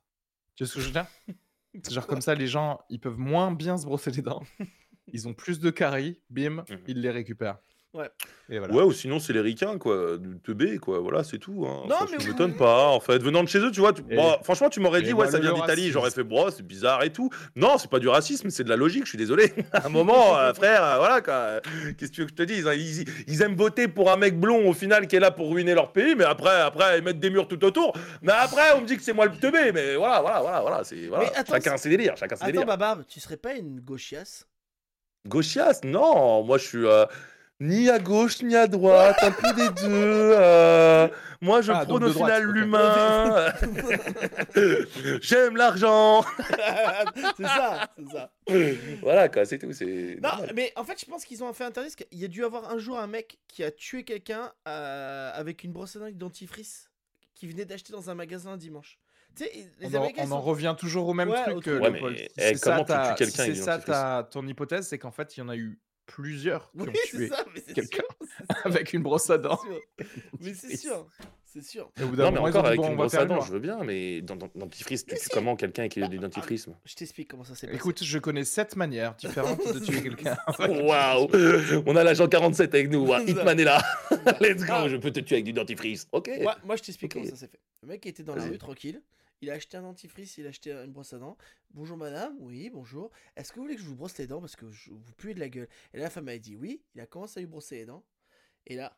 Tu 0.55 0.63
vois 0.63 0.69
ce 0.69 0.75
que 0.75 0.81
je 0.81 0.85
veux 0.87 0.91
dire? 0.93 1.07
C'est 1.83 1.93
genre 1.93 2.07
comme 2.07 2.21
ça, 2.21 2.33
les 2.33 2.47
gens, 2.47 2.81
ils 2.89 2.99
peuvent 2.99 3.19
moins 3.19 3.51
bien 3.51 3.77
se 3.77 3.85
brosser 3.85 4.11
les 4.11 4.23
dents. 4.23 4.43
Ils 5.13 5.27
ont 5.27 5.33
plus 5.33 5.59
de 5.59 5.69
caries, 5.71 6.19
bim, 6.29 6.65
Mhm. 6.69 6.79
ils 6.87 7.01
les 7.01 7.09
récupèrent. 7.09 7.57
Ouais. 7.91 8.07
Et 8.49 8.59
voilà. 8.59 8.71
Ouais, 8.73 8.83
ou 8.83 8.91
sinon 8.93 9.17
c'est 9.19 9.33
les 9.33 9.41
ricains, 9.41 9.79
quoi, 9.79 10.17
du 10.19 10.37
teubé, 10.41 10.77
quoi, 10.77 10.99
voilà, 10.99 11.23
c'est 11.23 11.39
tout. 11.39 11.65
Hein. 11.67 11.85
Non, 11.89 11.95
Ça, 11.97 12.05
mais 12.11 12.17
je 12.19 12.25
oui. 12.25 12.29
m'étonne 12.31 12.55
pas, 12.55 12.87
en 12.89 12.99
fait, 12.99 13.17
venant 13.17 13.43
de 13.43 13.49
chez 13.49 13.57
eux, 13.59 13.71
tu 13.71 13.79
vois, 13.79 13.93
tu- 13.93 14.03
Et- 14.11 14.15
bon, 14.15 14.37
franchement, 14.43 14.69
tu 14.69 14.79
m'aurais 14.79 15.01
dit, 15.01 15.11
ouais, 15.11 15.25
ça 15.25 15.39
voilà 15.39 15.53
vient 15.53 15.59
d'Italie, 15.61 15.89
j'aurais 15.89 16.11
fait, 16.11 16.23
bro, 16.23 16.51
c'est 16.51 16.61
bizarre 16.61 17.01
et 17.03 17.11
tout. 17.11 17.31
Non, 17.55 17.79
c'est 17.79 17.89
pas 17.89 17.97
du 17.97 18.07
racisme, 18.07 18.51
c'est 18.51 18.63
de 18.63 18.69
la 18.69 18.75
logique, 18.75 19.05
je 19.05 19.09
suis 19.09 19.17
désolé. 19.17 19.51
à 19.73 19.87
un 19.87 19.89
moment, 19.89 20.37
euh, 20.37 20.53
frère, 20.53 20.83
euh, 20.83 20.97
voilà, 20.97 21.21
quoi, 21.21 21.61
qu'est-ce 21.97 22.11
que 22.11 22.15
tu 22.15 22.21
veux 22.21 22.27
que 22.27 22.33
je 22.33 22.35
te 22.35 22.43
dise 22.43 22.67
hein, 22.67 22.73
ils, 22.75 23.05
ils 23.27 23.41
aiment 23.41 23.55
voter 23.55 23.87
pour 23.87 24.11
un 24.11 24.17
mec 24.17 24.39
blond, 24.39 24.69
au 24.69 24.73
final, 24.73 25.07
qui 25.07 25.15
est 25.15 25.19
là 25.19 25.31
pour 25.31 25.51
ruiner 25.51 25.73
leur 25.73 25.91
pays, 25.91 26.13
mais 26.15 26.25
après, 26.25 26.61
après, 26.61 26.99
ils 26.99 27.03
mettent 27.03 27.19
des 27.19 27.31
murs 27.31 27.47
tout 27.47 27.63
autour. 27.65 27.93
Mais 28.21 28.33
après, 28.33 28.71
on 28.75 28.81
me 28.81 28.85
dit 28.85 28.97
que 28.97 29.03
c'est 29.03 29.13
moi 29.13 29.25
le 29.25 29.35
teubé, 29.35 29.71
mais 29.71 29.95
voilà, 29.95 30.21
voilà, 30.21 30.41
voilà, 30.41 30.61
voilà, 30.61 30.83
c'est, 30.83 31.07
voilà. 31.07 31.27
Attends, 31.35 31.53
chacun 31.53 31.71
c'est- 31.77 31.83
ses 31.85 31.89
délires, 31.89 32.15
chacun 32.17 32.35
ses 32.35 32.43
Attends, 32.43 32.51
délires. 32.51 32.67
Babar, 32.67 32.99
tu 33.07 33.19
serais 33.19 33.37
pas 33.37 33.55
une 33.55 33.79
gauchiasse? 33.79 34.45
Gauchias 35.27 35.81
Non, 35.83 36.43
moi 36.43 36.57
je 36.57 36.65
suis 36.65 36.85
euh, 36.85 37.05
ni 37.59 37.89
à 37.89 37.99
gauche 37.99 38.41
ni 38.41 38.55
à 38.55 38.67
droite, 38.67 39.17
un 39.21 39.31
peu 39.31 39.53
des 39.53 39.69
deux. 39.69 39.87
euh, 40.37 41.07
moi 41.41 41.61
je 41.61 41.71
Ah, 41.71 41.85
prône 41.85 42.03
au 42.05 42.11
final 42.13 42.43
l'humain. 42.43 43.51
J'aime 45.21 45.55
l'argent. 45.57 46.23
C'est 47.37 47.43
ça, 47.43 47.89
c'est 47.97 48.09
ça. 48.11 48.31
voilà 49.01 49.29
quoi, 49.29 49.45
c'est 49.45 49.57
tout. 49.59 49.71
C'est 49.73 50.17
Non, 50.21 50.29
normal. 50.29 50.51
mais 50.55 50.71
en 50.75 50.83
fait, 50.83 50.99
je 50.99 51.05
pense 51.05 51.25
qu'ils 51.25 51.43
ont 51.43 51.51
fait 51.53 51.63
interdit 51.65 51.89
parce 51.95 52.07
qu'il 52.07 52.19
y 52.19 52.25
a 52.25 52.27
dû 52.27 52.43
avoir 52.43 52.69
un 52.71 52.77
jour 52.77 52.99
un 52.99 53.07
mec 53.07 53.39
qui 53.47 53.63
a 53.63 53.71
tué 53.71 54.03
quelqu'un 54.03 54.51
euh, 54.67 55.31
avec 55.33 55.63
une 55.63 55.71
brosse 55.71 55.95
à 55.95 55.99
dents 55.99 56.05
et 56.07 56.11
du 56.11 56.17
dentifrice 56.17 56.89
qui 57.35 57.47
venait 57.47 57.65
d'acheter 57.65 57.93
dans 57.93 58.09
un 58.09 58.15
magasin 58.15 58.51
un 58.51 58.57
dimanche. 58.57 58.99
Tu 59.35 59.43
sais, 59.45 59.51
les 59.79 59.87
On 59.87 59.93
en, 59.93 59.97
Américains, 59.99 60.23
on 60.27 60.31
en 60.31 60.41
revient 60.41 60.75
toujours 60.77 61.07
au 61.07 61.13
même 61.13 61.29
Ouais, 61.29 61.43
truc, 61.43 61.67
euh, 61.67 61.79
Ouais, 61.79 61.91
mais, 61.91 61.99
Si 61.99 62.23
eh, 62.23 62.29
c'est 62.37 62.55
ça 62.55 62.71
comment 62.71 62.83
tu 62.83 62.87
ta- 62.91 63.09
tues 63.09 63.15
quelqu'un 63.23 63.43
si 63.45 63.55
c'est 63.55 63.61
ça 63.63 63.77
ta- 63.77 64.27
ton 64.29 64.45
hypothèse, 64.47 64.87
c'est 64.87 64.97
qu'en 64.97 65.11
fait, 65.11 65.37
il 65.37 65.41
y 65.41 65.43
en 65.43 65.49
a 65.49 65.55
eu 65.55 65.79
plusieurs 66.11 66.71
qui 66.71 66.79
Oui, 66.81 66.89
ont 66.89 66.93
tué 67.05 67.27
ça, 67.29 67.45
mais 67.53 67.63
c'est 67.65 67.73
quelqu'un 67.73 67.97
sûr, 67.97 68.27
c'est 68.29 68.53
sûr, 68.57 68.65
avec 68.65 68.93
une 68.93 69.01
brosse 69.03 69.29
à 69.29 69.37
dents. 69.37 69.59
Mais 70.39 70.53
c'est 70.53 70.75
sûr, 70.75 71.07
c'est 71.45 71.63
sûr. 71.63 71.91
Et 71.99 72.03
au 72.03 72.07
bout 72.09 72.15
d'un 72.15 72.25
Non, 72.25 72.31
mais 72.31 72.49
encore 72.49 72.65
avec 72.65 72.79
bon, 72.79 72.89
une 72.89 72.95
brosse 72.95 73.13
à 73.13 73.25
dents, 73.25 73.41
je 73.41 73.51
veux 73.51 73.59
bien, 73.59 73.83
mais 73.83 74.21
dans, 74.21 74.35
dans, 74.35 74.49
dentifrice, 74.55 75.05
tu 75.05 75.13
Mais 75.13 75.17
tues 75.19 75.25
si. 75.25 75.29
comment 75.31 75.55
quelqu'un 75.55 75.87
qui 75.87 75.99
a 75.99 76.03
Bah, 76.03 76.07
du 76.09 76.17
dentifrice 76.19 76.67
Je 76.85 76.95
t'explique 76.95 77.27
comment 77.29 77.43
ça 77.43 77.55
s'est 77.55 77.67
passé. 77.67 77.77
Écoute, 77.77 78.03
je 78.03 78.17
connais 78.19 78.43
sept 78.43 78.75
manières 78.75 79.15
différentes 79.15 79.59
de 79.73 79.79
tuer 79.79 80.01
quelqu'un. 80.01 80.37
Waouh 80.59 81.27
On 81.85 81.95
a 81.95 82.03
l'agent 82.03 82.27
47 82.27 82.73
avec 82.75 82.89
nous, 82.91 83.11
hein. 83.13 83.23
Hitman 83.27 83.59
est 83.59 83.63
là. 83.63 83.81
Let's 84.41 84.63
go, 84.65 84.73
Ah. 84.73 84.87
je 84.89 84.97
peux 84.97 85.11
te 85.11 85.19
tuer 85.19 85.35
avec 85.37 85.45
du 85.45 85.53
dentifrice. 85.53 86.07
Ok. 86.11 86.29
moi, 86.41 86.57
moi, 86.63 86.75
je 86.75 86.83
t'explique 86.83 87.13
comment 87.13 87.25
ça 87.25 87.35
s'est 87.35 87.47
fait. 87.47 87.59
Le 87.81 87.87
mec 87.89 88.05
était 88.05 88.23
dans 88.23 88.35
la 88.35 88.43
rue 88.45 88.57
tranquille. 88.57 89.01
Il 89.41 89.49
a 89.49 89.53
acheté 89.53 89.77
un 89.77 89.83
dentifrice, 89.83 90.37
il 90.37 90.45
a 90.45 90.49
acheté 90.49 90.71
une 90.71 90.91
brosse 90.91 91.13
à 91.13 91.17
dents. 91.17 91.37
Bonjour 91.71 91.95
madame, 91.95 92.35
oui, 92.39 92.69
bonjour. 92.69 93.09
Est-ce 93.37 93.51
que 93.51 93.55
vous 93.55 93.61
voulez 93.63 93.75
que 93.75 93.81
je 93.81 93.87
vous 93.87 93.95
brosse 93.95 94.17
les 94.17 94.27
dents 94.27 94.41
parce 94.41 94.57
que 94.57 94.69
je, 94.69 94.91
vous 94.91 95.13
puez 95.17 95.33
de 95.33 95.39
la 95.39 95.47
gueule? 95.47 95.69
Et 95.93 95.97
là, 95.97 96.03
la 96.03 96.09
femme 96.09 96.27
a 96.27 96.37
dit 96.37 96.57
oui. 96.57 96.81
Il 96.93 96.99
a 97.01 97.05
commencé 97.05 97.39
à 97.39 97.41
lui 97.41 97.47
brosser 97.47 97.77
les 97.77 97.85
dents. 97.85 98.03
Et 98.67 98.75
là, 98.75 98.97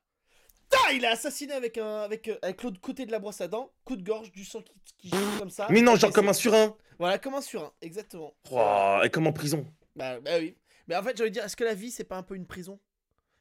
ta, 0.70 0.94
il 0.94 1.06
a 1.06 1.12
assassiné 1.12 1.54
avec 1.54 1.78
un 1.78 2.00
avec 2.02 2.28
euh, 2.28 2.40
avec 2.42 2.64
l'autre 2.64 2.82
côté 2.82 3.06
de 3.06 3.12
la 3.12 3.20
brosse 3.20 3.40
à 3.42 3.48
dents, 3.48 3.72
coup 3.86 3.96
de 3.96 4.04
gorge, 4.04 4.32
du 4.32 4.44
sang 4.44 4.64
qui, 4.64 4.74
qui 4.98 5.12
comme 5.38 5.52
ça. 5.52 5.68
Mais 5.70 5.82
non, 5.82 5.96
genre 5.96 6.12
comme 6.12 6.30
un 6.30 6.34
surin. 6.34 6.76
Voilà, 6.98 7.20
comme 7.20 7.36
un 7.36 7.42
surin, 7.42 7.72
exactement. 7.82 8.34
Oh, 8.52 9.00
et 9.04 9.10
comme 9.12 9.28
en 9.28 9.34
prison. 9.34 9.66
Bah, 9.96 10.20
bah 10.22 10.40
oui. 10.40 10.56
Mais 10.88 10.96
en 10.96 11.04
fait, 11.04 11.14
de 11.14 11.28
dire, 11.28 11.44
est-ce 11.46 11.56
que 11.56 11.64
la 11.64 11.76
vie, 11.76 11.92
c'est 11.92 12.04
pas 12.04 12.18
un 12.18 12.24
peu 12.24 12.36
une 12.36 12.48
prison? 12.48 12.80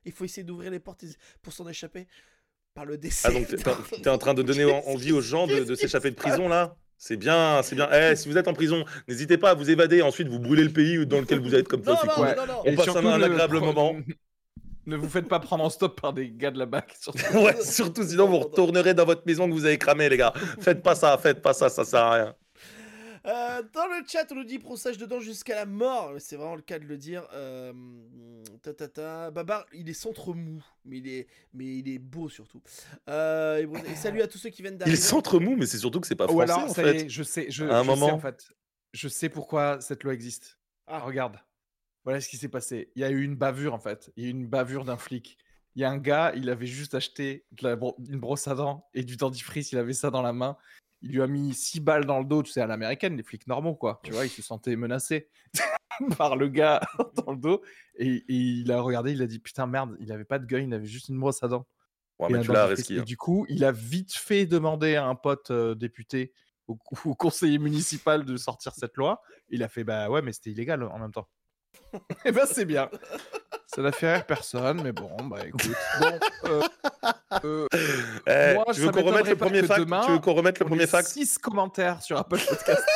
Il 0.04 0.12
faut 0.12 0.24
essayer 0.24 0.44
d'ouvrir 0.44 0.70
les 0.70 0.80
portes 0.80 1.04
pour 1.40 1.52
s'en 1.54 1.66
échapper. 1.68 2.06
par 2.74 2.84
le 2.84 2.98
décès. 2.98 3.28
Ah, 3.28 3.32
donc 3.32 4.02
t'es 4.02 4.08
en 4.10 4.18
train 4.18 4.34
de 4.34 4.42
donner 4.42 4.64
en- 4.66 4.80
envie 4.86 5.12
aux 5.12 5.20
gens 5.22 5.46
de, 5.46 5.64
de 5.64 5.74
s'échapper 5.74 6.10
de 6.10 6.16
prison, 6.16 6.46
là? 6.48 6.76
C'est 7.02 7.16
bien, 7.16 7.62
c'est 7.62 7.74
bien. 7.74 7.88
Eh, 7.90 8.14
si 8.14 8.28
vous 8.28 8.36
êtes 8.36 8.46
en 8.46 8.52
prison, 8.52 8.84
n'hésitez 9.08 9.38
pas 9.38 9.50
à 9.52 9.54
vous 9.54 9.70
évader. 9.70 10.02
Ensuite, 10.02 10.28
vous 10.28 10.38
brûlez 10.38 10.64
le 10.64 10.70
pays 10.70 11.06
dans 11.06 11.18
lequel 11.20 11.40
vous 11.40 11.54
êtes, 11.54 11.66
comme 11.66 11.82
ça, 11.82 11.92
Non, 11.92 11.96
c'est 11.98 12.06
non, 12.08 12.12
cool. 12.12 12.26
non, 12.26 12.34
non, 12.36 12.46
non. 12.46 12.62
On 12.66 12.76
passe 12.76 12.84
surtout, 12.84 13.08
un 13.08 13.22
agréable 13.22 13.58
moment. 13.58 13.96
Ne 14.86 14.96
vous 14.96 15.08
faites 15.08 15.28
pas 15.28 15.38
prendre 15.38 15.62
en 15.62 15.70
stop 15.70 16.00
par 16.00 16.12
des 16.12 16.30
gars 16.30 16.50
de 16.50 16.58
là-bas. 16.58 16.84
surtout. 17.00 17.20
Ouais, 17.38 17.56
surtout 17.62 18.02
sinon 18.02 18.26
vous 18.26 18.38
retournerez 18.38 18.92
dans 18.92 19.04
votre 19.04 19.22
maison 19.26 19.46
que 19.46 19.52
vous 19.52 19.64
avez 19.64 19.78
cramé, 19.78 20.08
les 20.08 20.16
gars. 20.16 20.32
Faites 20.60 20.82
pas 20.82 20.94
ça, 20.94 21.16
faites 21.18 21.40
pas 21.42 21.52
ça, 21.52 21.68
ça 21.68 21.84
sert 21.84 22.00
à 22.00 22.12
rien. 22.14 22.34
Euh, 23.26 23.62
dans 23.74 23.86
le 23.86 24.02
chat, 24.06 24.26
on 24.32 24.34
nous 24.36 24.44
dit 24.44 24.58
sage 24.76 24.96
dedans 24.98 25.20
jusqu'à 25.20 25.54
la 25.54 25.66
mort. 25.66 26.14
C'est 26.18 26.36
vraiment 26.36 26.56
le 26.56 26.62
cas 26.62 26.78
de 26.78 26.86
le 26.86 26.96
dire. 26.96 27.26
Euh, 27.32 27.72
ta, 28.62 28.72
ta, 28.72 28.88
ta. 28.88 29.30
Babar, 29.30 29.66
il 29.72 29.88
est 29.88 29.94
centre 29.94 30.32
mou, 30.32 30.62
mais 30.84 30.98
il 30.98 31.08
est, 31.08 31.26
mais 31.52 31.66
il 31.78 31.88
est 31.88 31.98
beau 31.98 32.28
surtout. 32.28 32.62
Euh, 33.08 33.58
et, 33.58 33.66
bon- 33.66 33.82
et 33.84 33.94
salut 33.94 34.22
à 34.22 34.26
tous 34.28 34.38
ceux 34.38 34.50
qui 34.50 34.62
viennent 34.62 34.74
Il 34.74 34.78
d'arriver. 34.78 34.96
est 34.96 35.00
centre 35.00 35.38
mou, 35.38 35.56
mais 35.56 35.66
c'est 35.66 35.78
surtout 35.78 36.00
que 36.00 36.06
c'est 36.06 36.16
pas 36.16 36.26
français, 36.28 36.52
alors, 36.52 36.70
en 36.70 36.74
fait. 36.74 36.96
est, 37.04 37.08
je 37.08 37.22
sais, 37.22 37.46
je, 37.50 37.64
À 37.64 37.80
un 37.80 37.82
je 37.82 37.88
moment. 37.88 38.06
sais 38.06 38.12
en 38.12 38.20
fait. 38.20 38.52
Je 38.92 39.08
sais 39.08 39.28
pourquoi 39.28 39.80
cette 39.80 40.02
loi 40.02 40.14
existe. 40.14 40.58
Ah. 40.86 41.00
Regarde. 41.00 41.36
Voilà 42.04 42.20
ce 42.20 42.28
qui 42.28 42.38
s'est 42.38 42.48
passé. 42.48 42.90
Il 42.96 43.02
y 43.02 43.04
a 43.04 43.10
eu 43.10 43.22
une 43.22 43.36
bavure 43.36 43.74
en 43.74 43.78
fait. 43.78 44.10
Il 44.16 44.24
y 44.24 44.26
a 44.26 44.30
eu 44.30 44.32
une 44.32 44.46
bavure 44.46 44.84
d'un 44.86 44.96
flic. 44.96 45.36
Il 45.76 45.82
y 45.82 45.84
a 45.84 45.90
un 45.90 45.98
gars, 45.98 46.32
il 46.34 46.48
avait 46.50 46.66
juste 46.66 46.94
acheté 46.94 47.44
de 47.52 47.68
la 47.68 47.76
bro- 47.76 47.94
une 48.08 48.18
brosse 48.18 48.48
à 48.48 48.54
dents 48.54 48.88
et 48.94 49.04
du 49.04 49.16
dentifrice, 49.16 49.70
il 49.70 49.78
avait 49.78 49.92
ça 49.92 50.10
dans 50.10 50.22
la 50.22 50.32
main. 50.32 50.56
Il 51.02 51.12
lui 51.12 51.22
a 51.22 51.26
mis 51.26 51.54
six 51.54 51.80
balles 51.80 52.04
dans 52.04 52.18
le 52.18 52.26
dos, 52.26 52.42
tu 52.42 52.52
sais, 52.52 52.60
à 52.60 52.66
l'américaine, 52.66 53.16
les 53.16 53.22
flics 53.22 53.46
normaux, 53.46 53.74
quoi. 53.74 54.00
Tu 54.04 54.12
vois, 54.12 54.26
il 54.26 54.28
se 54.28 54.42
sentait 54.42 54.76
menacé 54.76 55.28
par 56.18 56.36
le 56.36 56.48
gars 56.48 56.80
dans 57.24 57.32
le 57.32 57.38
dos. 57.38 57.62
Et, 57.96 58.16
et 58.16 58.24
il 58.28 58.70
a 58.70 58.80
regardé, 58.80 59.12
il 59.12 59.22
a 59.22 59.26
dit 59.26 59.38
Putain, 59.38 59.66
merde, 59.66 59.96
il 60.00 60.12
avait 60.12 60.24
pas 60.24 60.38
de 60.38 60.46
gun, 60.46 60.60
il 60.60 60.74
avait 60.74 60.86
juste 60.86 61.08
une 61.08 61.18
brosse 61.18 61.42
à 61.42 61.48
dents. 61.48 61.66
Ouais, 62.18 62.30
Et 62.30 62.34
mais 62.34 62.40
tu. 62.40 62.50
Reski. 62.50 62.96
Et 62.98 63.02
du 63.02 63.16
coup, 63.16 63.46
il 63.48 63.64
a 63.64 63.72
vite 63.72 64.14
fait 64.14 64.44
demander 64.44 64.96
à 64.96 65.06
un 65.06 65.14
pote 65.14 65.50
euh, 65.50 65.74
député, 65.74 66.34
au, 66.68 66.78
au 67.06 67.14
conseiller 67.14 67.58
municipal, 67.58 68.24
de 68.24 68.36
sortir 68.36 68.72
cette 68.74 68.96
loi. 68.96 69.22
Il 69.48 69.62
a 69.62 69.68
fait 69.68 69.84
Bah 69.84 70.10
ouais, 70.10 70.20
mais 70.20 70.32
c'était 70.32 70.50
illégal 70.50 70.82
en 70.82 70.98
même 70.98 71.12
temps. 71.12 71.28
Et 72.24 72.32
ben 72.32 72.46
c'est 72.46 72.64
bien. 72.64 72.90
Ça 73.66 73.82
n'a 73.82 73.92
fait 73.92 74.12
rire 74.12 74.26
personne, 74.26 74.82
mais 74.82 74.92
bon, 74.92 75.10
bah 75.28 75.46
écoute. 75.46 75.70
Bon, 76.00 76.18
euh, 76.44 76.62
euh, 77.44 77.66
Eh, 78.26 78.54
Moi, 78.54 78.64
tu 78.72 78.80
veux 78.80 78.90
qu'on 78.90 79.02
remette 79.02 79.28
le 79.28 79.36
premier 79.36 79.62
fact? 79.62 79.80
demain, 79.80 80.02
Tu 80.04 80.12
veux 80.12 80.18
qu'on 80.18 80.34
remette 80.34 80.58
le 80.58 80.66
on 80.66 80.68
premier 80.68 80.86
fact? 80.86 81.08
six 81.08 81.38
commentaires 81.38 82.02
sur 82.02 82.18
Apple 82.18 82.38
Podcast. 82.38 82.82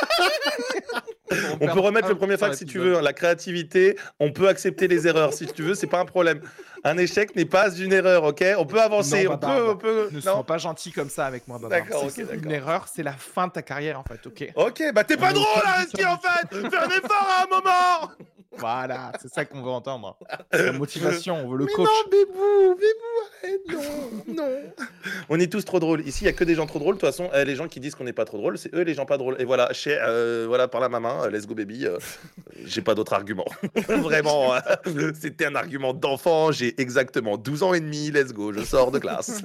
On 1.61 1.67
peut 1.67 1.81
remettre 1.81 2.09
le 2.09 2.15
premier 2.15 2.37
fact 2.37 2.55
si 2.55 2.65
tu 2.67 2.79
veux. 2.79 2.97
hein. 2.99 3.03
La 3.03 3.13
créativité, 3.13 3.99
on 4.21 4.31
peut 4.31 4.47
accepter 4.47 4.87
les 4.87 5.09
erreurs 5.09 5.33
si 5.33 5.47
tu 5.47 5.63
veux, 5.63 5.75
c'est 5.75 5.87
pas 5.89 5.99
un 5.99 6.05
problème. 6.05 6.41
Un 6.85 6.97
échec 6.99 7.35
n'est 7.35 7.47
pas 7.47 7.75
une 7.75 7.93
erreur, 7.93 8.25
ok? 8.25 8.45
On 8.59 8.67
peut 8.67 8.81
avancer, 8.81 9.25
Non, 9.25 9.33
on 9.33 9.39
peut, 9.39 9.69
on 9.71 9.77
peut. 9.77 10.09
Ne 10.13 10.17
Non? 10.17 10.21
sois 10.35 10.45
pas 10.45 10.59
gentil 10.59 10.93
comme 10.93 11.09
ça 11.09 11.27
avec 11.27 11.49
moi, 11.49 11.59
Babar. 11.59 11.81
D'accord, 11.81 12.05
C'est 12.11 12.25
ok, 12.25 12.31
Une 12.45 12.53
erreur, 12.53 12.87
c'est 12.93 13.03
la 13.03 13.15
fin 13.15 13.47
de 13.49 13.53
ta 13.53 13.63
carrière 13.63 13.99
en 13.99 14.05
fait, 14.05 14.25
ok? 14.27 14.53
Ok, 14.55 14.83
bah 14.95 15.03
t'es 15.03 15.17
pas 15.17 15.33
drôle, 15.33 15.47
top 15.93 16.05
en 16.07 16.19
fait 16.19 16.71
Fais 16.71 16.77
un 16.77 16.89
effort 16.91 17.29
à 17.31 17.45
un 17.45 17.47
moment 17.49 18.13
Voilà, 18.59 19.13
c'est 19.21 19.33
ça 19.33 19.45
qu'on 19.45 19.63
veut 19.63 19.71
entendre. 19.71 20.17
La 20.53 20.73
motivation, 20.73 21.37
on 21.45 21.51
veut 21.51 21.59
le 21.59 21.65
Mais 21.67 21.73
coach. 21.73 21.87
non, 21.87 22.11
Bébou, 22.11 22.75
Bébou, 22.75 23.15
arrête, 23.43 24.29
non, 24.29 24.35
non. 24.35 24.59
On 25.29 25.41
est 25.41 25.51
tous 25.51 25.65
trop 25.65 25.81
drôles. 25.81 26.07
Ici, 26.07 26.25
il 26.25 26.27
y 26.27 26.31
a 26.31 26.33
que 26.33 26.45
des 26.45 26.55
gens 26.55 26.67
trop 26.67 26.79
drôles. 26.79 26.97
De 26.97 27.01
toute 27.01 27.09
façon, 27.09 27.29
euh, 27.35 27.45
les 27.45 27.57
gens 27.57 27.69
qui 27.69 27.81
disent 27.81 27.95
qu'on 27.95 28.05
n'est 28.05 28.13
pas 28.13 28.25
trop 28.25 28.39
drôle, 28.39 28.59
c'est 28.59 28.75
eux 28.75 28.83
les 28.83 28.95
gens 28.95 29.07
pas 29.07 29.17
drôles. 29.19 29.37
Et 29.41 29.45
voilà, 29.45 29.73
chez, 29.73 29.99
euh, 30.01 30.45
voilà 30.47 30.69
par 30.69 30.81
la 30.81 30.89
maman, 30.89 31.25
euh, 31.25 31.31
let's 31.31 31.47
go 31.47 31.55
baby. 31.55 31.87
euh, 31.87 31.99
j'ai 32.65 32.83
pas 32.83 32.95
d'autre 32.95 33.13
argument. 33.15 33.45
Vraiment, 33.89 34.55
euh, 34.55 35.13
c'était 35.21 35.47
un 35.47 35.55
argument 35.55 35.93
d'enfant. 35.95 36.53
J'ai 36.53 36.81
exactement 36.81 37.37
12 37.37 37.63
ans 37.63 37.75
et 37.75 37.81
demi. 37.81 38.11
Let's 38.11 38.33
go, 38.33 38.53
je 38.53 38.61
sors 38.65 38.91
de 38.91 38.99
classe. 38.99 39.43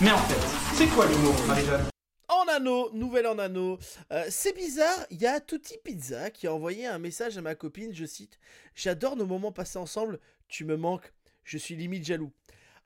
Mais 0.00 0.10
en 0.10 0.18
fait, 0.18 0.74
c'est 0.76 0.86
quoi 0.88 1.06
l'humour, 1.06 1.34
Marie-Jeanne? 1.46 1.84
En 2.30 2.46
anneau, 2.46 2.90
nouvelle 2.92 3.26
en 3.26 3.38
anneau. 3.38 3.78
Euh, 4.12 4.24
c'est 4.30 4.54
bizarre, 4.54 5.04
il 5.10 5.20
y 5.20 5.26
a 5.26 5.40
Tutti 5.40 5.76
Pizza 5.82 6.30
qui 6.30 6.46
a 6.46 6.54
envoyé 6.54 6.86
un 6.86 7.00
message 7.00 7.36
à 7.36 7.42
ma 7.42 7.56
copine, 7.56 7.92
je 7.92 8.04
cite 8.04 8.38
J'adore 8.76 9.16
nos 9.16 9.26
moments 9.26 9.50
passés 9.50 9.78
ensemble, 9.78 10.20
tu 10.46 10.64
me 10.64 10.76
manques, 10.76 11.12
je 11.42 11.58
suis 11.58 11.74
limite 11.74 12.04
jaloux. 12.04 12.30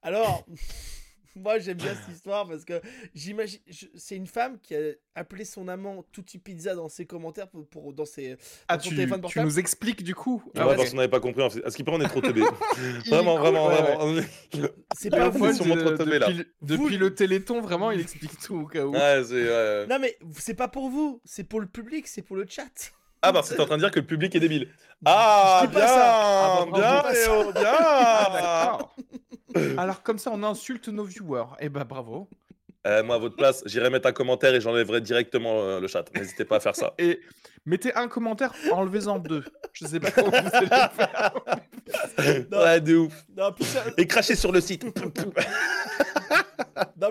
Alors, 0.02 0.46
moi 1.36 1.58
j'aime 1.58 1.76
bien 1.76 1.94
cette 1.94 2.14
histoire 2.14 2.46
parce 2.48 2.64
que 2.64 2.80
j'imagine. 3.14 3.60
C'est 3.94 4.16
une 4.16 4.26
femme 4.26 4.58
qui 4.60 4.74
a 4.74 4.80
appelé 5.14 5.44
son 5.44 5.68
amant 5.68 6.04
Tutti 6.12 6.38
Pizza 6.38 6.74
dans 6.74 6.88
ses 6.88 7.06
commentaires 7.06 7.48
pour, 7.48 7.66
pour- 7.68 7.92
dans 7.92 8.04
ses. 8.04 8.36
Ah, 8.68 8.76
dans 8.76 8.82
son 8.82 8.88
tu, 8.90 8.96
téléphone 8.96 9.18
tu 9.18 9.22
portable. 9.22 9.46
nous 9.46 9.58
expliques 9.58 10.02
du 10.02 10.14
coup 10.14 10.42
Ah 10.54 10.60
Ah, 10.62 10.68
ouais, 10.68 10.76
parce 10.76 10.90
qu'on 10.90 10.96
n'avait 10.96 11.08
pas 11.08 11.20
compris. 11.20 11.42
en 11.42 11.50
fait. 11.50 11.64
À 11.64 11.70
ce 11.70 11.76
qui 11.76 11.84
paraît, 11.84 11.98
on 11.98 12.00
est 12.00 12.08
trop 12.08 12.20
est 12.24 13.08
vraiment, 13.08 13.38
vraiment, 13.38 13.66
ouais, 13.68 13.82
vraiment. 13.82 14.12
ouais. 14.14 14.24
C'est 14.96 15.10
pas 15.10 15.28
vous. 15.28 15.46
de- 15.46 15.80
trop 15.80 15.96
teubés, 15.96 16.18
là. 16.18 16.28
depuis, 16.28 16.46
depuis 16.62 16.96
le 16.98 17.14
Téléthon, 17.14 17.60
vraiment, 17.60 17.90
il 17.90 18.00
explique 18.00 18.38
tout 18.40 18.56
au 18.56 18.66
cas 18.66 18.84
où. 18.84 18.92
Ouais, 18.92 19.22
c'est, 19.26 19.34
ouais. 19.48 19.86
Non 19.88 19.98
mais 19.98 20.16
c'est 20.38 20.54
pas 20.54 20.68
pour 20.68 20.88
vous, 20.90 21.20
c'est 21.24 21.44
pour 21.44 21.60
le 21.60 21.66
public, 21.66 22.06
c'est 22.08 22.22
pour 22.22 22.36
le 22.36 22.46
chat. 22.48 22.92
Ah, 23.26 23.32
bah, 23.32 23.40
c'est 23.42 23.58
en 23.58 23.64
train 23.64 23.76
de 23.76 23.82
dire 23.82 23.90
que 23.90 24.00
le 24.00 24.06
public 24.06 24.34
est 24.34 24.40
débile. 24.40 24.68
Ah, 25.06 25.66
bien. 25.70 25.80
Ah, 25.86 26.66
bah, 26.70 27.02
bien. 27.02 27.12
Léo, 27.12 27.52
bien. 27.54 28.78
Ah. 29.54 29.58
Alors 29.82 30.02
comme 30.02 30.18
ça, 30.18 30.30
on 30.32 30.42
insulte 30.42 30.88
nos 30.88 31.04
viewers. 31.04 31.46
Eh 31.60 31.68
ben 31.68 31.84
bravo. 31.84 32.28
Euh, 32.86 33.02
moi, 33.02 33.16
à 33.16 33.18
votre 33.18 33.36
place, 33.36 33.62
j'irai 33.64 33.88
mettre 33.88 34.06
un 34.08 34.12
commentaire 34.12 34.54
et 34.54 34.60
j'enlèverai 34.60 35.00
directement 35.00 35.62
euh, 35.62 35.80
le 35.80 35.88
chat. 35.88 36.04
N'hésitez 36.14 36.44
pas 36.44 36.56
à 36.56 36.60
faire 36.60 36.76
ça. 36.76 36.92
Et 36.98 37.18
mettez 37.64 37.94
un 37.94 38.08
commentaire, 38.08 38.52
enlevez-en 38.72 39.18
deux. 39.18 39.42
Je 39.72 39.86
sais 39.86 40.00
pas 40.00 40.10
comment 40.10 40.28
vous 40.28 40.36
allez 40.36 40.66
le 40.66 40.88
faire. 40.94 41.32
Non. 42.50 42.58
Ouais, 42.58 42.80
de 42.80 42.96
ouf. 42.96 43.24
Non, 43.36 43.54
ça- 43.60 43.84
Et 43.98 44.06
crachez 44.06 44.36
sur 44.36 44.52
le 44.52 44.60
site. 44.60 44.84
non, 44.84 44.92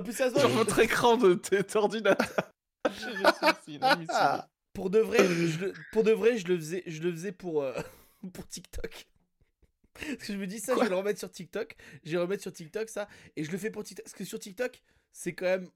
plus 0.01 0.13
Sur 0.13 0.25
sérieusement, 0.29 0.49
votre 0.49 0.79
écran 0.79 1.17
de 1.17 1.39
cet 1.47 1.75
ordinateur. 1.75 2.27
Je 2.91 2.99
suis 2.99 3.11
inadmissible. 3.75 4.43
pour 4.73 4.89
de 4.89 4.99
vrai, 4.99 5.19
je 5.19 5.65
le, 5.65 5.73
pour 5.91 6.03
de 6.03 6.11
vrai, 6.11 6.37
je 6.37 6.47
le 6.47 6.57
faisais, 6.57 6.83
je 6.87 7.01
le 7.01 7.11
faisais 7.11 7.31
pour, 7.31 7.63
euh, 7.63 7.73
pour 8.33 8.47
TikTok. 8.47 9.07
Parce 9.93 10.27
que 10.27 10.33
je 10.33 10.37
me 10.37 10.47
dis 10.47 10.59
ça, 10.59 10.73
je 10.75 10.79
vais 10.81 10.89
le 10.89 10.95
remettre 10.95 11.19
sur 11.19 11.31
TikTok. 11.31 11.75
Je 12.03 12.11
vais 12.11 12.15
le 12.17 12.21
remettre 12.23 12.41
sur 12.41 12.51
TikTok 12.53 12.89
ça, 12.89 13.07
et 13.35 13.43
je 13.43 13.51
le 13.51 13.57
fais 13.57 13.69
pour 13.69 13.83
TikTok. 13.83 14.03
Parce 14.05 14.15
que 14.15 14.25
sur 14.25 14.39
TikTok, 14.39 14.81
c'est 15.11 15.33
quand 15.33 15.45
même. 15.45 15.67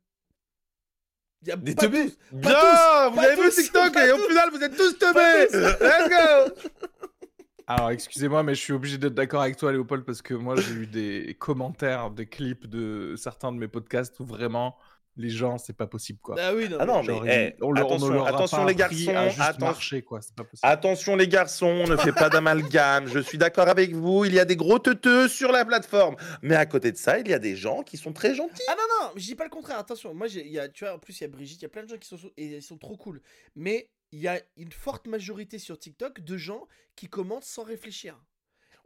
Il 1.44 1.50
y 1.50 1.52
a 1.52 1.56
Des 1.56 1.76
pas 1.76 1.84
teubés. 1.84 2.10
tous, 2.10 2.18
Bien, 2.32 2.50
tous, 2.50 3.10
vous 3.12 3.16
pas 3.16 3.24
avez 3.24 3.36
vu 3.36 3.50
tous, 3.50 3.56
TikTok 3.56 3.94
pas 3.94 4.08
et 4.08 4.12
au 4.12 4.18
final, 4.18 4.50
vous 4.52 4.64
êtes 4.64 4.76
tous 4.76 4.98
teubés. 4.98 5.48
Let's 5.54 6.10
go. 6.10 6.70
Alors 7.68 7.92
excusez-moi, 7.92 8.44
mais 8.44 8.56
je 8.56 8.62
suis 8.62 8.74
obligé 8.74 8.98
d'être 8.98 9.14
d'accord 9.14 9.42
avec 9.42 9.58
toi, 9.58 9.72
Léopold, 9.74 10.06
parce 10.06 10.22
que 10.22 10.34
moi 10.34 10.56
j'ai 10.56 10.72
eu 10.72 10.88
des 10.88 11.36
commentaires, 11.38 12.12
des 12.12 12.26
clips 12.26 12.66
de 12.66 13.16
certains 13.18 13.52
de 13.52 13.58
mes 13.58 13.68
podcasts 13.68 14.20
où 14.22 14.26
vraiment 14.26 14.78
les 15.18 15.30
gens, 15.30 15.58
c'est 15.58 15.76
pas 15.76 15.88
possible 15.88 16.20
quoi. 16.22 16.36
Ah 16.40 16.54
oui, 16.54 16.70
non. 16.70 16.78
Ah 16.80 16.86
non, 16.86 17.02
Genre, 17.04 17.24
mais 17.24 17.56
ils- 17.58 17.64
on 17.64 17.74
attention, 17.76 18.26
attention, 18.26 18.66
les 18.66 18.76
garçons, 18.76 19.10
attention. 19.40 19.66
marcher 19.66 20.02
quoi, 20.04 20.22
c'est 20.22 20.36
pas 20.36 20.44
possible. 20.44 20.68
Attention 20.70 21.16
les 21.16 21.28
garçons, 21.28 21.66
on 21.68 21.88
ne 21.88 21.98
fait 21.98 22.12
pas 22.14 22.30
d'amalgame. 22.30 23.08
Je 23.08 23.20
suis 23.20 23.38
d'accord 23.38 23.68
avec 23.68 23.94
vous. 23.94 24.26
Il 24.26 24.34
y 24.34 24.40
a 24.40 24.46
des 24.46 24.56
gros 24.56 24.80
teuteux 24.80 25.28
sur 25.28 25.52
la 25.52 25.66
plateforme, 25.66 26.16
mais 26.42 26.56
à 26.56 26.66
côté 26.66 26.92
de 26.92 26.98
ça, 26.98 27.20
il 27.20 27.28
y 27.28 27.34
a 27.34 27.40
des 27.40 27.56
gens 27.56 27.84
qui 27.84 27.98
sont 27.98 28.14
très 28.14 28.36
gentils. 28.36 28.64
Ah 28.68 28.76
non, 28.78 29.06
non, 29.08 29.12
je 29.16 29.24
dis 29.26 29.36
pas 29.36 29.44
le 29.44 29.50
contraire, 29.50 29.80
attention. 29.80 30.14
Moi, 30.14 30.28
y 30.28 30.60
a, 30.60 30.70
tu 30.70 30.86
vois, 30.86 30.94
en 30.94 31.00
plus, 31.00 31.20
il 31.20 31.24
y 31.24 31.26
a 31.26 31.30
Brigitte, 31.30 31.60
il 31.62 31.64
y 31.64 31.66
a 31.66 31.70
plein 31.70 31.84
de 31.84 31.90
gens 31.90 31.98
qui 31.98 32.08
sont, 32.08 32.18
et 32.38 32.46
ils 32.46 32.62
sont 32.62 32.78
trop 32.78 32.96
cool. 32.98 33.22
Mais 33.56 33.90
il 34.12 34.20
y 34.20 34.28
a 34.28 34.40
une 34.56 34.72
forte 34.72 35.08
majorité 35.08 35.60
sur 35.60 35.78
TikTok 35.78 36.22
de 36.22 36.38
gens 36.38 36.68
qui 36.96 37.08
commentent 37.08 37.44
sans 37.44 37.64
réfléchir. 37.64 38.18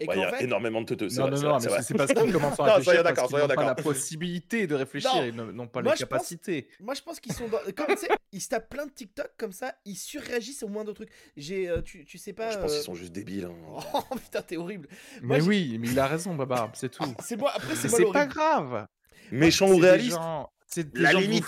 Et 0.03 0.07
Ouais, 0.07 0.15
il 0.15 0.21
y 0.21 0.23
a 0.23 0.31
fait, 0.33 0.43
énormément 0.45 0.81
de 0.81 0.87
teuteux. 0.87 1.07
Non, 1.09 1.27
vrai, 1.27 1.31
non, 1.31 1.41
non, 1.41 1.57
vrai, 1.59 1.69
mais 1.77 1.81
c'est 1.83 1.93
parce 1.93 2.11
qu'ils 2.13 2.31
commencent 2.33 2.59
à 2.59 2.63
Non, 2.65 2.73
réfléchir, 2.73 2.83
soyons 2.83 3.03
parce 3.03 3.15
d'accord, 3.15 3.27
qu'ils 3.29 3.37
pas 3.37 3.47
la 3.47 3.55
d'accord. 3.73 3.83
possibilité 3.83 4.65
de 4.67 4.75
réfléchir, 4.75 5.11
Non. 5.13 5.23
ils 5.49 5.55
n'ont 5.55 5.67
pas 5.67 5.81
les 5.81 5.91
capacités. 5.91 6.67
moi, 6.79 6.93
je 6.95 7.01
pense 7.01 7.19
qu'ils 7.19 7.33
sont 7.33 7.47
dans. 7.47 7.59
Comme 7.75 7.95
tu 7.95 7.97
sais, 7.97 8.07
ils 8.31 8.41
se 8.41 8.49
tapent 8.49 8.69
plein 8.69 8.85
de 8.87 8.91
TikTok 8.91 9.31
comme 9.37 9.51
ça, 9.51 9.75
ils 9.85 9.95
surréagissent 9.95 10.63
au 10.63 10.67
moindre 10.67 10.93
truc. 10.93 11.09
J'ai, 11.37 11.69
euh, 11.69 11.81
tu, 11.81 12.03
tu 12.05 12.17
sais 12.17 12.33
pas. 12.33 12.49
Je 12.51 12.57
pense 12.57 12.71
euh, 12.71 12.75
qu'ils 12.75 12.83
sont 12.85 12.95
juste 12.95 13.11
débiles. 13.11 13.45
hein. 13.45 13.79
Oh 13.93 14.15
putain, 14.15 14.41
t'es 14.41 14.57
horrible. 14.57 14.87
Moi, 15.21 15.37
Mais 15.37 15.43
oui, 15.43 15.77
mais 15.79 15.87
il 15.89 15.99
a 15.99 16.07
raison, 16.07 16.33
Babar, 16.35 16.71
c'est 16.73 16.89
tout. 16.89 17.03
C'est 17.23 17.37
moi, 17.37 17.51
après, 17.55 17.75
c'est 17.75 18.11
pas 18.11 18.25
grave. 18.25 18.87
Méchants 19.31 19.67
C'est 19.67 19.73
ou 19.73 20.09
gens- 20.09 20.49
C'est 20.73 20.97
La 20.97 21.13
aussi, 21.15 21.41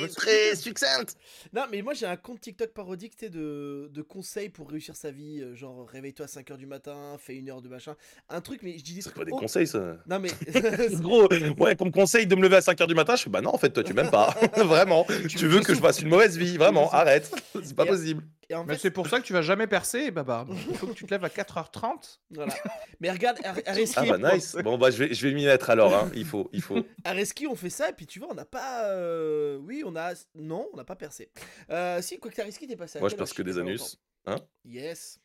veux 0.00 0.08
très 0.08 0.56
succincte. 0.56 1.16
Non, 1.52 1.62
mais 1.70 1.80
moi 1.82 1.94
j'ai 1.94 2.06
un 2.06 2.16
compte 2.16 2.40
TikTok 2.40 2.70
parodique 2.72 3.12
de, 3.30 3.88
de 3.92 4.02
conseils 4.02 4.48
pour 4.48 4.68
réussir 4.68 4.96
sa 4.96 5.12
vie. 5.12 5.40
euh, 5.40 5.54
Genre, 5.54 5.88
réveille-toi 5.88 6.26
à 6.26 6.28
5h 6.28 6.56
du 6.56 6.66
matin, 6.66 7.16
fais 7.20 7.36
une 7.36 7.48
heure 7.50 7.62
de 7.62 7.68
machin. 7.68 7.94
Un 8.28 8.40
truc, 8.40 8.60
mais 8.62 8.76
je 8.78 8.84
dis 8.84 8.94
des 8.94 9.02
C'est 9.02 9.14
pas 9.14 9.24
des 9.24 9.30
conseils, 9.30 9.66
ça. 9.66 9.96
Non, 10.08 10.18
mais. 10.18 10.30
Gros, 11.00 11.28
ouais, 11.58 11.76
qu'on 11.76 11.86
me 11.86 11.90
conseille 11.90 12.26
de 12.26 12.34
me 12.34 12.42
lever 12.42 12.56
à 12.56 12.60
5h 12.60 12.86
du 12.88 12.94
matin, 12.94 13.14
je 13.14 13.22
fais 13.22 13.30
bah 13.30 13.40
non, 13.40 13.54
en 13.54 13.58
fait, 13.58 13.70
toi, 13.70 13.84
tu 13.84 13.94
m'aimes 13.94 14.10
pas. 14.10 14.34
Vraiment. 14.56 15.06
Tu 15.28 15.46
veux 15.46 15.60
que 15.60 15.74
je 15.74 15.80
fasse 15.80 16.00
une 16.00 16.08
mauvaise 16.08 16.36
vie. 16.36 16.56
Vraiment, 16.56 16.90
arrête. 16.92 17.32
C'est 17.62 17.76
pas 17.76 17.86
possible. 17.86 18.22
Et 18.48 18.54
en 18.54 18.64
Mais 18.64 18.74
fait, 18.74 18.80
c'est 18.82 18.90
pour 18.92 19.08
ça 19.08 19.18
que 19.20 19.24
tu 19.24 19.32
vas 19.32 19.42
jamais 19.42 19.66
percer, 19.66 20.10
Babar. 20.12 20.46
Il 20.68 20.76
faut 20.76 20.86
que 20.86 20.92
tu 20.92 21.04
te 21.04 21.10
lèves 21.10 21.24
à 21.24 21.28
4h30. 21.28 22.18
voilà. 22.30 22.54
Mais 23.00 23.10
regarde, 23.10 23.38
Ar- 23.44 23.56
Areski, 23.66 23.98
Ah 24.10 24.16
bah 24.16 24.34
nice. 24.34 24.56
Bon, 24.62 24.78
bah 24.78 24.90
je 24.90 24.98
vais, 25.04 25.14
je 25.14 25.26
vais 25.26 25.34
m'y 25.34 25.46
mettre 25.46 25.68
alors. 25.70 25.92
Hein. 25.94 26.10
Il 26.14 26.24
faut, 26.24 26.48
il 26.52 26.62
faut. 26.62 26.78
Areski, 27.04 27.46
on 27.48 27.56
fait 27.56 27.70
ça, 27.70 27.90
et 27.90 27.92
puis 27.92 28.06
tu 28.06 28.20
vois, 28.20 28.28
on 28.30 28.34
n'a 28.34 28.44
pas. 28.44 28.84
euh, 28.90 29.58
Oui, 29.58 29.82
on 29.84 29.96
a. 29.96 30.12
Non, 30.36 30.68
on 30.72 30.76
n'a 30.76 30.84
pas 30.84 30.96
percé. 30.96 31.30
Euh, 31.70 32.00
si, 32.02 32.18
quoi 32.18 32.30
que 32.30 32.40
Areski, 32.40 32.68
t'es 32.68 32.76
passé 32.76 32.98
à 32.98 33.00
Moi, 33.00 33.08
je 33.08 33.16
perce 33.16 33.32
que 33.32 33.42
Il 33.42 33.46
des 33.46 33.58
anus. 33.58 33.98
longtemps. 34.26 34.44
Yes. 34.64 35.18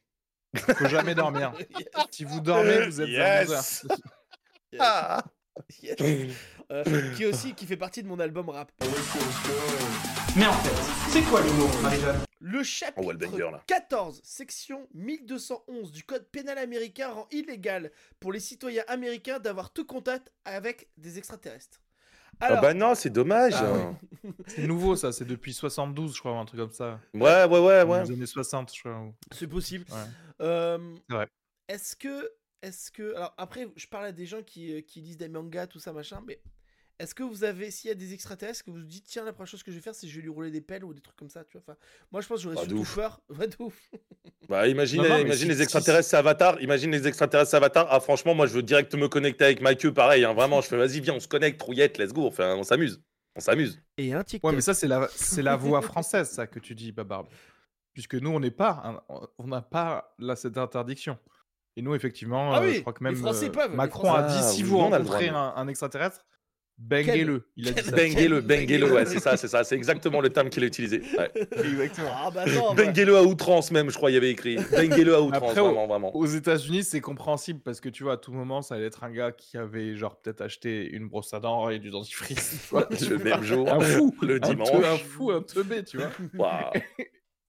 Faut 0.57 0.88
jamais 0.88 1.15
dormir. 1.15 1.53
Si 2.10 2.23
vous 2.25 2.41
dormez, 2.41 2.86
vous 2.88 3.01
êtes 3.01 3.07
Yes. 3.07 3.49
un 3.86 3.88
loser. 3.88 4.03
Ah. 4.79 5.23
Yes. 5.84 5.97
Euh, 6.71 7.13
qui 7.15 7.25
aussi 7.25 7.53
qui 7.53 7.65
fait 7.65 7.75
partie 7.77 8.01
de 8.01 8.07
mon 8.07 8.19
album 8.19 8.49
rap. 8.49 8.71
Mais 10.38 10.45
en 10.45 10.53
fait, 10.53 11.10
c'est 11.10 11.21
quoi 11.23 11.41
l'humour, 11.41 11.69
Marie-Jeanne? 11.81 12.21
Le 12.39 12.63
chapitre 12.63 13.01
Oh, 13.03 13.07
ouais, 13.07 13.13
le 13.13 13.27
banger, 13.27 13.49
là. 13.51 13.62
14, 13.67 14.21
section 14.23 14.88
1211 14.93 15.91
du 15.91 16.03
code 16.03 16.25
pénal 16.31 16.57
américain 16.57 17.10
rend 17.12 17.27
illégal 17.31 17.91
pour 18.21 18.31
les 18.31 18.39
citoyens 18.39 18.84
américains 18.88 19.39
d'avoir 19.39 19.71
tout 19.73 19.86
contact 19.86 20.31
avec 20.45 20.88
des 20.97 21.17
extraterrestres. 21.17 21.81
Ah 22.39 22.60
bah 22.62 22.73
non, 22.73 22.95
c'est 22.95 23.10
dommage. 23.10 23.53
Ah 23.55 23.65
hein. 23.65 23.97
C'est 24.47 24.65
nouveau 24.65 24.95
ça, 24.95 25.12
c'est 25.12 25.25
depuis 25.25 25.53
72 25.53 26.15
je 26.15 26.19
crois, 26.19 26.31
ou 26.31 26.38
un 26.38 26.45
truc 26.45 26.60
comme 26.60 26.71
ça. 26.71 26.99
Ouais, 27.13 27.45
ouais, 27.45 27.60
ouais, 27.60 27.84
ouais. 27.84 28.03
Les 28.05 28.12
années 28.13 28.25
60 28.25 28.73
je 28.73 28.79
crois. 28.79 29.13
c'est 29.31 29.47
possible. 29.47 29.86
Ouais. 29.91 29.97
Euh, 30.41 30.95
C'est 31.10 31.15
vrai. 31.15 31.27
Est-ce 31.67 31.95
que, 31.95 32.31
est-ce 32.63 32.91
que, 32.91 33.13
alors 33.15 33.34
après, 33.38 33.67
je 33.75 33.86
parle 33.88 34.05
à 34.05 34.12
des 34.12 34.25
gens 34.25 34.41
qui, 34.41 34.73
euh, 34.73 34.81
qui 34.81 35.01
lisent 35.01 35.17
des 35.17 35.29
mangas, 35.29 35.67
tout 35.67 35.79
ça 35.79 35.93
machin, 35.93 36.23
mais 36.25 36.39
est-ce 37.01 37.15
que 37.15 37.23
vous 37.23 37.43
avez, 37.43 37.71
s'il 37.71 37.87
y 37.89 37.91
a 37.91 37.95
des 37.95 38.13
extraterrestres, 38.13 38.63
que 38.63 38.71
vous 38.71 38.77
vous 38.77 38.83
dites 38.83 39.05
tiens 39.07 39.23
la 39.25 39.33
première 39.33 39.47
chose 39.47 39.63
que 39.63 39.71
je 39.71 39.77
vais 39.77 39.81
faire, 39.81 39.95
c'est 39.95 40.07
je 40.07 40.15
vais 40.15 40.21
lui 40.21 40.29
rouler 40.29 40.51
des 40.51 40.61
pelles 40.61 40.83
ou 40.83 40.93
des 40.93 41.01
trucs 41.01 41.15
comme 41.17 41.29
ça, 41.29 41.43
tu 41.43 41.53
vois. 41.57 41.61
Enfin, 41.67 41.77
moi 42.11 42.21
je 42.21 42.27
pense 42.27 42.37
que 42.37 42.43
j'aurais 42.43 42.55
Ah, 42.59 42.63
de 42.65 42.69
surtout 42.69 42.81
ouf. 42.81 42.95
peur. 42.95 43.21
Ouais, 43.37 43.47
de 43.47 43.55
ouf. 43.59 43.89
Bah 44.49 44.67
imagine, 44.67 45.01
Non, 45.01 45.09
non, 45.09 45.15
mais 45.15 45.21
imagine 45.21 45.43
si- 45.43 45.47
les 45.49 45.55
si- 45.55 45.61
extraterrestres, 45.63 46.09
c'est 46.09 46.17
Avatar. 46.17 46.61
Imagine 46.61 46.91
les 46.91 47.07
extraterrestres, 47.07 47.51
c'est 47.51 47.57
Avatar. 47.57 47.87
Ah 47.89 47.99
franchement, 47.99 48.33
moi 48.35 48.47
je 48.47 48.53
veux 48.53 48.63
direct 48.63 48.93
me 48.95 49.07
connecter 49.07 49.45
avec 49.45 49.61
ma 49.61 49.75
queue, 49.75 49.93
pareil. 49.93 50.23
hein, 50.25 50.33
vraiment, 50.33 50.61
je 50.61 50.67
fais 50.67 50.77
vas-y, 50.77 50.99
viens, 50.99 51.13
on 51.15 51.19
se 51.19 51.27
connecte, 51.27 51.59
trouillette, 51.59 51.97
let's 51.97 52.13
go. 52.13 52.27
Enfin, 52.27 52.55
on 52.55 52.63
s'amuse. 52.63 53.01
On 53.35 53.39
s'amuse. 53.39 53.81
Et 53.97 54.13
un 54.13 54.23
TikTok. 54.23 54.49
Ouais, 54.49 54.55
mais 54.55 54.61
ça, 54.61 54.73
c'est 54.73 54.87
la, 54.87 55.07
c'est 55.15 55.41
la 55.41 55.55
voix 55.55 55.81
française, 55.81 56.29
ça, 56.29 56.47
que 56.47 56.59
tu 56.59 56.75
dis, 56.75 56.91
Babarbe. 56.91 57.27
Puisque 57.93 58.15
nous, 58.15 58.29
on 58.29 58.39
n'est 58.39 58.51
pas, 58.51 59.05
on 59.37 59.47
n'a 59.47 59.61
pas 59.61 60.13
là 60.19 60.35
cette 60.35 60.57
interdiction. 60.57 61.17
Et 61.77 61.81
nous, 61.81 61.95
effectivement, 61.95 62.53
Ah 62.53 62.59
euh, 62.61 62.65
oui, 62.67 62.75
je 62.75 62.81
crois 62.81 62.91
que 62.93 62.99
les 63.01 63.11
même 63.11 63.15
Français 63.15 63.47
euh, 63.47 63.51
peuvent, 63.51 63.71
les 63.71 63.77
Macron 63.77 64.13
a 64.13 64.23
dit 64.23 64.33
Ah, 64.37 64.41
si 64.43 64.63
vous 64.63 64.77
rencontrez 64.77 65.29
un, 65.29 65.53
un 65.55 65.67
extraterrestre, 65.69 66.25
benguez-le. 66.81 67.47
Il 67.55 67.67
a 67.67 67.71
dit 67.71 67.83
ça. 67.83 67.95
Benguez-le, 67.95 68.41
benguez-le, 68.41 68.91
ouais, 68.91 69.05
c'est 69.05 69.19
ça, 69.19 69.37
c'est 69.37 69.47
ça. 69.47 69.63
C'est 69.63 69.75
exactement 69.75 70.19
le 70.21 70.29
terme 70.29 70.49
qu'il 70.49 70.63
a 70.63 70.67
utilisé. 70.67 71.01
Ouais. 71.17 71.31
Exactement. 71.57 72.11
Ah 72.13 72.29
bah 72.31 72.45
bah- 72.45 72.73
Benguez-le 72.75 73.15
à 73.17 73.23
outrance 73.23 73.71
même, 73.71 73.89
je 73.89 73.95
crois, 73.95 74.11
il 74.11 74.15
y 74.15 74.17
avait 74.17 74.31
écrit. 74.31 74.57
Benguez-le 74.71 75.15
à 75.15 75.21
outrance, 75.21 75.51
Après, 75.51 75.61
vraiment, 75.61 75.87
vraiment. 75.87 76.15
Aux 76.15 76.25
États-Unis, 76.25 76.83
c'est 76.83 77.01
compréhensible 77.01 77.59
parce 77.61 77.79
que 77.79 77.89
tu 77.89 78.03
vois, 78.03 78.13
à 78.13 78.17
tout 78.17 78.31
moment, 78.33 78.61
ça 78.61 78.75
allait 78.75 78.85
être 78.85 79.03
un 79.03 79.11
gars 79.11 79.31
qui 79.31 79.57
avait, 79.57 79.95
genre, 79.95 80.19
peut-être 80.19 80.41
acheté 80.41 80.89
une 80.91 81.07
brosse 81.07 81.33
à 81.33 81.39
dents 81.39 81.69
et 81.69 81.79
du 81.79 81.89
dentifrice. 81.91 82.59
tu 82.67 82.69
vois, 82.69 82.87
Le 83.09 83.17
même 83.23 83.43
jour, 83.43 83.71
Un 83.71 83.79
fou, 83.79 84.15
le 84.21 84.35
un 84.35 84.39
dimanche. 84.39 84.69
un 84.83 84.97
fou, 84.97 85.31
un 85.31 85.41
teubé, 85.41 85.83
tu 85.83 85.97
vois. 86.33 86.71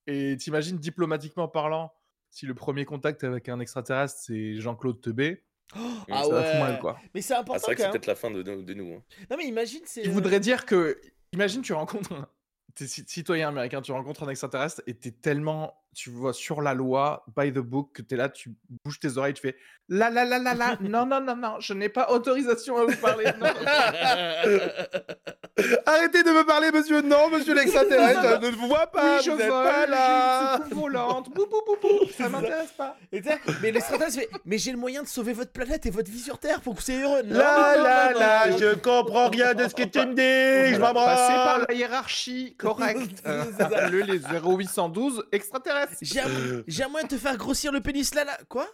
Et 0.07 0.37
t'imagines, 0.37 0.79
diplomatiquement 0.79 1.49
parlant, 1.49 1.93
si 2.31 2.47
le 2.47 2.55
premier 2.55 2.85
contact 2.85 3.25
avec 3.25 3.49
un 3.49 3.61
extraterrestre, 3.61 4.19
c'est 4.21 4.57
Jean-Claude 4.61 5.01
Teubé, 5.01 5.43
Ah 5.75 6.23
ça 6.25 6.29
va 6.29 6.41
ouais. 6.41 6.45
foutre 6.47 6.59
mal, 6.59 6.79
quoi. 6.79 6.99
Mais 7.15 7.23
c'est 7.23 7.35
Ah, 7.35 7.41
important 7.41 7.59
c'est 7.61 7.67
vrai 7.67 7.75
que 7.77 7.83
c'est 7.83 7.91
peut-être 7.91 8.07
la 8.07 8.15
fin 8.15 8.31
de, 8.31 8.43
de- 8.43 8.63
de 8.63 8.75
nous. 8.75 8.95
hein. 8.95 9.03
Non 9.31 9.37
mais 9.37 9.45
imagine 9.47 9.81
c'est. 9.85 10.03
Qui 10.03 10.09
voudrait 10.09 10.41
dire 10.41 10.67
que, 10.67 11.01
imagine, 11.33 11.63
tu 11.63 11.73
rencontres 11.73 12.13
un... 12.13 12.29
T'es 12.75 12.87
ci- 12.87 13.05
citoyen 13.07 13.49
américain, 13.49 13.83
tu 13.83 13.93
rencontres 13.93 14.23
un 14.23 14.29
extraterrestre 14.31 14.83
et 14.87 14.95
t'es 14.95 15.11
tellement, 15.11 15.75
tu 15.95 16.11
vois, 16.11 16.33
sur 16.33 16.63
la 16.63 16.75
loi, 16.75 17.25
by 17.37 17.53
the 17.53 17.59
book, 17.59 17.91
que 17.93 18.03
t'es 18.03 18.17
là, 18.17 18.29
tu 18.29 18.51
bouges 18.85 18.99
tes 19.01 19.17
oreilles, 19.19 19.35
tu 19.35 19.43
fais 19.43 19.57
la 19.89 20.09
la 20.11 20.25
la 20.25 20.39
la 20.39 20.55
la, 20.55 20.77
non 20.81 21.05
non 21.05 21.21
non 21.21 21.37
non, 21.37 21.57
je 21.61 21.75
n'ai 21.75 21.89
pas 21.91 22.11
autorisation 22.11 22.79
à 22.79 22.85
vous 22.87 22.97
parler. 22.97 23.25
non, 23.39 23.49
non, 23.49 23.53
non. 24.47 25.77
Arrêtez 25.87 26.23
de 26.23 26.31
me 26.31 26.45
parler, 26.47 26.71
monsieur. 26.73 27.03
Non, 27.03 27.29
monsieur 27.29 27.55
l'extraterrestre, 27.55 28.41
je 28.41 28.47
ne 28.47 28.53
vous 28.53 28.69
vois 28.69 28.87
pas. 28.87 29.17
oui, 29.19 29.23
je 29.25 29.31
vous 29.33 29.41
êtes 29.41 29.51
vole, 29.51 29.65
pas 29.65 29.85
j'ai 29.85 29.91
là. 29.91 30.53
une 30.57 30.63
soucoupe 30.63 30.79
volante, 30.79 31.31
bou 31.31 31.47
bou 31.47 31.61
bou 31.67 31.77
bou, 31.83 31.99
ça 32.17 32.29
m'intéresse 32.29 32.73
pas. 32.73 32.97
Et 33.13 33.21
tu 33.21 33.29
mais 33.61 33.71
l'extraterrestre 33.73 34.21
fait 34.21 34.31
Mais 34.47 34.57
j'ai 34.57 34.73
le 34.73 34.79
moyen 34.79 35.03
de 35.03 35.09
sauver 35.09 35.33
votre 35.35 35.53
planète 35.53 35.85
et 35.85 35.91
votre 35.91 36.11
vie 36.11 36.21
sur 36.21 36.39
Terre 36.39 36.61
pour 36.63 36.75
que 36.75 36.79
vous 36.79 36.85
soyez 36.85 37.03
heureux. 37.03 37.23
Non, 37.25 37.39
Là, 37.39 37.77
non, 37.77 37.83
là, 37.85 38.13
là, 38.13 38.49
non. 38.51 38.59
je 38.59 38.75
comprends 38.77 39.29
rien 39.29 39.53
de 39.55 39.69
ce 39.69 39.75
que 39.75 39.83
tu 39.83 39.99
me 39.99 40.15
dis. 40.15 40.75
Je 40.75 40.81
m'en 40.81 40.95
Passer 40.95 41.35
par 41.35 41.59
la 41.69 41.75
hiérarchie 41.75 42.57
ça. 42.63 43.89
Le 43.91 44.01
les 44.03 44.19
0812 44.21 45.25
extraterrestres. 45.33 45.82
J'ai 46.01 46.21
un, 46.21 46.29
j'ai 46.67 46.85
un 46.85 46.89
moyen 46.89 47.07
de 47.07 47.11
te 47.15 47.19
faire 47.19 47.37
grossir 47.37 47.73
le 47.73 47.81
pénis 47.81 48.15
là 48.15 48.25
là. 48.25 48.39
Quoi? 48.49 48.69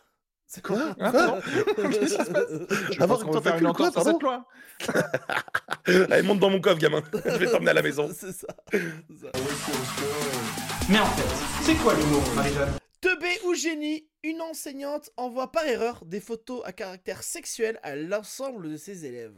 C'est 0.46 0.62
quoi? 0.62 0.96
Hein, 0.98 1.40
Qu'est-ce 1.76 2.16
qui 2.16 2.24
se 2.24 2.30
passe? 2.30 2.92
Je 2.92 3.02
Avoir 3.02 3.20
une 3.20 3.26
qu'on 3.26 3.32
va 3.32 3.42
faire 3.42 3.60
tentacule, 3.60 3.66
une 3.66 3.74
quoi, 3.74 3.92
pardon. 3.92 4.44
Allez, 6.10 6.22
monte 6.22 6.40
dans 6.40 6.48
mon 6.48 6.60
coffre, 6.60 6.78
gamin. 6.78 7.02
Je 7.12 7.36
vais 7.36 7.50
t'emmener 7.50 7.70
à 7.70 7.74
la 7.74 7.82
maison. 7.82 8.08
C'est 8.14 8.32
ça. 8.32 8.46
c'est 8.72 9.18
ça. 9.20 9.32
Mais 10.88 10.98
en 10.98 11.06
fait, 11.06 11.64
c'est 11.64 11.74
quoi 11.74 11.94
l'humour, 11.94 12.22
Marie-Jeanne? 12.34 12.78
Teubé 13.02 13.28
ou 13.44 13.54
génie, 13.54 14.08
une 14.22 14.40
enseignante 14.40 15.10
envoie 15.18 15.52
par 15.52 15.64
erreur 15.66 16.04
des 16.06 16.20
photos 16.20 16.62
à 16.64 16.72
caractère 16.72 17.22
sexuel 17.22 17.78
à 17.82 17.94
l'ensemble 17.94 18.70
de 18.70 18.76
ses 18.78 19.04
élèves. 19.04 19.36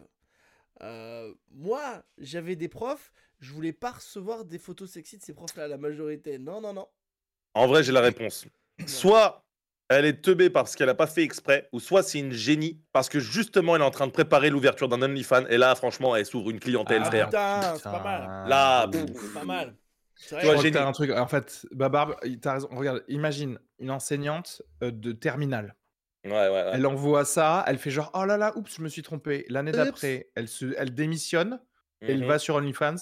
Euh, 0.83 1.35
moi, 1.51 2.05
j'avais 2.19 2.57
des 2.57 2.69
profs, 2.69 3.13
je 3.41 3.53
voulais 3.53 3.73
pas 3.73 3.91
recevoir 3.91 4.45
des 4.45 4.59
photos 4.59 4.91
sexy 4.91 5.19
de 5.19 5.23
ces 5.25 5.35
profs-là, 5.35 5.67
la 5.69 5.77
majorité. 5.77 6.39
Non, 6.39 6.61
non, 6.61 6.73
non. 6.73 6.87
En 7.55 7.67
vrai, 7.67 7.83
j'ai 7.83 7.93
la 7.93 8.01
réponse. 8.01 8.47
Soit 8.87 9.45
elle 9.89 10.05
est 10.05 10.23
teubée 10.23 10.51
parce 10.51 10.77
qu'elle 10.77 10.89
a 10.89 10.95
pas 10.95 11.09
fait 11.09 11.25
exprès, 11.25 11.69
ou 11.73 11.81
soit 11.81 12.05
c'est 12.05 12.21
une 12.21 12.31
génie 12.33 12.81
parce 12.93 13.09
que 13.09 13.19
justement 13.19 13.75
elle 13.75 13.83
est 13.83 13.85
en 13.85 13.91
train 13.91 14.07
de 14.07 14.13
préparer 14.13 14.49
l'ouverture 14.49 14.89
d'un 14.89 15.03
OnlyFans 15.03 15.47
et 15.49 15.59
là, 15.59 15.75
franchement, 15.75 16.15
elle 16.15 16.25
s'ouvre 16.25 16.51
une 16.51 16.61
clientèle, 16.61 17.03
Ah, 17.03 17.07
frère. 17.07 17.27
putain, 17.27 17.75
c'est 17.77 17.83
pas 17.83 18.05
mal. 18.05 18.49
Là, 18.49 18.87
pff, 18.87 19.05
C'est 19.21 19.35
pas 19.35 19.45
mal. 19.45 19.75
C'est 20.15 20.39
Tu 20.39 20.47
vois, 20.47 20.57
génie. 20.59 20.71
t'as 20.73 20.87
un 20.87 20.93
truc. 20.93 21.11
En 21.11 21.27
fait, 21.27 21.67
Babarbe, 21.73 22.15
t'as 22.41 22.55
raison. 22.55 22.69
Regarde, 22.71 23.03
imagine 23.09 23.59
une 23.81 23.91
enseignante 23.91 24.63
euh, 24.85 24.93
de 24.93 25.11
terminale. 25.11 25.75
Ouais, 26.25 26.31
ouais, 26.31 26.49
ouais. 26.51 26.71
Elle 26.75 26.87
envoie 26.87 27.25
ça, 27.25 27.65
elle 27.67 27.79
fait 27.79 27.91
genre 27.91 28.11
oh 28.15 28.25
là 28.25 28.37
là, 28.37 28.57
oups, 28.57 28.77
je 28.77 28.83
me 28.83 28.89
suis 28.89 29.03
trompée. 29.03 29.45
L'année 29.49 29.73
d'après, 29.73 30.31
elle 30.37 30.47
se, 30.47 30.67
elle 30.77 30.95
démissionne, 30.95 31.59
elle 32.01 32.21
Mhm. 32.21 32.27
va 32.29 32.39
sur 32.39 32.55
OnlyFans. 32.55 32.95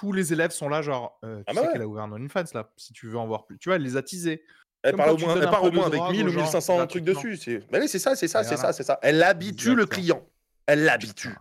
Tous 0.00 0.12
les 0.12 0.32
élèves 0.32 0.50
sont 0.50 0.70
là, 0.70 0.80
genre, 0.80 1.18
euh, 1.26 1.40
tu 1.40 1.44
Ah 1.46 1.52
sais 1.52 1.56
bah 1.60 1.66
ouais. 1.66 1.72
qu'elle 1.74 1.82
a 1.82 1.86
ouvert 1.86 2.04
un 2.04 2.12
OnlyFans 2.12 2.44
là, 2.54 2.70
si 2.78 2.94
tu 2.94 3.06
veux 3.06 3.18
en 3.18 3.26
voir 3.26 3.44
plus. 3.44 3.58
Tu 3.58 3.68
vois, 3.68 3.76
elle 3.76 3.82
les 3.82 3.98
a 3.98 4.02
teasés. 4.02 4.42
Elle 4.82 4.96
part 4.96 5.12
au 5.12 5.18
moins, 5.18 5.36
elle 5.36 5.50
part 5.50 5.62
au 5.62 5.70
moins 5.70 5.86
avec 5.88 6.00
drogue 6.00 6.12
1000 6.12 6.24
aux 6.24 6.28
ou 6.28 6.32
gens 6.32 6.40
1500 6.40 6.86
trucs 6.86 7.04
dessus. 7.04 7.62
Bah 7.70 7.78
oui, 7.82 7.86
c'est 7.86 7.98
ça, 7.98 8.16
c'est 8.16 8.28
ça, 8.28 8.42
c'est 8.42 8.56
ça, 8.56 8.72
c'est 8.72 8.82
ça. 8.82 8.98
Elle 9.02 9.22
habitue 9.22 9.74
le 9.74 9.84
client. 9.84 10.26
Elle 10.64 10.84
l'habitue. 10.84 11.34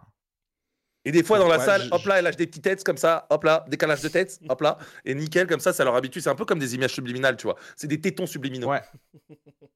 Et 1.05 1.12
des 1.12 1.23
fois, 1.23 1.39
dans 1.39 1.47
la 1.47 1.57
Ouais, 1.59 1.65
salle, 1.65 1.83
je- 1.83 1.93
hop 1.95 2.05
là, 2.05 2.17
elle 2.19 2.25
lâche 2.25 2.35
des 2.35 2.45
petites 2.45 2.63
têtes 2.63 2.83
comme 2.83 2.97
ça, 2.97 3.25
hop 3.29 3.43
là, 3.45 3.63
décalage 3.69 4.01
de 4.01 4.09
tête, 4.09 4.38
hop 4.49 4.62
là, 4.62 4.77
et 5.05 5.15
nickel, 5.15 5.47
comme 5.47 5.59
ça, 5.62 5.71
ça 5.73 5.83
leur 5.85 5.95
habitue. 5.95 6.19
C'est 6.21 6.29
un 6.29 6.35
peu 6.35 6.45
comme 6.45 6.59
des 6.59 6.75
images 6.75 6.93
subliminales, 6.93 7.38
tu 7.38 7.43
vois. 7.47 7.55
C'est 7.77 7.88
des 7.88 8.01
tétons 8.01 8.27
subliminaux. 8.27 8.67
Ouais. 8.69 8.81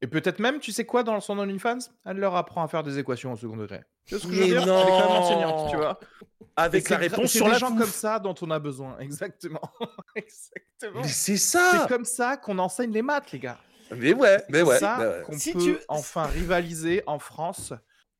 Et 0.01 0.07
peut-être 0.07 0.39
même, 0.39 0.59
tu 0.59 0.71
sais 0.73 0.85
quoi, 0.85 1.03
dans 1.03 1.19
son 1.21 1.39
OnlyFans, 1.39 1.77
elle 2.05 2.17
leur 2.17 2.35
apprend 2.35 2.61
à 2.63 2.67
faire 2.67 2.83
des 2.83 2.99
équations 2.99 3.31
au 3.31 3.35
second 3.37 3.55
degré. 3.55 3.81
Tu 4.05 4.15
vois 4.15 4.21
ce 4.23 4.27
que 4.27 4.33
je 4.33 4.39
veux 4.39 4.45
Mais 4.47 4.51
dire? 4.51 4.65
Non. 4.65 4.75
enseignante, 4.75 5.69
tu 5.71 5.77
vois. 5.77 5.97
Avec 6.57 6.89
la 6.89 6.97
c'est 6.97 7.01
réponse 7.03 7.31
c'est 7.31 7.37
sur 7.37 7.45
des 7.45 7.53
la 7.53 7.57
gens 7.57 7.75
comme 7.75 7.87
ça 7.87 8.19
dont 8.19 8.35
on 8.41 8.51
a 8.51 8.59
besoin. 8.59 8.97
Exactement. 8.99 9.61
Exactement. 10.15 11.01
Mais 11.01 11.07
c'est 11.07 11.37
C'est 11.37 11.57
ça 11.57 11.85
comme 11.87 12.05
ça 12.05 12.37
qu'on 12.37 12.59
enseigne 12.59 12.91
les 12.91 13.01
maths, 13.01 13.31
les 13.31 13.39
gars. 13.39 13.57
Mais 13.95 14.13
ouais, 14.13 14.43
mais 14.49 14.59
C'est 14.59 14.63
ouais. 14.63 14.77
ça 14.79 14.97
bah 14.97 15.09
ouais. 15.17 15.23
qu'on 15.23 15.37
Si 15.37 15.53
peut 15.53 15.59
tu- 15.59 15.77
enfin 15.87 16.23
rivaliser 16.25 17.01
en 17.07 17.17
France 17.19 17.73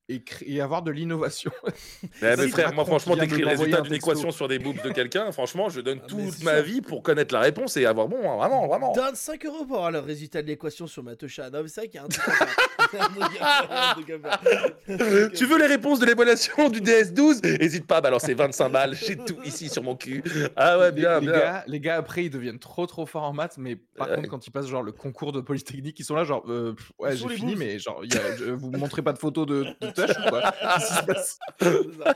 et, 0.09 0.61
avoir 0.61 0.81
de 0.83 0.91
l'innovation. 0.91 1.51
Mais, 2.21 2.35
mais 2.35 2.43
Si 2.45 2.49
frère, 2.51 2.73
moi 2.73 2.85
franchement, 2.85 3.15
t'écris 3.15 3.41
le 3.41 3.47
résultat 3.47 3.79
un 3.79 3.81
d'une 3.81 3.93
équation 3.93 4.31
sur 4.31 4.47
des 4.47 4.59
boobs 4.59 4.81
de 4.83 4.89
quelqu'un, 4.91 5.31
franchement, 5.31 5.69
je 5.69 5.81
donne 5.81 5.99
Ah, 6.01 6.05
mais 6.15 6.23
toute 6.25 6.33
c'est 6.35 6.43
ma 6.43 6.61
vie 6.61 6.81
pour 6.81 7.01
connaître 7.03 7.33
la 7.33 7.39
réponse 7.41 7.77
et 7.77 7.85
avoir 7.85 8.07
bon, 8.07 8.17
hein, 8.29 8.35
vraiment, 8.37 8.67
vraiment. 8.67 8.93
Donne 8.93 9.15
5 9.15 9.45
euros 9.45 9.65
pour 9.65 9.77
avoir 9.77 9.91
le 9.91 9.99
résultat 9.99 10.41
de 10.41 10.47
l'équation 10.47 10.87
sur 10.87 11.03
Matocha. 11.03 11.49
Non, 11.49 11.61
mais 11.63 11.69
c'est 11.69 11.81
vrai 11.81 11.87
qu'il 11.87 11.99
y 11.99 11.99
a 11.99 12.05
un 12.05 12.09
truc. 12.09 12.23
Tu 15.35 15.45
veux 15.45 15.57
les 15.57 15.67
réponses 15.67 15.99
de 15.99 16.05
l'évaluation 16.05 16.69
du 16.69 16.81
DS12 16.81 17.45
Hésite 17.61 17.87
pas 17.87 17.97
à 17.97 18.01
balancer 18.01 18.33
25 18.33 18.69
balles, 18.69 18.95
j'ai 18.95 19.15
tout 19.15 19.37
ici 19.45 19.69
sur 19.69 19.83
mon 19.83 19.95
cul. 19.95 20.23
Ah 20.55 20.77
ouais, 20.79 20.91
bien, 20.91 21.19
les, 21.19 21.27
bien. 21.27 21.35
Gars, 21.39 21.63
les 21.67 21.79
gars, 21.79 21.97
après, 21.97 22.25
ils 22.25 22.29
deviennent 22.29 22.59
trop 22.59 22.85
trop 22.85 23.05
forts 23.05 23.23
en 23.23 23.33
maths, 23.33 23.55
mais 23.57 23.75
par 23.75 24.09
Ouais. 24.09 24.15
contre, 24.17 24.29
quand 24.29 24.47
ils 24.47 24.51
passent 24.51 24.67
genre 24.67 24.83
le 24.83 24.91
concours 24.91 25.31
de 25.31 25.41
Polytechnique, 25.41 25.99
ils 25.99 26.03
sont 26.05 26.15
là, 26.15 26.23
genre, 26.23 26.43
euh, 26.49 26.75
ouais, 26.99 27.15
j'ai 27.15 27.27
fini, 27.29 27.51
boobs? 27.53 27.59
mais 27.59 27.79
genre, 27.79 28.01
y 28.03 28.15
a- 28.17 28.35
je- 28.37 28.45
vous 28.51 28.69
me 28.69 28.77
montrez 28.77 29.01
pas 29.01 29.13
de 29.13 29.17
photos 29.17 29.47
de, 29.47 29.63
de 29.81 29.89
tâches 29.93 30.17
ou 30.25 30.29
quoi 30.29 30.41
Qu'est-ce 30.61 30.87
qui 30.87 30.93
se 30.95 31.03
passe? 31.03 31.39
C'est 31.59 32.03
ça. 32.03 32.15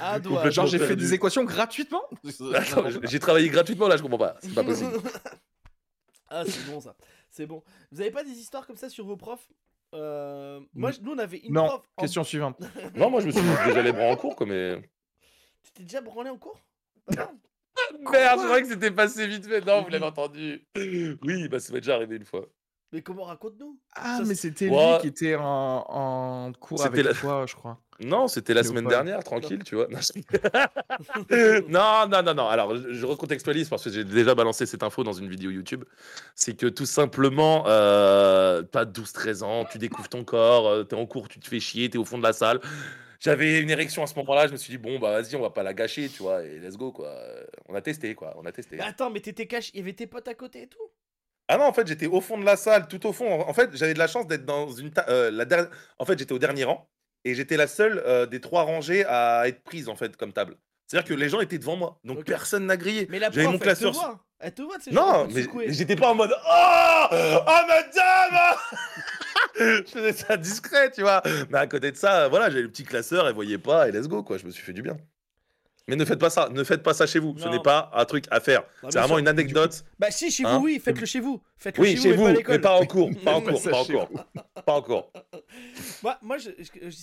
Ah, 0.00 0.18
doigt. 0.20 0.50
Genre, 0.50 0.66
j'ai 0.66 0.78
fait 0.78 0.96
des 0.96 1.14
équations 1.14 1.44
gratuitement? 1.44 2.02
J'ai 3.04 3.18
travaillé 3.18 3.48
gratuitement 3.48 3.88
là, 3.88 3.96
je 3.96 4.02
comprends 4.02 4.18
pas. 4.18 4.36
C'est 4.42 4.54
pas 4.54 4.64
possible. 4.64 4.92
Ah, 6.32 6.44
c'est 6.46 6.64
bon 6.70 6.78
ça. 6.80 6.94
C'est 7.28 7.44
bon. 7.44 7.60
Vous 7.90 8.00
avez 8.00 8.12
pas 8.12 8.22
des 8.22 8.30
histoires 8.30 8.64
comme 8.64 8.76
ça 8.76 8.88
sur 8.88 9.04
vos 9.04 9.16
profs? 9.16 9.48
Euh, 9.96 10.60
Moi, 10.74 10.92
je- 10.92 11.00
nous, 11.00 11.10
on 11.10 11.18
avait 11.18 11.38
une 11.38 11.52
Non, 11.54 11.66
prof. 11.66 11.82
en- 11.96 12.02
question 12.02 12.22
suivante. 12.22 12.56
Non, 12.94 13.10
moi 13.10 13.20
je 13.20 13.26
me 13.26 13.32
suis 13.32 13.40
déjà 13.66 13.82
les 13.82 13.90
bras 13.90 14.04
en 14.04 14.14
cours, 14.16 14.36
quoi, 14.36 14.46
mais. 14.46 14.76
Tu 15.64 15.72
t'es 15.72 15.82
déjà 15.82 16.00
branlé 16.00 16.30
en 16.30 16.38
cours? 16.38 16.60
Merde, 17.08 18.40
je 18.40 18.44
croyais 18.44 18.62
que 18.62 18.68
c'était 18.68 18.92
passé 18.92 19.26
vite 19.26 19.44
fait. 19.46 19.60
Non, 19.66 19.82
vous 19.82 19.88
l'avez 19.88 20.04
entendu. 20.04 20.64
Oui, 21.22 21.48
bah 21.48 21.58
ça 21.58 21.72
m'est 21.72 21.80
déjà 21.80 21.96
arrivé 21.96 22.14
une 22.14 22.24
fois. 22.24 22.46
Mais 22.92 23.02
comment 23.02 23.22
raconte-nous 23.24 23.78
Ah, 23.94 24.18
Ça, 24.18 24.24
mais 24.26 24.34
c'était 24.34 24.68
Ouais. 24.68 24.94
lui 24.94 25.00
qui 25.02 25.06
était 25.08 25.36
en, 25.36 25.42
en 25.88 26.52
cours 26.52 26.78
C'était 26.82 27.00
avec 27.00 27.04
la- 27.06 27.14
toi, 27.14 27.44
je 27.46 27.54
crois. 27.54 27.78
Non, 28.00 28.28
c'était 28.28 28.54
la 28.54 28.64
semaine 28.64 28.86
dernière, 28.88 29.22
tranquille, 29.22 29.62
tu 29.64 29.74
vois. 29.76 29.86
Non, 29.88 29.98
je- 30.00 31.60
non, 31.68 32.08
non, 32.08 32.22
non, 32.22 32.34
non. 32.34 32.48
Alors, 32.48 32.74
je, 32.76 33.06
recontextualise 33.06 33.68
parce 33.68 33.84
que 33.84 33.90
j'ai 33.90 34.04
déjà 34.04 34.34
balancé 34.34 34.66
cette 34.66 34.82
info 34.82 35.04
dans 35.04 35.12
une 35.12 35.28
vidéo 35.28 35.50
YouTube. 35.50 35.84
C'est 36.34 36.56
que 36.56 36.66
tout 36.66 36.86
simplement, 36.86 37.64
euh, 37.66 38.62
pas 38.62 38.84
12-13 38.86 39.42
ans, 39.42 39.64
tu 39.70 39.78
découvres 39.78 40.08
ton 40.08 40.24
corps, 40.24 40.68
euh, 40.68 40.82
t'es 40.84 40.96
en 40.96 41.06
cours, 41.06 41.28
tu 41.28 41.38
te 41.40 41.46
fais 41.48 41.60
chier, 41.60 41.90
t'es 41.90 41.98
au 41.98 42.04
fond 42.04 42.18
de 42.18 42.22
la 42.22 42.32
salle. 42.32 42.60
J'avais 43.20 43.60
une 43.60 43.68
érection 43.70 44.02
à 44.02 44.06
ce 44.06 44.14
moment-là, 44.16 44.46
je 44.46 44.52
me 44.52 44.56
suis 44.56 44.70
dit, 44.72 44.78
bon, 44.78 44.98
bah 44.98 45.20
vas-y, 45.20 45.36
on 45.36 45.42
va 45.42 45.50
pas 45.50 45.62
la 45.62 45.74
gâcher, 45.74 46.08
tu 46.08 46.22
vois, 46.22 46.42
et 46.42 46.58
let's 46.58 46.78
go, 46.78 46.90
quoi. 46.90 47.14
On 47.68 47.74
a 47.74 47.82
testé, 47.82 48.14
quoi, 48.14 48.34
on 48.38 48.46
a 48.46 48.52
testé. 48.52 48.76
Mais 48.76 48.82
attends, 48.82 49.10
mais 49.10 49.20
t'étais 49.20 49.46
caché, 49.46 49.70
il 49.74 49.80
y 49.80 49.82
avait 49.82 49.92
tes 49.92 50.06
potes 50.06 50.26
à 50.28 50.34
côté 50.34 50.62
et 50.62 50.66
tout? 50.68 50.78
Ah 51.52 51.56
non, 51.58 51.64
en 51.64 51.72
fait, 51.72 51.86
j'étais 51.86 52.06
au 52.06 52.20
fond 52.20 52.38
de 52.38 52.44
la 52.44 52.56
salle, 52.56 52.86
tout 52.86 53.04
au 53.06 53.12
fond. 53.12 53.40
En 53.40 53.52
fait, 53.52 53.70
j'avais 53.74 53.92
de 53.94 53.98
la 53.98 54.06
chance 54.06 54.26
d'être 54.28 54.44
dans 54.44 54.70
une. 54.70 54.90
ta- 54.92 55.06
euh, 55.08 55.30
la 55.32 55.44
dernière... 55.44 55.68
En 55.98 56.04
fait, 56.04 56.16
j'étais 56.16 56.32
au 56.32 56.38
dernier 56.38 56.62
rang 56.62 56.88
et 57.24 57.34
j'étais 57.34 57.56
la 57.56 57.66
seule 57.66 58.00
euh, 58.06 58.24
des 58.26 58.40
trois 58.40 58.62
rangées 58.62 59.04
à 59.04 59.48
être 59.48 59.62
prise, 59.64 59.88
en 59.88 59.96
fait, 59.96 60.16
comme 60.16 60.32
table. 60.32 60.56
C'est-à-dire 60.86 61.08
que 61.08 61.14
les 61.14 61.28
gens 61.28 61.40
étaient 61.40 61.58
devant 61.58 61.74
moi, 61.76 61.98
donc 62.04 62.24
personne 62.24 62.66
n'a 62.66 62.76
grillé. 62.76 63.06
Mais 63.10 63.18
la 63.18 63.30
J'avais 63.30 63.46
prof, 63.46 63.60
mon 63.60 63.66
elle 63.70 63.76
te 63.78 63.84
voit. 63.86 64.24
Elle 64.38 64.54
te 64.54 64.62
voit, 64.62 64.76
Non, 64.92 65.28
mais 65.32 65.44
j'étais 65.72 65.96
pas 65.96 66.10
en 66.10 66.14
mode 66.14 66.32
Oh 66.32 67.06
Oh 67.10 67.44
madame 67.68 68.56
Je 69.58 69.82
faisais 69.90 70.12
ça 70.12 70.36
discret, 70.36 70.90
tu 70.90 71.02
vois. 71.02 71.22
Mais 71.50 71.58
à 71.58 71.66
côté 71.66 71.90
de 71.92 71.96
ça, 71.96 72.28
voilà, 72.28 72.48
j'ai 72.50 72.62
le 72.62 72.68
petit 72.68 72.84
classeur, 72.84 73.26
elle 73.28 73.34
voyait 73.34 73.58
pas, 73.58 73.88
et 73.88 73.92
let's 73.92 74.08
go, 74.08 74.22
quoi. 74.22 74.38
Je 74.38 74.46
me 74.46 74.50
suis 74.50 74.62
fait 74.62 74.72
du 74.72 74.82
bien. 74.82 74.96
Mais 75.88 75.96
ne 75.96 76.04
faites 76.04 76.18
pas 76.20 76.30
ça, 76.30 76.48
ne 76.50 76.62
faites 76.62 76.82
pas 76.82 76.94
ça 76.94 77.06
chez 77.06 77.18
vous. 77.18 77.36
Ce 77.38 77.48
n'est 77.48 77.62
pas 77.62 77.90
un 77.94 78.04
truc 78.04 78.24
à 78.30 78.40
faire. 78.40 78.62
Non, 78.82 78.90
C'est 78.90 78.98
vraiment 78.98 79.14
sûr. 79.14 79.18
une 79.18 79.28
anecdote. 79.28 79.84
Bah 79.98 80.10
si, 80.10 80.30
chez 80.30 80.44
Hein 80.44 80.58
vous, 80.58 80.64
oui, 80.66 80.78
faites-le 80.78 81.06
chez 81.06 81.20
vous. 81.20 81.40
Faites-le 81.56 81.82
Oui, 81.82 81.96
chez 81.96 82.12
vous, 82.12 82.24
pas 82.24 82.30
à 82.30 82.32
mais 82.48 82.58
pas 82.58 82.74
en 82.80 82.86
cours, 82.86 83.10
pas 83.24 83.34
en 83.34 83.40
cours, 83.42 83.62
pas 83.62 83.78
en 83.78 83.84
cours. 83.84 84.08
Pas 84.64 84.72
encore. 84.74 85.12
Moi, 86.02 86.18
moi 86.22 86.38
je, 86.38 86.50
je, 86.58 86.90
je 86.90 86.96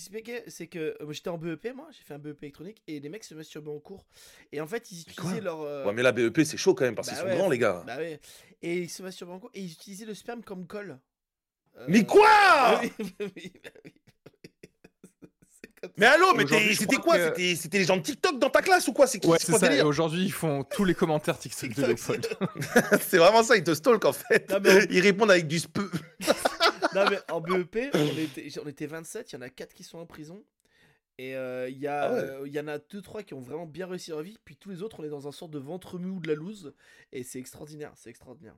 c'est 0.48 0.66
que 0.68 0.96
j'étais 1.10 1.28
en 1.28 1.38
BEP, 1.38 1.74
moi, 1.74 1.88
j'ai 1.92 2.02
fait 2.02 2.14
un 2.14 2.18
BEP 2.18 2.42
électronique, 2.42 2.82
et 2.86 2.98
les 3.00 3.08
mecs 3.08 3.24
se 3.24 3.34
masturbaient 3.34 3.70
en 3.70 3.78
cours. 3.78 4.06
Et 4.52 4.60
en 4.60 4.66
fait, 4.66 4.90
ils 4.90 5.00
utilisaient 5.02 5.40
leur... 5.40 5.60
euh, 5.60 5.84
Ouais, 5.84 5.92
mais 5.92 6.02
la 6.02 6.12
BEP, 6.12 6.40
c'est 6.44 6.56
chaud 6.56 6.74
quand 6.74 6.84
même, 6.84 6.94
parce 6.94 7.08
Bah 7.08 7.14
qu'ils 7.14 7.22
sont 7.22 7.28
ouais. 7.28 7.36
grands, 7.36 7.48
les 7.50 7.58
gars. 7.58 7.82
Bah 7.86 7.96
ouais. 7.98 8.20
Et 8.62 8.78
ils 8.78 8.88
se 8.90 9.02
masturbaient 9.02 9.32
en 9.34 9.38
cours, 9.38 9.50
et 9.54 9.60
ils 9.60 9.72
utilisaient 9.72 10.06
le 10.06 10.14
sperme 10.14 10.42
comme 10.42 10.66
colle. 10.66 10.98
Euh, 11.78 11.84
Mais 11.88 12.04
quoi 12.04 12.80
oui, 12.82 12.92
oui, 12.98 13.12
oui, 13.20 13.32
oui. 13.36 13.52
C'est 13.54 13.62
comme 13.62 13.92
Mais 15.96 16.06
allô, 16.06 16.34
mais 16.34 16.44
c'était 16.74 16.96
quoi? 16.96 17.18
que- 17.30 17.54
C'était 17.54 17.78
les 17.78 17.84
gens 17.84 17.96
de 17.96 18.02
TikTok 18.02 18.38
dans 18.38 18.50
ta 18.50 18.62
classe 18.62 18.88
ou 18.88 18.92
quoi? 18.92 19.06
C'est 19.06 19.24
Ouais, 19.24 19.38
ça. 19.38 19.72
Et 19.74 19.82
aujourd'hui, 19.82 20.24
ils 20.24 20.32
font 20.32 20.64
tous 20.64 20.84
les 20.84 20.94
commentaires 20.94 21.38
TikTok 21.38 21.74
de 21.74 21.86
Léopold. 21.86 22.26
C'est 23.02 23.18
vraiment 23.18 23.42
ça, 23.42 23.56
ils 23.56 23.64
te 23.64 23.74
stalk 23.74 24.04
en 24.04 24.12
fait. 24.12 24.50
Non, 24.50 24.58
mais 24.62 24.86
Ils 24.90 25.00
répondent 25.00 25.30
avec 25.30 25.46
du 25.46 25.58
speu. 25.58 25.90
Non, 26.94 27.04
mais 27.10 27.18
en 27.30 27.40
BEP, 27.42 27.90
on 27.92 28.06
était, 28.18 28.48
on 28.64 28.66
était 28.66 28.86
27, 28.86 29.32
il 29.32 29.34
y 29.34 29.38
en 29.38 29.42
a 29.42 29.50
4 29.50 29.74
qui 29.74 29.84
sont 29.84 29.98
en 29.98 30.06
prison. 30.06 30.42
Et 31.18 31.36
euh, 31.36 31.68
il 31.68 31.76
y, 31.76 31.86
a, 31.86 32.02
Ah 32.04 32.12
ouais. 32.12 32.18
euh, 32.20 32.42
il 32.46 32.52
y 32.54 32.58
en 32.60 32.66
a 32.68 32.78
2-3 32.78 33.24
qui 33.24 33.34
ont 33.34 33.40
vraiment 33.40 33.66
bien 33.66 33.86
réussi 33.86 34.10
leur 34.10 34.22
vie. 34.22 34.38
Puis 34.44 34.56
tous 34.56 34.70
les 34.70 34.82
autres, 34.82 35.00
on 35.00 35.04
est 35.04 35.08
dans 35.10 35.28
un 35.28 35.32
sorte 35.32 35.50
de 35.50 35.58
ventre 35.58 35.98
mou 35.98 36.18
de 36.20 36.28
la 36.28 36.34
loose. 36.34 36.72
Et 37.12 37.24
c'est 37.24 37.38
extraordinaire, 37.40 37.92
c'est 37.96 38.08
extraordinaire. 38.08 38.54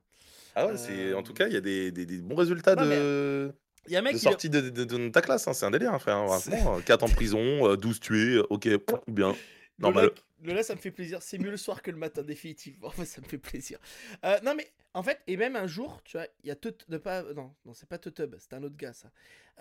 Ah 0.55 0.67
ouais, 0.67 0.77
c'est 0.77 1.07
Euh, 1.11 1.17
en 1.17 1.23
tout 1.23 1.33
cas, 1.33 1.47
il 1.47 1.53
y 1.53 1.57
a 1.57 1.61
des, 1.61 1.91
des- 1.91 2.05
des 2.05 2.19
bons 2.19 2.35
résultats 2.35 2.75
Non, 2.75 2.85
de, 2.85 3.51
Il 3.87 3.93
y 3.93 3.95
a 3.95 3.99
un 3.99 4.01
mec 4.03 4.13
qui. 4.13 4.19
sortie 4.19 4.49
de, 4.49 4.61
de- 4.69 4.83
de 4.85 5.09
ta 5.09 5.21
classe. 5.21 5.47
hein, 5.47 5.53
C'est 5.53 5.65
un 5.65 5.71
délire, 5.71 5.93
hein, 5.93 5.99
frère. 5.99 6.17
hein, 6.17 6.37
Vraiment, 6.37 6.79
4 6.81 7.03
en 7.03 7.09
prison, 7.09 7.39
euh, 7.67 7.75
12 7.77 7.99
tués, 7.99 8.35
euh, 8.37 8.47
ok, 8.49 8.67
bien. 9.07 9.35
Normal. 9.79 10.11
Lola, 10.43 10.63
ça 10.63 10.75
me 10.75 10.79
fait 10.79 10.91
plaisir. 10.91 11.21
C'est 11.21 11.37
mieux 11.37 11.51
le 11.51 11.57
soir 11.57 11.81
que 11.81 11.91
le 11.91 11.97
matin, 11.97 12.21
définitivement. 12.23 12.87
Enfin, 12.87 13.05
ça 13.05 13.21
me 13.21 13.27
fait 13.27 13.37
plaisir. 13.37 13.79
Euh, 14.25 14.39
non, 14.43 14.53
mais 14.55 14.71
en 14.93 15.03
fait, 15.03 15.19
et 15.27 15.37
même 15.37 15.55
un 15.55 15.67
jour, 15.67 16.01
tu 16.03 16.17
vois, 16.17 16.27
il 16.43 16.47
y 16.47 16.51
a 16.51 16.99
pas, 16.99 17.23
non, 17.33 17.53
non, 17.65 17.73
c'est 17.73 17.87
pas 17.87 17.97
Tutub, 17.97 18.35
c'est 18.39 18.53
un 18.53 18.63
autre 18.63 18.75
gars, 18.77 18.93
ça. 18.93 19.09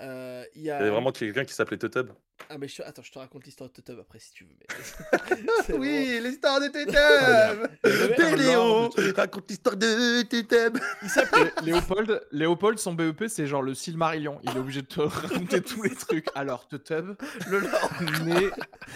Euh, 0.00 0.44
Il 0.54 0.62
y 0.62 0.70
a. 0.70 0.76
Il 0.76 0.78
y 0.78 0.82
avait 0.82 0.90
vraiment 0.90 1.12
quelqu'un 1.12 1.44
qui 1.44 1.52
s'appelait 1.54 1.76
Tutub. 1.78 2.10
Ah, 2.48 2.56
mais 2.56 2.68
je... 2.68 2.80
attends, 2.82 3.02
je 3.02 3.12
te 3.12 3.18
raconte 3.18 3.44
l'histoire 3.44 3.68
de 3.68 3.74
Tutub 3.74 3.98
après 4.00 4.18
si 4.18 4.32
tu 4.32 4.44
veux. 4.44 4.50
mais- 4.58 4.66
vraiment- 5.68 6.20
l'histoire 6.28 6.58
de 6.60 6.66
Le 7.84 8.08
mec- 8.08 8.38
Léo 8.38 8.88
raconte 9.14 9.50
l'histoire 9.50 9.76
de 9.76 10.22
Tutub. 10.22 10.78
Il 11.02 11.08
s'appelait. 11.10 11.44
Lé- 11.44 11.66
Léopold, 11.72 12.26
Léopold, 12.32 12.78
son 12.78 12.94
BEP, 12.94 13.24
c'est 13.28 13.46
genre 13.46 13.60
le 13.62 13.74
Silmarillion. 13.74 14.40
Il 14.44 14.50
est 14.50 14.58
obligé 14.58 14.80
de 14.82 14.86
te 14.86 15.00
raconter 15.00 15.60
tous 15.60 15.82
les 15.82 15.94
trucs. 15.94 16.26
Alors, 16.34 16.66
Teutub, 16.66 17.14
Le 17.50 17.58
lore. 17.58 17.90
né, 18.24 18.48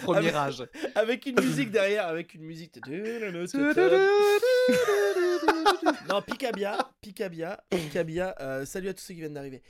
premier 0.03 0.31
Ah, 0.33 0.45
âge. 0.45 0.63
avec 0.95 1.27
une 1.27 1.39
musique 1.39 1.69
derrière, 1.71 2.07
avec 2.07 2.33
une 2.33 2.41
musique. 2.43 2.79
Non, 6.09 6.21
Picabia, 6.21 6.77
Picabia, 7.01 7.63
Picabia, 7.69 8.35
euh, 8.39 8.65
salut 8.65 8.89
à 8.89 8.93
tous 8.93 9.01
ceux 9.03 9.13
qui 9.13 9.19
viennent 9.21 9.33
d'arriver. 9.33 9.61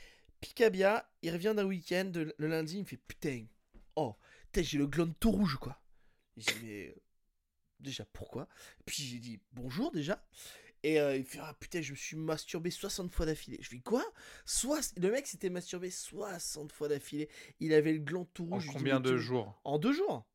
Picabia, 0.41 1.09
il 1.21 1.31
revient 1.31 1.53
d'un 1.55 1.65
week-end 1.65 2.11
le 2.15 2.47
lundi, 2.47 2.75
il 2.77 2.81
me 2.81 2.85
fait 2.85 2.97
putain, 3.07 3.45
oh, 3.95 4.15
putain, 4.51 4.61
j'ai 4.63 4.77
le 4.77 4.87
gland 4.87 5.11
tout 5.19 5.31
rouge 5.31 5.57
quoi. 5.57 5.81
J'ai 6.37 6.53
dit, 6.53 6.59
mais 6.65 6.95
déjà 7.79 8.05
pourquoi? 8.13 8.47
Puis 8.85 9.03
j'ai 9.03 9.19
dit 9.19 9.39
bonjour 9.53 9.91
déjà. 9.91 10.23
Et 10.83 10.99
euh, 10.99 11.15
il 11.17 11.25
fait 11.25 11.39
ah 11.41 11.55
putain, 11.59 11.81
je 11.81 11.91
me 11.93 11.95
suis 11.97 12.15
masturbé 12.15 12.69
60 12.69 13.11
fois 13.11 13.25
d'affilée. 13.25 13.57
Je 13.59 13.69
fais 13.69 13.79
quoi? 13.79 14.03
Soix- 14.45 14.93
Le 14.97 15.09
mec 15.09 15.25
s'était 15.25 15.49
masturbé 15.49 15.89
60 15.89 16.71
fois 16.71 16.87
d'affilée. 16.87 17.27
Il 17.59 17.73
avait 17.73 17.93
le 17.93 17.99
gland 17.99 18.25
tout 18.35 18.47
En 18.51 18.55
rouge. 18.55 18.67
Dis, 18.67 18.73
combien 18.73 18.99
de 18.99 19.11
tu- 19.15 19.17
jours? 19.19 19.59
En 19.63 19.79
deux 19.79 19.93
jours. 19.93 20.27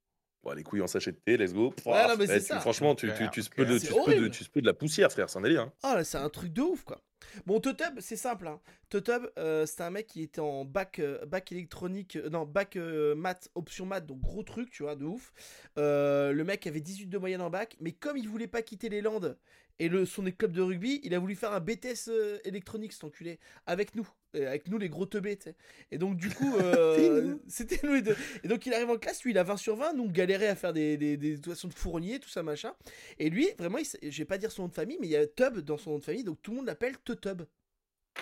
Bon, 0.42 0.52
les 0.52 0.64
couilles 0.64 0.80
en 0.80 0.86
sachet 0.88 1.12
de 1.12 1.18
thé, 1.18 1.36
let's 1.36 1.52
go. 1.52 1.72
Ouais, 1.86 2.08
non, 2.08 2.16
mais 2.16 2.24
Eh, 2.24 2.26
c'est 2.26 2.40
tu- 2.40 2.46
ça. 2.46 2.60
Franchement, 2.60 2.94
tu, 2.96 3.06
tu, 3.08 3.14
Clair, 3.14 3.30
tu, 3.30 3.42
se 3.42 3.50
peux 3.50 3.64
de, 3.66 3.78
C'est 3.78 3.86
tu, 3.88 3.92
se 3.92 3.98
peux 3.98 4.10
de, 4.12 4.16
horrible. 4.18 4.30
tu 4.30 4.42
se 4.42 4.48
peux 4.50 4.60
de 4.62 4.66
la 4.66 4.72
poussière, 4.74 5.12
frère. 5.12 5.28
C'est 5.30 5.38
un 5.38 5.42
délire. 5.42 5.60
hein. 5.60 5.72
Ah 5.84 5.94
là, 5.96 6.02
c'est 6.02 6.16
un 6.18 6.30
truc 6.30 6.52
de 6.52 6.62
ouf 6.62 6.82
quoi. 6.82 7.00
Bon, 7.46 7.60
Totub, 7.60 8.00
c'est 8.00 8.16
simple. 8.16 8.48
Hein. 8.48 8.60
Totub, 8.88 9.30
euh, 9.38 9.66
c'était 9.66 9.82
un 9.82 9.90
mec 9.90 10.06
qui 10.06 10.22
était 10.22 10.40
en 10.40 10.64
bac, 10.64 10.98
euh, 10.98 11.24
bac 11.26 11.52
électronique, 11.52 12.16
euh, 12.16 12.30
non, 12.30 12.44
bac 12.44 12.76
euh, 12.76 13.14
maths, 13.14 13.50
option 13.54 13.86
maths, 13.86 14.06
donc 14.06 14.20
gros 14.20 14.42
truc, 14.42 14.70
tu 14.70 14.82
vois, 14.82 14.96
de 14.96 15.04
ouf. 15.04 15.32
Le 15.76 16.42
mec 16.42 16.66
avait 16.66 16.80
18 16.80 17.06
de 17.06 17.18
moyenne 17.18 17.42
en 17.42 17.50
bac, 17.50 17.76
mais 17.80 17.92
comme 17.92 18.16
il 18.16 18.28
voulait 18.28 18.46
pas 18.46 18.62
quitter 18.62 18.88
les 18.88 19.00
Landes 19.00 19.38
et 19.80 19.88
le, 19.88 20.04
son 20.06 20.22
club 20.30 20.52
de 20.52 20.60
rugby, 20.60 21.00
il 21.02 21.14
a 21.14 21.18
voulu 21.18 21.34
faire 21.34 21.52
un 21.52 21.58
BTS 21.60 22.08
euh, 22.08 22.38
électronique, 22.44 22.92
cet 22.92 23.02
enculé, 23.04 23.40
avec 23.66 23.94
nous. 23.96 24.06
euh, 24.36 24.46
Avec 24.46 24.68
nous, 24.68 24.78
les 24.78 24.90
gros 24.90 25.06
teubés, 25.06 25.36
tu 25.36 25.44
sais. 25.44 25.56
Et 25.90 25.98
donc, 25.98 26.16
du 26.16 26.28
coup, 26.30 26.54
euh, 26.58 27.36
c'était 27.48 27.80
nous 27.86 27.94
les 27.94 28.02
deux. 28.02 28.16
Et 28.44 28.48
donc, 28.48 28.66
il 28.66 28.74
arrive 28.74 28.90
en 28.90 28.98
classe, 28.98 29.24
lui, 29.24 29.32
il 29.32 29.38
a 29.38 29.42
20 29.42 29.56
sur 29.56 29.76
20. 29.76 29.94
Nous, 29.94 30.04
on 30.04 30.08
galérait 30.10 30.48
à 30.48 30.54
faire 30.54 30.72
des, 30.74 30.96
des, 30.98 31.16
des 31.16 31.36
situations 31.36 31.68
de 31.68 31.74
fournier, 31.74 32.20
tout 32.20 32.28
ça, 32.28 32.42
machin. 32.42 32.74
Et 33.18 33.30
lui, 33.30 33.48
vraiment, 33.58 33.78
il 33.78 33.86
je 34.10 34.18
vais 34.18 34.26
pas 34.26 34.38
dire 34.38 34.52
son 34.52 34.62
nom 34.62 34.68
de 34.68 34.74
famille, 34.74 34.98
mais 35.00 35.06
il 35.06 35.10
y 35.10 35.16
a 35.16 35.26
Tub 35.26 35.58
dans 35.60 35.78
son 35.78 35.92
nom 35.92 35.98
de 35.98 36.04
famille, 36.04 36.24
donc 36.24 36.40
tout 36.42 36.50
le 36.52 36.58
monde 36.58 36.66
l'appelle 36.66 36.96
Tutub. 37.04 37.42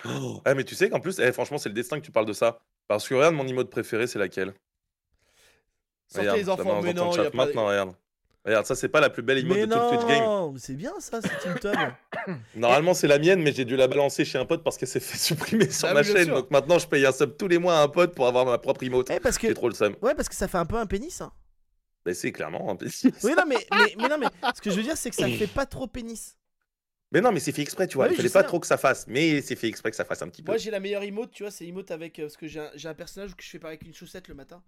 Oh. 0.05 0.41
Ah, 0.45 0.55
mais 0.55 0.63
tu 0.63 0.75
sais 0.75 0.89
qu'en 0.89 0.99
plus, 1.01 1.19
eh, 1.19 1.31
franchement, 1.33 1.57
c'est 1.57 1.69
le 1.69 1.75
destin 1.75 1.99
que 1.99 2.05
tu 2.05 2.11
parles 2.11 2.25
de 2.25 2.33
ça. 2.33 2.61
Parce 2.87 3.07
que 3.07 3.13
regarde, 3.15 3.35
mon 3.35 3.47
emote 3.47 3.69
préféré, 3.69 4.07
c'est 4.07 4.19
laquelle? 4.19 4.53
Sortez 6.07 6.29
Regarde, 6.29 6.37
les 6.37 6.49
enfants, 6.49 6.81
mais 6.81 6.93
non, 6.93 7.11
chat 7.11 7.21
il 7.21 7.23
y 7.25 7.27
a 7.27 7.31
pas. 7.31 7.45
Maintenant, 7.45 7.67
regarde. 7.67 7.95
Regarde, 8.45 8.65
ça, 8.65 8.73
c'est 8.75 8.87
pas 8.89 9.01
la 9.01 9.09
plus 9.09 9.21
belle 9.21 9.39
emote 9.39 9.57
Mais 9.57 9.67
de 9.67 9.73
tout 9.73 9.79
le 9.79 9.89
Twitch 9.97 10.07
game. 10.07 10.23
non, 10.23 10.53
c'est 10.57 10.73
bien 10.75 10.93
ça, 10.99 11.19
c'est 11.21 11.37
Team 11.39 11.55
Tub. 11.59 12.35
Normalement, 12.55 12.93
c'est 12.93 13.07
la 13.07 13.19
mienne, 13.19 13.41
mais 13.41 13.51
j'ai 13.51 13.65
dû 13.65 13.75
la 13.75 13.87
balancer 13.87 14.23
chez 14.25 14.37
un 14.37 14.45
pote 14.45 14.63
parce 14.63 14.77
qu'elle 14.77 14.87
s'est 14.87 15.01
fait 15.01 15.17
supprimer 15.19 15.69
sur 15.69 15.87
Ah 15.89 15.93
ma 15.93 16.03
chaîne. 16.03 16.25
sûr. 16.25 16.35
Donc 16.35 16.49
maintenant, 16.49 16.79
je 16.79 16.87
paye 16.87 17.05
un 17.05 17.11
sub 17.11 17.35
tous 17.37 17.47
les 17.49 17.57
mois 17.57 17.77
à 17.79 17.81
un 17.83 17.89
pote 17.89 18.15
pour 18.15 18.27
avoir 18.27 18.45
ma 18.45 18.57
propre 18.57 18.83
emote. 18.83 19.09
Eh, 19.11 19.19
parce 19.19 19.37
que, 19.37 19.47
J'ai 19.47 19.53
trop 19.53 19.67
le 19.67 19.75
seum. 19.75 19.95
ouais, 20.01 20.15
parce 20.15 20.29
que 20.29 20.35
ça 20.35 20.47
fait 20.47 20.57
un 20.57 20.65
peu 20.65 20.77
un 20.77 20.85
pénis. 20.85 21.19
Hein. 21.21 21.31
Mais 22.05 22.13
c'est 22.13 22.31
clairement 22.31 22.71
un 22.71 22.75
pénis. 22.77 23.05
Oui, 23.23 23.33
non, 23.37 23.43
mais, 23.45 23.57
mais, 23.71 23.95
mais 23.97 24.07
non, 24.07 24.17
mais 24.17 24.27
ce 24.55 24.61
que 24.61 24.71
je 24.71 24.77
veux 24.77 24.83
dire, 24.83 24.95
c'est 24.97 25.09
que 25.09 25.17
ça 25.17 25.27
fait 25.37 25.47
pas 25.47 25.65
trop 25.65 25.87
pénis. 25.87 26.37
Mais 27.11 27.21
non, 27.21 27.31
mais 27.31 27.39
c'est 27.39 27.51
fait 27.51 27.63
exprès, 27.63 27.87
tu 27.87 27.95
vois. 27.95 28.05
Ah 28.05 28.07
oui, 28.09 28.13
Il 28.13 28.17
fallait 28.17 28.29
pas 28.29 28.43
trop 28.43 28.59
que 28.59 28.67
ça 28.67 28.77
fasse, 28.77 29.07
mais 29.07 29.41
c'est 29.41 29.55
fait 29.55 29.67
exprès 29.67 29.89
que 29.89 29.95
ça 29.95 30.05
fasse 30.05 30.21
un 30.21 30.29
petit 30.29 30.43
peu. 30.43 30.51
Moi, 30.51 30.57
j'ai 30.57 30.69
la 30.69 30.79
meilleure 30.79 31.01
emote, 31.03 31.31
tu 31.31 31.41
vois, 31.43 31.51
c'est 31.51 31.65
emote 31.65 31.89
avec. 31.89 32.19
euh, 32.19 32.23
parce 32.23 32.37
que 32.37 32.47
j'ai 32.47 32.59
un, 32.87 32.93
personnage 32.93 33.35
que 33.35 33.43
je 33.43 33.49
fais 33.49 33.57
pas 33.59 33.69
avec 33.69 33.81
une 33.83 33.93
chaussette 33.95 34.27
le 34.27 34.35
matin. 34.35 34.61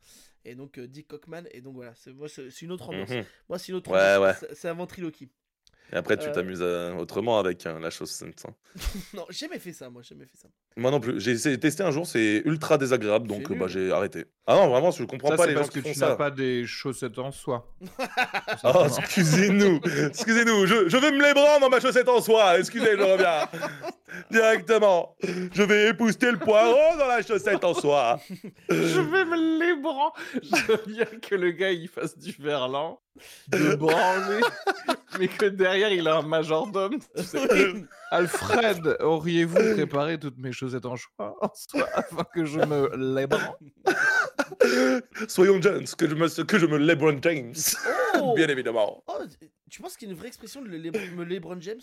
Et 0.43 0.55
donc, 0.55 0.79
euh, 0.79 0.87
Dick 0.87 1.07
Cockman. 1.07 1.43
Et 1.51 1.61
donc, 1.61 1.75
voilà, 1.75 1.93
c'est, 1.95 2.11
moi, 2.13 2.27
c'est, 2.27 2.49
une 2.63 2.71
autre 2.71 2.89
ambiance. 2.89 3.09
Mhm. 3.09 3.25
Moi, 3.47 3.59
c'est 3.59 3.67
une 3.69 3.75
autre 3.75 3.91
Ouais, 3.91 4.15
ambiance. 4.15 4.41
ouais. 4.41 4.47
C'est, 4.53 4.69
un 4.69 4.73
ventriloquie. 4.73 5.29
Et 5.93 5.95
après, 5.97 6.17
tu 6.17 6.25
Euh. 6.27 6.31
t'amuses 6.31 6.61
autrement 6.63 7.37
avec 7.37 7.63
la 7.63 7.89
chose. 7.91 8.23
hein. 8.23 8.55
non, 9.13 9.25
j'ai 9.29 9.45
jamais 9.45 9.59
fait 9.59 9.73
ça, 9.73 9.89
moi, 9.91 10.01
j'ai 10.01 10.15
jamais 10.15 10.25
fait 10.25 10.37
ça. 10.37 10.49
Moi 10.77 10.89
non 10.89 10.99
plus. 11.01 11.19
J'ai 11.19 11.31
essayé 11.31 11.57
de 11.57 11.61
tester 11.61 11.83
un 11.83 11.91
jour, 11.91 12.07
c'est 12.07 12.41
ultra 12.45 12.77
désagréable, 12.77 13.27
donc 13.27 13.43
C'est 13.47 13.55
bah, 13.55 13.65
nul. 13.65 13.69
j'ai 13.69 13.91
arrêté. 13.91 14.25
Ah 14.47 14.55
non, 14.55 14.69
vraiment, 14.69 14.89
je 14.91 15.03
comprends 15.03 15.29
Ça, 15.29 15.35
pas 15.35 15.43
c'est 15.43 15.49
les 15.49 15.53
gens 15.55 15.59
parce 15.61 15.69
qui 15.71 15.81
que 15.81 15.87
font 15.87 15.93
tu 15.93 15.99
n'as 15.99 16.07
ça. 16.07 16.15
pas 16.15 16.31
des 16.31 16.65
chaussettes 16.65 17.19
en 17.19 17.31
soie. 17.31 17.67
Oh, 18.63 18.85
excusez-nous, 18.99 19.79
excusez-nous, 20.09 20.65
je, 20.67 20.87
je 20.89 20.97
vais 20.97 21.11
me 21.11 21.21
les 21.25 21.33
prendre 21.33 21.61
dans 21.61 21.69
ma 21.69 21.79
chaussette 21.79 22.07
en 22.07 22.21
soie, 22.21 22.59
excusez, 22.59 22.95
je 22.97 23.01
reviens. 23.03 23.47
Directement, 24.31 25.15
je 25.53 25.63
vais 25.63 25.89
épouster 25.89 26.31
le 26.31 26.37
poireau 26.37 26.97
dans 26.99 27.07
la 27.07 27.21
chaussette 27.21 27.63
en 27.63 27.73
soie. 27.73 28.19
Je 28.69 28.99
vais 28.99 29.25
me 29.25 29.59
lébran. 29.59 30.11
Je 30.43 30.65
veux 30.67 30.81
bien 30.85 31.05
que 31.21 31.35
le 31.35 31.51
gars 31.51 31.71
il 31.71 31.87
fasse 31.87 32.17
du 32.17 32.33
verlan, 32.39 32.99
de 33.47 33.75
branler, 33.75 34.41
mais 35.17 35.27
que 35.29 35.45
derrière 35.45 35.91
il 35.93 36.07
a 36.09 36.17
un 36.17 36.21
majordome. 36.23 36.97
tu 37.15 37.23
sais. 37.23 37.39
Alfred, 38.13 38.97
auriez-vous 38.99 39.73
préparé 39.75 40.19
toutes 40.19 40.37
mes 40.37 40.51
chaussettes 40.51 40.85
en 40.85 40.97
soie, 40.97 41.37
en 41.41 41.49
soie 41.53 41.87
afin 41.93 42.23
que 42.35 42.43
je 42.45 42.59
me 42.59 42.95
lébran 43.15 43.55
Soyons 45.29 45.61
jeunes, 45.61 45.85
que 45.97 46.07
je 46.09 46.15
me, 46.15 46.43
que 46.43 46.59
je 46.59 46.65
me 46.65 46.77
LeBron 46.77 47.17
James, 47.21 47.53
Oh 48.19 48.33
bien 48.35 48.47
évidemment. 48.49 49.01
Oh, 49.07 49.19
tu 49.69 49.81
penses 49.81 49.95
qu'il 49.95 50.07
y 50.09 50.11
a 50.11 50.13
une 50.13 50.19
vraie 50.19 50.27
expression 50.27 50.61
de 50.61 50.67
le, 50.67 50.77
me 51.15 51.23
LeBron 51.23 51.59
James? 51.61 51.79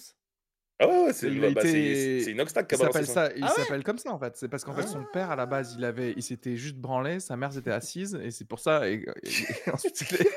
Ah 0.81 0.87
ouais, 0.87 1.13
c'est 1.13 1.29
bah, 1.31 1.49
été- 1.49 2.31
Inoxtag 2.31 2.69
qui 2.69 2.77
Il 2.77 2.79
s'appelle 2.79 3.07
ça. 3.07 3.31
il 3.35 3.43
Ah 3.43 3.49
ouais? 3.49 3.65
s'appelle 3.65 3.83
comme 3.83 3.99
ça 3.99 4.13
en 4.13 4.19
fait. 4.21 4.37
C'est 4.37 4.49
parce 4.49 4.65
qu'en 4.65 4.75
fait 4.75 4.87
son 4.87 5.05
père 5.13 5.31
à 5.31 5.35
la 5.37 5.45
base 5.47 5.75
il 5.77 5.85
avait, 5.85 6.13
il 6.17 6.23
s'était 6.23 6.55
juste 6.57 6.77
branlé, 6.77 7.19
sa 7.19 7.37
mère 7.37 7.53
s'était 7.53 7.73
assise 7.73 8.17
et 8.23 8.31
c'est 8.31 8.45
pour 8.45 8.61
ça. 8.61 8.89
Et, 8.89 9.05
et- 9.25 9.29
et 9.67 9.71
ensuite 9.73 10.01
il 10.11 10.17
est- 10.17 10.31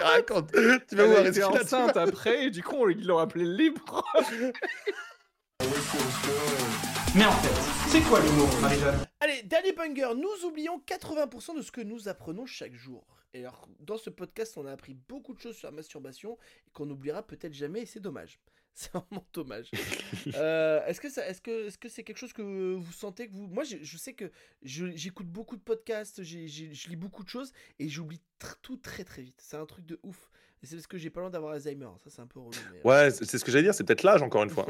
Tu 0.00 0.06
racontes, 0.06 0.52
tu 0.88 0.96
vas 0.96 1.06
voir, 1.06 1.24
a- 1.26 1.60
enceinte 1.62 1.96
après 1.96 2.44
et 2.46 2.50
du 2.50 2.62
coup 2.62 2.76
on- 2.76 2.88
ils 2.88 3.06
l'ont 3.06 3.18
appelé 3.18 3.44
libre. 3.44 4.02
Mais 7.16 7.24
en 7.26 7.32
fait, 7.32 7.88
c'est 7.90 8.00
quoi 8.08 8.20
l'humour, 8.20 8.48
Marie-Jeanne? 8.62 8.94
Allez, 9.20 9.32
Allez, 9.32 9.42
dernier 9.42 9.72
banger. 9.72 10.14
Nous 10.16 10.46
oublions 10.46 10.80
80% 10.86 11.56
de 11.56 11.62
ce 11.62 11.72
que 11.72 11.80
nous 11.80 12.08
apprenons 12.08 12.46
chaque 12.46 12.72
jour. 12.74 13.04
Et 13.34 13.40
alors, 13.40 13.68
dans 13.80 13.96
ce 13.98 14.10
podcast, 14.10 14.54
on 14.56 14.66
a 14.66 14.72
appris 14.72 14.94
beaucoup 15.08 15.34
de 15.34 15.40
choses 15.40 15.56
sur 15.56 15.68
la 15.68 15.72
masturbation 15.72 16.38
et 16.66 16.70
qu'on 16.72 16.86
n'oubliera 16.86 17.22
peut-être 17.24 17.52
jamais 17.52 17.82
et 17.82 17.86
c'est 17.86 18.00
dommage. 18.00 18.38
C'est 18.74 18.92
vraiment 18.92 19.26
dommage. 19.34 19.70
Euh, 20.34 20.84
est-ce 20.86 21.00
que 21.00 21.10
ça, 21.10 21.26
est-ce 21.28 21.40
que, 21.42 21.66
est-ce 21.66 21.76
que 21.76 21.88
c'est 21.88 22.02
quelque 22.02 22.16
chose 22.16 22.32
que 22.32 22.40
vous 22.74 22.92
sentez 22.92 23.28
que 23.28 23.32
vous, 23.34 23.46
moi, 23.46 23.62
je, 23.64 23.76
je 23.82 23.96
sais 23.98 24.14
que 24.14 24.30
je- 24.62 24.96
j'écoute 24.96 25.26
beaucoup 25.26 25.56
de 25.56 25.60
podcasts, 25.62 26.22
j'ai- 26.22 26.48
j'ai- 26.48 26.72
je 26.72 26.88
lis 26.88 26.96
beaucoup 26.96 27.22
de 27.22 27.28
choses 27.28 27.52
et 27.78 27.88
j'oublie 27.88 28.20
tr- 28.40 28.54
tout 28.62 28.76
très 28.76 29.04
très 29.04 29.22
vite. 29.22 29.38
C'est 29.42 29.56
un 29.56 29.66
truc 29.66 29.84
de 29.86 29.98
ouf. 30.02 30.30
Et 30.62 30.66
c'est 30.66 30.76
parce 30.76 30.86
que 30.86 30.98
j'ai 30.98 31.10
pas 31.10 31.20
loin 31.20 31.30
d'avoir 31.30 31.52
Alzheimer. 31.54 31.88
Ça, 32.04 32.10
c'est 32.10 32.20
un 32.22 32.26
peu 32.26 32.38
relou. 32.38 32.50
mais, 32.72 32.78
euh. 32.78 32.82
Ouais, 32.88 33.10
c'est 33.10 33.24
c'est 33.24 33.38
ce 33.38 33.44
que 33.44 33.50
j'allais 33.50 33.64
dire, 33.64 33.74
c'est 33.74 33.84
peut-être 33.84 34.02
l'âge 34.02 34.22
encore 34.22 34.42
une 34.44 34.50
fois. 34.50 34.66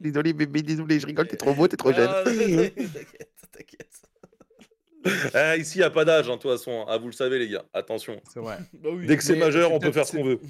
désolé 0.00 0.32
bébé, 0.32 0.62
désolé, 0.62 0.98
je 1.00 1.06
rigole, 1.06 1.28
t'es 1.28 1.36
trop 1.36 1.54
beau, 1.54 1.68
t'es 1.68 1.76
trop 1.76 1.90
Ah, 1.94 2.22
T'inquiète, 2.24 2.74
t'inquiète. 3.52 4.02
Eh, 5.36 5.60
ici, 5.60 5.78
il 5.78 5.84
a 5.84 5.90
pas 5.90 6.04
d'âge, 6.04 6.28
hein, 6.28 6.34
de 6.36 6.40
toute 6.42 6.50
façon. 6.50 6.84
Ah, 6.88 6.98
vous 6.98 7.06
le 7.06 7.12
savez, 7.12 7.38
les 7.38 7.48
gars. 7.48 7.64
Attention. 7.72 8.20
C'est 8.28 8.40
vrai. 8.40 8.58
Bah 8.72 8.88
oui. 8.92 9.06
Dès 9.06 9.16
que 9.16 9.22
c'est 9.22 9.34
Mais 9.34 9.38
majeur, 9.40 9.70
on 9.72 9.78
peut 9.78 9.92
faire 9.92 10.04
ce 10.04 10.16
qu'on 10.16 10.24
veut. 10.24 10.40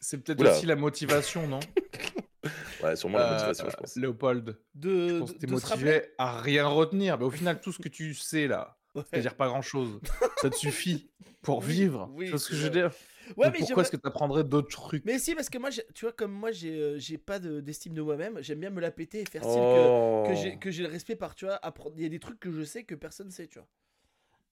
C'est 0.00 0.18
peut-être 0.18 0.40
Oula. 0.40 0.52
aussi 0.56 0.66
la 0.66 0.76
motivation, 0.76 1.46
non 1.48 1.60
Ouais, 2.82 2.94
sûrement 2.96 3.18
la 3.18 3.30
Euh, 3.30 3.32
motivation, 3.34 3.68
je 3.70 3.76
pense. 3.76 3.96
Léopold, 3.96 4.56
je 4.74 4.80
de, 4.80 5.18
pense 5.18 5.30
que 5.32 5.34
de- 5.34 5.40
t'es 5.40 5.46
de 5.48 5.56
se 5.56 5.66
rappeler. 5.66 5.84
motivé 5.92 6.10
à 6.18 6.40
rien 6.40 6.66
retenir. 6.68 7.18
Mais 7.18 7.24
au 7.24 7.30
final, 7.30 7.60
tout 7.60 7.72
ce 7.72 7.78
que 7.80 7.88
tu 7.88 8.14
sais 8.14 8.46
là, 8.46 8.76
Ouais. 8.94 9.02
c'est-à-dire 9.10 9.34
pas 9.34 9.48
grand-chose, 9.48 10.00
ça 10.40 10.48
te 10.50 10.56
suffit 10.56 11.10
pour 11.42 11.60
vivre. 11.60 12.08
oui, 12.14 12.30
vois 12.30 12.38
ce 12.38 12.48
que 12.48 12.54
c'est 12.54 12.60
je 12.60 12.64
veux 12.64 12.70
dire 12.70 12.90
Ouais, 13.36 13.46
Donc 13.48 13.54
mais 13.54 13.58
Pourquoi 13.60 13.82
est-ce 13.82 13.90
que 13.90 13.96
tu 13.98 14.06
apprendrais 14.08 14.42
d'autres 14.42 14.70
trucs 14.70 15.04
Mais 15.04 15.18
si, 15.18 15.34
parce 15.34 15.50
que 15.50 15.58
moi, 15.58 15.68
j'ai- 15.68 15.84
tu 15.94 16.06
vois, 16.06 16.12
comme 16.12 16.32
moi, 16.32 16.50
j'ai 16.50 16.72
euh, 16.80 16.98
j'ai 16.98 17.18
pas 17.18 17.38
de- 17.38 17.60
d'estime 17.60 17.92
de 17.92 18.00
moi-même, 18.00 18.38
j'aime 18.40 18.60
bien 18.60 18.70
me 18.70 18.80
la 18.80 18.90
péter 18.90 19.20
et 19.20 19.26
faire 19.26 19.42
style 19.42 19.54
que, 19.54 19.86
Oh. 19.88 20.24
que 20.26 20.34
j'ai- 20.34 20.56
que 20.58 20.70
j'ai 20.70 20.82
le 20.84 20.88
respect 20.88 21.14
par, 21.16 21.34
tu 21.34 21.44
vois, 21.44 21.56
apprendre. 21.56 21.92
Il 21.98 22.02
y 22.04 22.06
a 22.06 22.08
des 22.08 22.20
trucs 22.20 22.40
que 22.40 22.50
je 22.50 22.62
sais 22.62 22.84
que 22.84 22.94
personne 22.94 23.30
sait, 23.30 23.46
tu 23.46 23.58
vois. 23.58 23.68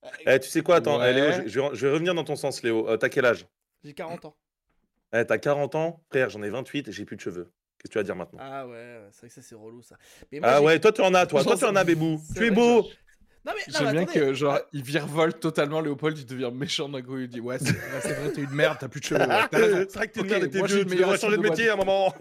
Euh, 0.05 0.34
Eh, 0.34 0.40
tu 0.40 0.51
sais 0.51 0.61
quoi, 0.62 0.76
attends, 0.76 1.03
eh, 1.03 1.12
Léo, 1.14 1.32
je, 1.32 1.49
je 1.49 1.61
vais, 1.61 1.68
je 1.72 1.86
vais 1.86 1.92
revenir 1.92 2.14
dans 2.14 2.24
ton 2.24 2.36
sens, 2.36 2.62
Léo. 2.62 2.86
Euh, 2.88 2.99
T'as 2.99 3.09
quel 3.09 3.24
âge? 3.24 3.47
J'ai 3.82 3.94
40 3.94 4.26
ans. 4.26 4.36
Eh, 5.19 5.25
T'as 5.25 5.39
40 5.39 5.75
ans 5.75 6.03
Frère, 6.11 6.31
j'en 6.31 6.43
ai 6.43 6.51
28 6.51 6.89
et 6.89 6.93
j'ai 6.93 7.05
plus 7.05 7.17
de 7.17 7.21
cheveux. 7.21 7.53
Qu'est-ce 7.79 7.89
que 7.89 7.93
tu 7.93 7.99
vas 7.99 8.03
dire 8.05 8.17
maintenant? 8.17 8.39
Ah 8.43 8.67
ouais, 8.67 9.01
c'est 9.12 9.21
vrai 9.21 9.29
que 9.29 9.35
ça, 9.35 9.43
c'est 9.43 9.55
relou, 9.55 9.83
ça. 9.83 9.97
Mais 10.33 10.41
moi, 10.41 10.49
Ah 10.51 10.62
ouais, 10.62 10.79
toi 10.81 10.93
tu 10.93 11.01
en 11.03 11.14
as, 11.14 11.27
toi. 11.27 11.43
Toi 11.45 11.57
tu 11.57 11.64
en 11.64 11.77
as, 11.77 11.85
Bébou. 11.85 12.21
Tu 12.37 12.47
es 12.47 12.51
beau. 12.51 12.83
Non, 13.45 13.53
mais, 13.55 13.62
J'aime 13.69 13.93
bien 13.93 14.05
que 14.07 14.35
genre 14.35 14.59
il 14.73 14.83
virevolte 14.83 15.39
totalement 15.39 15.81
Léopold, 15.81 16.19
il 16.19 16.27
devient 16.27 16.51
méchant 16.53 16.89
d'un 16.89 17.01
coup, 17.01 17.17
il 17.19 17.29
dit 17.29 17.39
ouais 17.39 17.59
c'est 17.61 17.71
vrai 18.12 18.33
t'es 18.33 18.41
une 18.41 18.51
merde, 18.51 18.77
t'as 18.81 18.89
plus 18.89 18.99
de 18.99 19.05
cheveux. 19.05 19.21
ouais. 19.21 19.87
C'est 19.89 19.95
vrai 19.95 20.09
que 20.09 20.14
t'es 20.14 20.21
une 20.23 20.27
merde 20.27 20.51
t'es 20.51 20.59
moi, 20.59 20.67
j'ai 20.67 20.75
vieux. 20.75 20.83
une 20.83 20.89
Tu 20.89 20.95
meilleure 20.97 21.09
devrais 21.12 21.21
changer 21.21 21.37
de 21.37 21.43
métier 21.43 21.69
à 21.69 21.75
un 21.75 21.77
moment. 21.77 22.12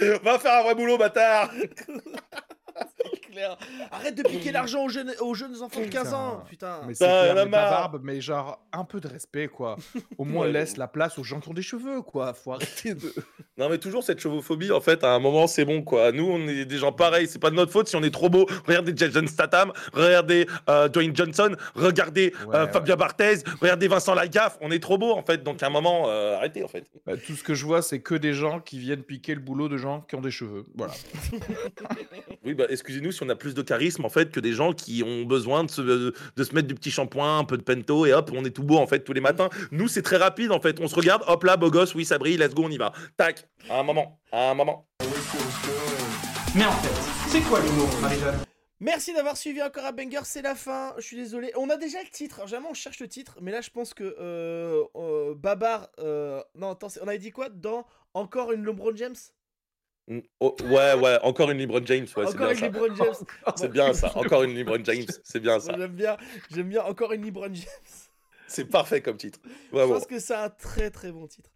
Va 0.24 0.38
faire 0.40 0.54
un 0.54 0.62
vrai 0.64 0.74
boulot, 0.74 0.98
bâtard. 0.98 1.52
c'est 3.38 3.56
clair. 3.68 3.88
Arrête 3.90 4.14
de 4.16 4.22
piquer 4.22 4.52
l'argent 4.52 4.84
aux 4.84 4.88
jeunes, 4.88 5.12
aux 5.20 5.34
jeunes 5.34 5.62
enfants 5.62 5.80
de 5.80 5.86
15 5.86 6.12
ans, 6.14 6.42
putain. 6.48 6.80
Mais 6.86 6.94
c'est 6.94 7.04
Putain, 7.04 7.22
clair, 7.22 7.34
la 7.34 7.44
mais 7.44 7.50
pas 7.50 7.60
marre. 7.60 7.70
barbe, 7.90 8.00
mais 8.04 8.20
genre 8.20 8.60
un 8.72 8.84
peu 8.84 9.00
de 9.00 9.08
respect 9.08 9.48
quoi. 9.48 9.76
Au 10.18 10.24
moins 10.24 10.46
Ouais, 10.46 10.52
laisse 10.52 10.76
la 10.76 10.88
place 10.88 11.18
aux 11.18 11.24
gens 11.24 11.40
qui 11.40 11.48
ont 11.48 11.54
des 11.54 11.62
cheveux 11.62 12.02
quoi. 12.02 12.32
Faut 12.34 12.52
arrêter 12.52 12.94
de. 12.94 13.12
Non 13.56 13.68
mais 13.68 13.78
toujours 13.78 14.04
cette 14.04 14.20
chauvophobie 14.20 14.70
en 14.72 14.80
fait 14.80 15.02
à 15.04 15.12
un 15.14 15.18
moment 15.18 15.46
c'est 15.46 15.64
bon 15.64 15.82
quoi. 15.82 16.12
Nous 16.12 16.24
on 16.26 16.46
est 16.48 16.64
des 16.64 16.78
gens 16.78 16.92
pareils, 16.92 17.26
c'est 17.26 17.38
pas 17.40 17.50
de 17.50 17.56
notre 17.56 17.72
faute 17.72 17.88
si 17.88 17.96
on 17.96 18.02
est 18.02 18.10
trop 18.12 18.28
beau. 18.28 18.46
Regardez 18.66 18.92
Jason 18.94 19.26
Statham, 19.26 19.72
regardez 19.92 20.46
euh, 20.68 20.88
Dwayne 20.88 21.14
Johnson, 21.14 21.54
regardez 21.74 22.32
Ouais, 22.46 22.54
euh, 22.56 22.66
ouais. 22.66 22.72
Fabien 22.72 22.96
Barthez, 22.96 23.38
regardez 23.60 23.88
Vincent 23.88 24.14
Lagaffe, 24.14 24.58
on 24.60 24.70
est 24.70 24.82
trop 24.82 24.96
beau 24.98 25.12
en 25.12 25.22
fait. 25.22 25.42
Donc 25.42 25.62
à 25.62 25.66
un 25.66 25.70
moment 25.70 26.04
euh, 26.08 26.36
arrêtez 26.36 26.62
en 26.62 26.68
fait. 26.68 26.84
Bah, 27.06 27.16
tout 27.16 27.34
ce 27.34 27.42
que 27.42 27.54
je 27.54 27.64
vois 27.64 27.82
c'est 27.82 28.00
que 28.00 28.14
des 28.14 28.32
gens 28.32 28.60
qui 28.60 28.78
viennent 28.78 29.02
piquer 29.02 29.34
le 29.34 29.40
boulot 29.40 29.68
de 29.68 29.76
gens 29.76 30.02
qui 30.02 30.14
ont 30.14 30.20
des 30.20 30.30
cheveux. 30.30 30.64
Voilà. 30.76 30.92
Oui 32.48 32.54
bah 32.54 32.64
excusez-nous 32.70 33.12
si 33.12 33.22
on 33.22 33.28
a 33.28 33.36
plus 33.36 33.52
de 33.52 33.60
charisme 33.60 34.06
en 34.06 34.08
fait 34.08 34.30
que 34.32 34.40
des 34.40 34.54
gens 34.54 34.72
qui 34.72 35.02
ont 35.04 35.24
besoin 35.26 35.64
de 35.64 35.70
se, 35.70 35.82
de 35.82 36.14
se 36.42 36.54
mettre 36.54 36.66
du 36.66 36.74
petit 36.74 36.90
shampoing, 36.90 37.40
un 37.40 37.44
peu 37.44 37.58
de 37.58 37.62
pento 37.62 38.06
et 38.06 38.14
hop 38.14 38.30
on 38.34 38.42
est 38.42 38.50
tout 38.52 38.62
beau 38.62 38.78
en 38.78 38.86
fait 38.86 39.00
tous 39.00 39.12
les 39.12 39.20
matins. 39.20 39.50
Nous 39.70 39.86
c'est 39.86 40.00
très 40.00 40.16
rapide 40.16 40.50
en 40.50 40.58
fait. 40.58 40.80
On 40.80 40.88
se 40.88 40.94
regarde, 40.94 41.22
hop 41.26 41.44
là 41.44 41.58
beau 41.58 41.70
gosse, 41.70 41.94
oui 41.94 42.06
ça 42.06 42.16
brille, 42.16 42.38
let's 42.38 42.54
go 42.54 42.62
on 42.64 42.70
y 42.70 42.78
va. 42.78 42.94
Tac, 43.18 43.46
à 43.68 43.80
un 43.80 43.82
moment, 43.82 44.18
à 44.32 44.52
un 44.52 44.54
moment. 44.54 44.88
Mais 46.54 46.64
en 46.64 46.72
fait, 46.72 47.28
c'est 47.28 47.42
quoi 47.42 47.60
l'humour, 47.60 47.86
Marie-Jeanne? 48.00 48.38
Merci 48.80 49.12
d'avoir 49.12 49.36
suivi 49.36 49.60
encore 49.62 49.84
à 49.84 49.92
Banger, 49.92 50.20
c'est 50.24 50.40
la 50.40 50.54
fin. 50.54 50.94
Je 50.96 51.02
suis 51.02 51.16
désolé. 51.18 51.52
On 51.54 51.68
a 51.68 51.76
déjà 51.76 51.98
le 52.02 52.08
titre. 52.08 52.36
Alors, 52.36 52.48
jamais 52.48 52.66
on 52.70 52.74
cherche 52.74 53.00
le 53.00 53.08
titre, 53.08 53.36
mais 53.42 53.50
là 53.52 53.60
je 53.60 53.68
pense 53.68 53.92
que 53.92 54.16
euh, 54.18 54.84
euh, 54.96 55.34
Babar. 55.34 55.90
euh, 55.98 56.40
non, 56.54 56.70
attends, 56.70 56.88
c'est- 56.88 57.00
on 57.02 57.08
avait 57.08 57.18
dit 57.18 57.30
quoi? 57.30 57.50
Dans 57.50 57.84
encore 58.14 58.52
une 58.52 58.64
LeBron 58.64 58.96
James? 58.96 59.16
Oh, 60.40 60.56
ouais 60.64 60.94
ouais, 60.94 61.18
encore 61.22 61.50
une 61.50 61.58
LeBron 61.58 61.84
James, 61.84 62.02
ouais 62.04 62.08
c'est 62.14 62.20
Encore 62.22 62.36
bien 62.36 62.50
une 62.50 62.56
ça. 62.56 62.66
LeBron 62.66 62.94
James. 62.96 63.26
C'est 63.56 63.68
bien 63.72 63.92
ça, 63.92 64.16
encore 64.16 64.42
une 64.42 64.54
LeBron 64.54 64.82
James, 64.84 65.04
c'est 65.24 65.40
bien 65.40 65.60
ça. 65.60 65.74
J'aime 65.76 65.92
bien, 65.92 66.16
j'aime 66.50 66.68
bien 66.68 66.82
encore 66.84 67.12
une 67.12 67.24
LeBron 67.24 67.52
James. 67.52 67.64
C'est 68.50 68.64
parfait 68.64 69.02
comme 69.02 69.18
titre. 69.18 69.38
Je 69.44 69.76
Vraiment. 69.76 69.92
pense 69.94 70.06
que 70.06 70.18
c'est 70.18 70.34
un 70.34 70.48
très 70.48 70.90
très 70.90 71.12
bon 71.12 71.26
titre. 71.26 71.50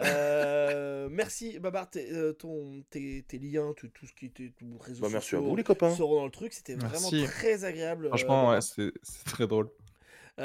Euh, 0.00 1.08
merci 1.10 1.58
Babar, 1.58 1.88
tes, 1.88 2.12
euh, 2.12 2.34
ton, 2.34 2.82
tes, 2.90 3.24
tes 3.26 3.38
liens, 3.38 3.72
tout, 3.74 3.88
tout 3.88 4.06
ce 4.06 4.12
qui 4.12 4.26
était 4.26 4.52
tout 4.58 4.76
réseau 4.78 5.00
Bah, 5.00 5.08
merci 5.10 5.34
à 5.36 5.38
sociaux 5.38 5.48
vous 5.48 5.56
les 5.56 5.64
copains. 5.64 5.94
seront 5.94 6.16
dans 6.16 6.24
le 6.26 6.30
truc. 6.30 6.52
C'était 6.52 6.74
vraiment 6.74 7.10
Merci. 7.10 7.24
très 7.24 7.64
agréable. 7.64 8.04
euh, 8.06 8.08
Franchement 8.08 8.50
ouais 8.50 8.60
c'est 8.60 8.92
très 9.24 9.46
drôle. 9.46 9.70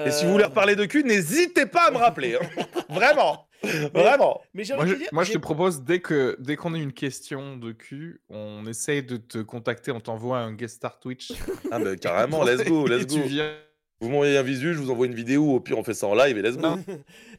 Et 0.05 0.11
si 0.11 0.25
vous 0.25 0.31
voulez 0.31 0.43
Euh, 0.43 0.47
reparler 0.47 0.75
de 0.75 0.85
cul, 0.85 1.03
n'hésitez 1.03 1.65
pas 1.65 1.87
à 1.87 1.91
me 1.91 1.97
rappeler. 1.97 2.35
hein. 2.35 2.63
Vraiment. 2.89 3.47
Vraiment. 3.93 4.41
Mais 4.53 4.63
Moi, 4.75 4.85
je, 4.85 4.93
de 4.93 4.97
dire, 4.99 5.09
moi, 5.11 5.23
je 5.23 5.27
j'ai- 5.29 5.33
te 5.33 5.39
propose, 5.39 5.81
dès 5.83 5.99
que 5.99 6.37
dès 6.39 6.55
qu'on 6.55 6.73
a 6.73 6.77
une 6.77 6.93
question 6.93 7.57
de 7.57 7.71
cul, 7.73 8.21
on 8.29 8.65
essaye 8.67 9.03
de 9.03 9.17
te 9.17 9.39
contacter, 9.39 9.91
on 9.91 9.99
t'envoie 9.99 10.37
un 10.39 10.53
guest 10.53 10.75
star 10.77 10.99
Twitch. 10.99 11.33
Ah 11.71 11.79
bah 11.79 11.95
carrément, 11.97 12.43
let's 12.43 12.63
go, 12.65 12.87
Et 12.87 12.89
let's 12.89 13.07
tu 13.07 13.19
go. 13.19 13.25
viens. 13.27 13.53
Vous 13.99 14.07
m'envoyez 14.09 14.37
un 14.37 14.43
visu, 14.43 14.73
je 14.73 14.79
vous 14.79 14.91
envoie 14.91 15.07
une 15.07 15.13
vidéo, 15.15 15.51
au 15.55 15.59
pire 15.59 15.77
on 15.77 15.83
fait 15.83 15.93
ça 15.93 16.07
en 16.07 16.15
live 16.15 16.37
et 16.37 16.41
let's 16.41 16.55
go. 16.55 16.75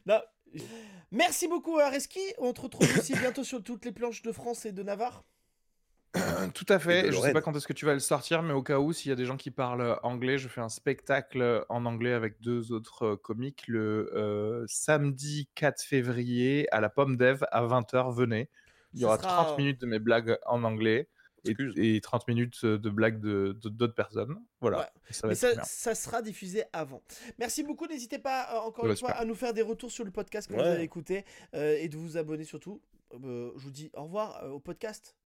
Non. 0.07 0.21
Merci 1.11 1.49
beaucoup 1.49 1.79
à 1.79 1.89
Reski. 1.89 2.21
On 2.39 2.53
te 2.53 2.61
retrouve 2.61 2.87
aussi 2.99 3.15
bientôt 3.15 3.43
sur 3.45 3.63
toutes 3.63 3.85
les 3.87 3.93
planches 3.93 4.21
de 4.23 4.31
France 4.33 4.67
et 4.67 4.73
de 4.73 4.83
Navarre. 4.83 5.25
Tout 6.55 6.67
à 6.69 6.79
fait. 6.79 7.03
Je 7.03 7.07
sais 7.07 7.13
Lorraine. 7.13 7.33
pas 7.35 7.41
quand 7.41 7.55
est-ce 7.57 7.69
que 7.69 7.73
tu 7.73 7.87
vas 7.87 7.93
le 7.95 8.01
sortir, 8.01 8.43
mais 8.43 8.53
au 8.53 8.63
cas 8.63 8.79
où, 8.79 8.93
s'il 8.93 9.11
y 9.11 9.13
a 9.13 9.17
des 9.17 9.27
gens 9.27 9.37
qui 9.37 9.51
parlent 9.53 9.99
anglais, 10.03 10.39
je 10.39 10.49
fais 10.49 10.61
un 10.61 10.69
spectacle 10.69 11.65
en 11.69 11.85
anglais 11.87 12.13
avec 12.13 12.41
deux 12.41 12.73
autres 12.73 13.05
euh, 13.07 13.17
comiques 13.17 13.69
le 13.69 14.11
euh, 14.15 14.65
samedi 14.67 15.49
4 15.55 15.81
février 15.83 16.67
à 16.73 16.81
la 16.81 16.89
Pomme 16.91 17.17
d'Ève 17.17 17.47
à 17.53 17.63
20h. 17.65 18.13
Venez. 18.15 18.49
Il 18.95 19.01
y 19.01 19.05
aura 19.05 19.19
sera- 19.19 19.45
30 19.45 19.59
minutes 19.59 19.81
de 19.81 19.87
mes 19.87 20.01
blagues 20.01 20.37
en 20.47 20.65
anglais 20.65 21.09
et, 21.45 21.51
Excuse. 21.51 21.75
et 21.77 22.01
30 22.01 22.27
minutes 22.27 22.65
de 22.67 22.91
blagues 22.91 23.21
de 23.21 23.57
de- 23.63 23.69
d'autres 23.69 23.95
personnes. 23.95 24.37
Voilà. 24.61 24.79
Ouais. 24.81 24.87
Ça 25.11 25.29
va 25.29 25.35
sera 25.95 26.23
diffusé 26.23 26.65
avant. 26.73 27.03
Merci 27.39 27.63
beaucoup. 27.63 27.87
N'hésitez 27.87 28.19
pas, 28.19 28.49
euh, 28.57 28.59
encore 28.67 28.85
Ouais, 28.85 28.91
une 28.91 28.97
fois, 28.97 29.11
super. 29.11 29.23
à 29.23 29.25
nous 29.25 29.37
faire 29.37 29.55
des 29.55 29.63
retours 29.63 29.93
sur 29.93 30.05
le 30.05 30.11
podcast 30.11 30.49
que 30.49 30.55
vous 30.55 30.61
avez 30.61 30.83
écouté 30.83 31.25
euh, 31.55 31.77
et 31.79 31.89
de 31.89 31.97
vous 31.97 32.17
abonner 32.17 32.45
surtout. 32.45 32.83
Euh, 33.15 33.53
je 33.57 33.63
vous 33.65 33.71
dis 33.71 33.91
au 33.95 34.03
revoir 34.03 34.43
euh, 34.43 34.49
au 34.51 34.59
podcast. 34.61 35.17